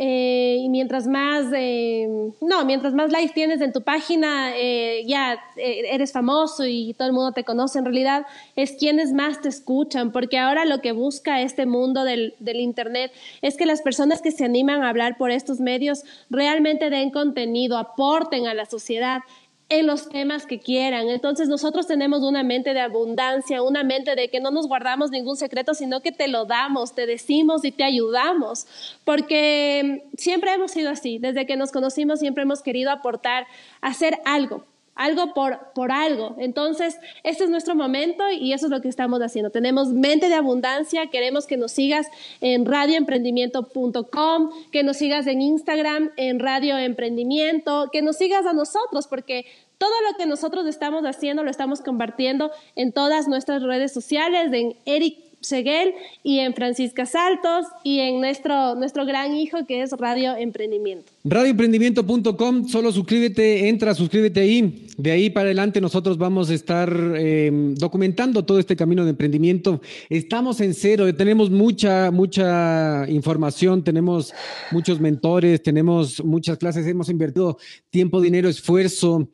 eh, 0.00 0.58
y 0.60 0.68
mientras 0.68 1.08
más, 1.08 1.46
eh, 1.52 2.06
no, 2.40 2.64
mientras 2.64 2.94
más 2.94 3.10
likes 3.10 3.34
tienes 3.34 3.60
en 3.60 3.72
tu 3.72 3.82
página, 3.82 4.56
eh, 4.56 5.02
ya 5.06 5.40
eres 5.56 6.12
famoso 6.12 6.64
y 6.66 6.94
todo 6.94 7.08
el 7.08 7.14
mundo 7.14 7.32
te 7.32 7.42
conoce. 7.42 7.80
En 7.80 7.84
realidad 7.84 8.24
es 8.54 8.72
quienes 8.72 9.12
más 9.12 9.40
te 9.40 9.48
escuchan, 9.48 10.12
porque 10.12 10.38
ahora 10.38 10.64
lo 10.66 10.80
que 10.80 10.92
busca 10.92 11.40
este 11.40 11.66
mundo 11.66 12.04
del, 12.04 12.34
del 12.38 12.60
Internet 12.60 13.10
es 13.42 13.56
que 13.56 13.66
las 13.66 13.82
personas 13.82 14.22
que 14.22 14.30
se 14.30 14.44
animan 14.44 14.84
a 14.84 14.88
hablar 14.88 15.18
por 15.18 15.32
estos 15.32 15.58
medios 15.58 16.04
realmente 16.30 16.90
den 16.90 17.10
contenido, 17.10 17.76
aporten 17.76 18.46
a 18.46 18.54
la 18.54 18.66
sociedad 18.66 19.22
en 19.68 19.86
los 19.86 20.08
temas 20.08 20.46
que 20.46 20.60
quieran. 20.60 21.08
Entonces 21.08 21.48
nosotros 21.48 21.86
tenemos 21.86 22.22
una 22.22 22.42
mente 22.42 22.72
de 22.72 22.80
abundancia, 22.80 23.62
una 23.62 23.84
mente 23.84 24.14
de 24.14 24.28
que 24.28 24.40
no 24.40 24.50
nos 24.50 24.66
guardamos 24.66 25.10
ningún 25.10 25.36
secreto, 25.36 25.74
sino 25.74 26.00
que 26.00 26.12
te 26.12 26.28
lo 26.28 26.46
damos, 26.46 26.94
te 26.94 27.06
decimos 27.06 27.64
y 27.64 27.72
te 27.72 27.84
ayudamos, 27.84 28.66
porque 29.04 30.08
siempre 30.16 30.52
hemos 30.52 30.70
sido 30.70 30.90
así, 30.90 31.18
desde 31.18 31.46
que 31.46 31.56
nos 31.56 31.70
conocimos 31.70 32.20
siempre 32.20 32.44
hemos 32.44 32.62
querido 32.62 32.90
aportar, 32.90 33.46
hacer 33.80 34.18
algo, 34.24 34.64
algo 34.98 35.32
por, 35.32 35.72
por 35.74 35.90
algo. 35.92 36.34
Entonces, 36.38 36.98
este 37.22 37.44
es 37.44 37.50
nuestro 37.50 37.74
momento 37.74 38.28
y 38.30 38.52
eso 38.52 38.66
es 38.66 38.70
lo 38.70 38.82
que 38.82 38.88
estamos 38.88 39.20
haciendo. 39.22 39.50
Tenemos 39.50 39.88
mente 39.92 40.28
de 40.28 40.34
abundancia, 40.34 41.06
queremos 41.06 41.46
que 41.46 41.56
nos 41.56 41.72
sigas 41.72 42.08
en 42.40 42.66
radioemprendimiento.com, 42.66 44.50
que 44.72 44.82
nos 44.82 44.96
sigas 44.96 45.26
en 45.28 45.40
Instagram, 45.40 46.10
en 46.16 46.40
Radio 46.40 46.76
Emprendimiento, 46.76 47.88
que 47.92 48.02
nos 48.02 48.16
sigas 48.16 48.44
a 48.44 48.52
nosotros, 48.52 49.06
porque 49.06 49.46
todo 49.78 49.94
lo 50.10 50.18
que 50.18 50.26
nosotros 50.26 50.66
estamos 50.66 51.04
haciendo 51.04 51.44
lo 51.44 51.50
estamos 51.50 51.80
compartiendo 51.80 52.50
en 52.74 52.92
todas 52.92 53.28
nuestras 53.28 53.62
redes 53.62 53.92
sociales, 53.92 54.52
en 54.52 54.76
Eric 54.84 55.27
Seguel 55.40 55.94
y 56.22 56.40
en 56.40 56.54
Francisca 56.54 57.06
Saltos 57.06 57.66
y 57.84 58.00
en 58.00 58.20
nuestro, 58.20 58.74
nuestro 58.74 59.06
gran 59.06 59.36
hijo 59.36 59.64
que 59.66 59.82
es 59.82 59.92
Radio 59.92 60.36
Emprendimiento. 60.36 61.12
Radioemprendimiento.com, 61.24 62.68
solo 62.68 62.92
suscríbete, 62.92 63.68
entra, 63.68 63.94
suscríbete 63.94 64.40
ahí. 64.40 64.86
De 64.96 65.12
ahí 65.12 65.30
para 65.30 65.46
adelante 65.46 65.80
nosotros 65.80 66.18
vamos 66.18 66.50
a 66.50 66.54
estar 66.54 66.92
em, 67.16 67.74
documentando 67.74 68.44
todo 68.44 68.58
este 68.58 68.76
camino 68.76 69.04
de 69.04 69.10
emprendimiento. 69.10 69.80
Estamos 70.08 70.60
en 70.60 70.74
cero, 70.74 71.14
tenemos 71.14 71.50
mucha, 71.50 72.10
mucha 72.10 73.08
información, 73.08 73.84
tenemos 73.84 74.34
muchos 74.70 75.00
mentores, 75.00 75.62
tenemos 75.62 76.24
muchas 76.24 76.58
clases, 76.58 76.86
hemos 76.86 77.08
invertido 77.08 77.58
tiempo, 77.90 78.20
dinero, 78.20 78.48
esfuerzo. 78.48 79.28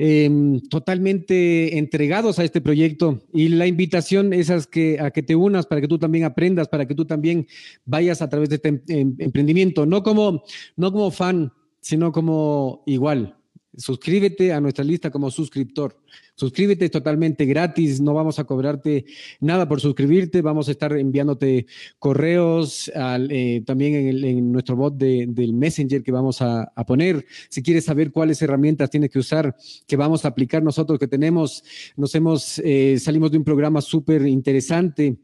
Em, 0.00 0.60
totalmente 0.60 1.76
entregados 1.76 2.38
a 2.38 2.44
este 2.44 2.60
proyecto. 2.60 3.18
Y 3.32 3.48
la 3.48 3.66
invitación 3.66 4.32
es 4.32 4.48
a 4.48 4.60
que, 4.70 5.00
a 5.00 5.10
que 5.10 5.24
te 5.24 5.34
unas 5.34 5.66
para 5.66 5.80
que 5.80 5.88
tú 5.88 5.98
también 5.98 6.22
aprendas, 6.22 6.68
para 6.68 6.86
que 6.86 6.94
tú 6.94 7.04
también 7.04 7.48
vayas 7.84 8.22
a 8.22 8.28
través 8.28 8.48
de 8.48 8.54
este 8.54 8.68
em, 8.68 8.80
em, 8.86 9.16
emprendimiento, 9.18 9.86
no 9.86 10.04
como, 10.04 10.44
no 10.76 10.92
como 10.92 11.10
fan, 11.10 11.52
sino 11.80 12.12
como 12.12 12.84
igual, 12.86 13.37
suscríbete 13.78 14.52
a 14.52 14.60
nuestra 14.60 14.84
lista 14.84 15.10
como 15.10 15.30
suscriptor. 15.30 15.96
Suscríbete 16.34 16.88
totalmente 16.88 17.46
gratis, 17.46 18.00
no 18.00 18.12
vamos 18.12 18.38
a 18.38 18.44
cobrarte 18.44 19.04
nada 19.40 19.68
por 19.68 19.80
suscribirte, 19.80 20.42
vamos 20.42 20.68
a 20.68 20.72
estar 20.72 20.92
enviándote 20.92 21.66
correos 21.98 22.90
eh, 22.94 23.62
también 23.64 23.94
en, 24.24 24.52
nuestro 24.52 24.76
bot 24.76 24.96
del 24.96 25.52
Messenger 25.54 26.02
que 26.02 26.12
vamos 26.12 26.42
a, 26.42 26.72
poner. 26.86 27.24
Si 27.48 27.62
quieres 27.62 27.84
saber 27.84 28.12
cuáles 28.12 28.40
herramientas 28.42 28.90
tienes 28.90 29.10
que 29.10 29.18
usar, 29.18 29.56
que 29.86 29.96
vamos 29.96 30.24
a 30.24 30.28
aplicar 30.28 30.62
nosotros 30.62 30.98
que 30.98 31.08
tenemos, 31.08 31.64
nos 31.96 32.14
hemos, 32.14 32.58
eh, 32.64 32.98
salimos 32.98 33.30
de 33.30 33.38
un 33.38 33.44
programa 33.44 33.80
súper 33.80 34.26
interesante 34.26 35.16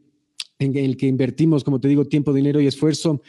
en 0.59 0.77
el 0.77 0.95
que 0.95 1.07
invertimos, 1.07 1.63
como 1.63 1.79
te 1.79 1.87
digo, 1.87 2.05
tiempo, 2.05 2.33
dinero 2.33 2.61
y 2.61 2.67
esfuerzo 2.67 3.21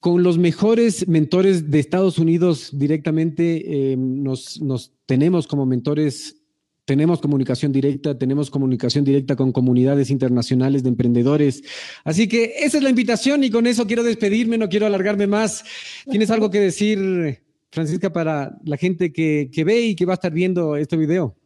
con 0.00 0.22
los 0.22 0.38
mejores 0.38 1.08
mentores 1.08 1.70
de 1.70 1.80
Estados 1.80 2.18
Unidos 2.18 2.70
directamente 2.72 3.92
eh, 3.92 3.96
nos, 3.96 4.60
tenemos 5.06 5.46
como 5.48 5.66
mentores, 5.66 6.36
tenemos 6.84 7.20
comunicación 7.20 7.72
directa, 7.72 8.16
tenemos 8.16 8.50
comunicación 8.50 9.04
directa 9.04 9.34
con 9.34 9.50
comunidades 9.52 10.10
internacionales 10.10 10.82
de 10.84 10.90
emprendedores. 10.90 11.62
Así 12.04 12.28
que 12.28 12.54
esa 12.60 12.78
es 12.78 12.82
la 12.82 12.90
invitación 12.90 13.42
y 13.42 13.50
con 13.50 13.66
eso 13.66 13.86
quiero 13.86 14.04
despedirme, 14.04 14.56
no 14.56 14.68
quiero 14.68 14.86
alargarme 14.86 15.26
más. 15.26 15.64
¿Tienes 16.08 16.30
algo 16.30 16.50
que 16.50 16.60
decir, 16.60 17.42
Francisca, 17.70 18.12
para 18.12 18.56
la 18.64 18.76
gente 18.76 19.12
que, 19.12 19.50
que 19.52 19.64
ve 19.64 19.80
y 19.80 19.96
que 19.96 20.06
va 20.06 20.12
a 20.12 20.14
estar 20.14 20.32
viendo 20.32 20.76
este 20.76 20.96
video? 20.96 21.36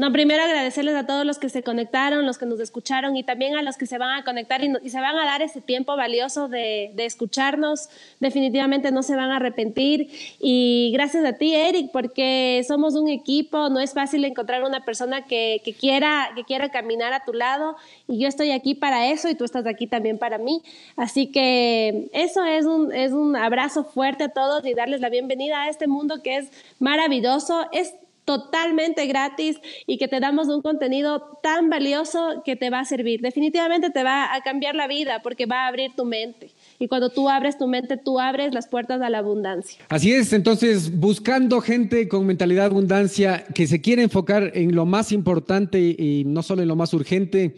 No, 0.00 0.10
primero 0.12 0.42
agradecerles 0.42 0.94
a 0.94 1.04
todos 1.04 1.26
los 1.26 1.38
que 1.38 1.50
se 1.50 1.62
conectaron, 1.62 2.24
los 2.24 2.38
que 2.38 2.46
nos 2.46 2.58
escucharon 2.58 3.18
y 3.18 3.22
también 3.22 3.58
a 3.58 3.62
los 3.62 3.76
que 3.76 3.84
se 3.84 3.98
van 3.98 4.18
a 4.18 4.24
conectar 4.24 4.64
y, 4.64 4.88
se 4.88 4.98
van 4.98 5.14
a 5.14 5.26
dar 5.26 5.42
ese 5.42 5.60
tiempo 5.60 5.94
valioso 5.94 6.48
de, 6.48 6.94
escucharnos. 6.96 7.90
Definitivamente 8.18 8.92
no 8.92 9.02
se 9.02 9.14
van 9.14 9.30
a 9.30 9.36
arrepentir. 9.36 10.08
Y 10.40 10.90
gracias 10.94 11.26
a 11.26 11.34
ti, 11.34 11.54
Eric, 11.54 11.90
porque 11.92 12.64
somos 12.66 12.94
un 12.94 13.08
equipo. 13.08 13.68
No 13.68 13.78
es 13.78 13.92
fácil 13.92 14.24
encontrar 14.24 14.64
una 14.64 14.86
persona 14.86 15.26
que, 15.26 15.60
quiera, 15.78 16.30
que 16.34 16.44
quiera 16.44 16.70
caminar 16.70 17.12
a 17.12 17.22
tu 17.26 17.34
lado. 17.34 17.76
Y 18.08 18.20
yo 18.20 18.26
estoy 18.26 18.52
aquí 18.52 18.74
para 18.74 19.08
eso 19.08 19.28
y 19.28 19.34
tú 19.34 19.44
estás 19.44 19.66
aquí 19.66 19.86
también 19.86 20.16
para 20.16 20.38
mí. 20.38 20.62
Así 20.96 21.26
que 21.26 22.08
eso 22.14 22.42
es 22.46 22.64
un, 22.64 22.90
es 22.90 23.12
un 23.12 23.36
abrazo 23.36 23.84
fuerte 23.84 24.24
a 24.24 24.28
todos 24.30 24.64
y 24.64 24.72
darles 24.72 25.02
la 25.02 25.10
bienvenida 25.10 25.64
a 25.64 25.68
este 25.68 25.88
mundo 25.88 26.22
que 26.22 26.38
es 26.38 26.50
maravilloso. 26.78 27.66
Es 27.70 27.92
totalmente 28.30 29.06
gratis 29.06 29.56
y 29.88 29.98
que 29.98 30.06
te 30.06 30.20
damos 30.20 30.46
un 30.46 30.62
contenido 30.62 31.40
tan 31.42 31.68
valioso 31.68 32.42
que 32.44 32.54
te 32.54 32.70
va 32.70 32.78
a 32.78 32.84
servir. 32.84 33.20
Definitivamente 33.22 33.90
te 33.90 34.04
va 34.04 34.32
a 34.32 34.40
cambiar 34.42 34.76
la 34.76 34.86
vida 34.86 35.20
porque 35.20 35.46
va 35.46 35.64
a 35.64 35.66
abrir 35.66 35.96
tu 35.96 36.04
mente. 36.04 36.52
Y 36.78 36.86
cuando 36.86 37.10
tú 37.10 37.28
abres 37.28 37.58
tu 37.58 37.66
mente, 37.66 37.96
tú 37.96 38.20
abres 38.20 38.54
las 38.54 38.68
puertas 38.68 39.02
a 39.02 39.10
la 39.10 39.18
abundancia. 39.18 39.84
Así 39.88 40.12
es, 40.12 40.32
entonces 40.32 40.96
buscando 40.96 41.60
gente 41.60 42.06
con 42.06 42.24
mentalidad 42.24 42.66
abundancia 42.66 43.44
que 43.52 43.66
se 43.66 43.80
quiere 43.80 44.04
enfocar 44.04 44.52
en 44.54 44.76
lo 44.76 44.86
más 44.86 45.10
importante 45.10 45.80
y 45.80 46.22
no 46.24 46.44
solo 46.44 46.62
en 46.62 46.68
lo 46.68 46.76
más 46.76 46.94
urgente 46.94 47.56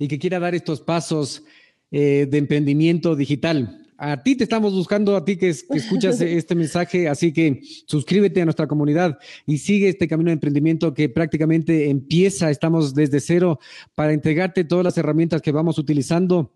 y 0.00 0.08
que 0.08 0.18
quiera 0.18 0.40
dar 0.40 0.56
estos 0.56 0.80
pasos 0.80 1.44
eh, 1.92 2.26
de 2.28 2.38
emprendimiento 2.38 3.14
digital. 3.14 3.87
A 4.00 4.22
ti 4.22 4.36
te 4.36 4.44
estamos 4.44 4.72
buscando, 4.72 5.16
a 5.16 5.24
ti 5.24 5.36
que, 5.36 5.48
escuchas 5.48 6.20
este 6.20 6.54
mensaje, 6.54 7.08
así 7.08 7.32
que 7.32 7.60
suscríbete 7.84 8.40
a 8.40 8.44
nuestra 8.44 8.68
comunidad 8.68 9.18
y 9.44 9.58
sigue 9.58 9.88
este 9.88 10.06
camino 10.06 10.28
de 10.28 10.34
emprendimiento 10.34 10.94
que 10.94 11.08
prácticamente 11.08 11.90
empieza, 11.90 12.48
estamos 12.48 12.94
desde 12.94 13.18
cero 13.18 13.58
para 13.96 14.12
entregarte 14.12 14.62
todas 14.62 14.84
las 14.84 14.96
herramientas 14.98 15.42
que 15.42 15.50
vamos 15.50 15.78
utilizando 15.78 16.52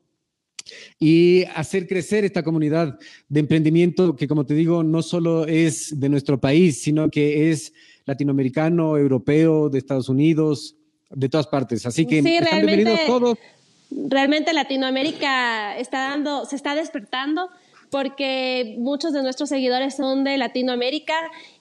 y 1.00 1.42
hacer 1.56 1.88
crecer 1.88 2.24
esta 2.24 2.44
comunidad 2.44 2.96
de 3.28 3.40
emprendimiento 3.40 4.14
que, 4.14 4.28
como 4.28 4.46
te 4.46 4.54
digo, 4.54 4.84
no 4.84 5.02
solo 5.02 5.44
es 5.44 5.98
de 5.98 6.08
nuestro 6.08 6.40
país, 6.40 6.80
sino 6.80 7.10
que 7.10 7.50
es 7.50 7.72
latinoamericano, 8.04 8.96
europeo, 8.96 9.68
de 9.68 9.78
Estados 9.78 10.08
Unidos, 10.08 10.76
de 11.10 11.28
todas 11.28 11.48
partes. 11.48 11.86
Así 11.86 12.06
que 12.06 12.18
están 12.20 12.64
bienvenidos 12.64 13.00
todos 13.04 13.36
realmente 14.08 14.52
Latinoamérica 14.52 15.76
está 15.76 16.10
dando, 16.10 16.44
se 16.44 16.56
está 16.56 16.74
despertando 16.74 17.50
porque 17.92 18.76
muchos 18.78 19.12
de 19.12 19.22
nuestros 19.22 19.50
seguidores 19.50 19.94
son 19.94 20.24
de 20.24 20.38
Latinoamérica 20.38 21.12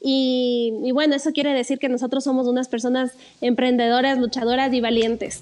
y, 0.01 0.89
bueno, 0.93 1.13
eso 1.13 1.32
quiere 1.34 1.53
decir 1.53 1.77
que 1.77 1.89
nosotros 1.89 2.23
somos 2.23 2.47
unas 2.47 2.69
personas 2.69 3.11
emprendedoras, 3.41 4.17
luchadoras 4.17 4.73
y 4.73 4.79
valientes. 4.79 5.41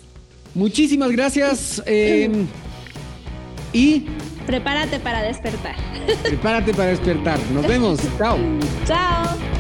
Muchísimas 0.56 1.12
gracias 1.12 1.84
em, 1.86 2.48
y... 3.72 4.06
Prepárate 4.48 5.00
para 5.00 5.22
despertar. 5.22 5.76
Prepárate 6.24 6.74
para 6.74 6.90
despertar. 6.90 7.40
Nos 7.54 7.68
vemos. 7.68 8.00
Chao. 8.18 8.40
Chao. 8.88 9.59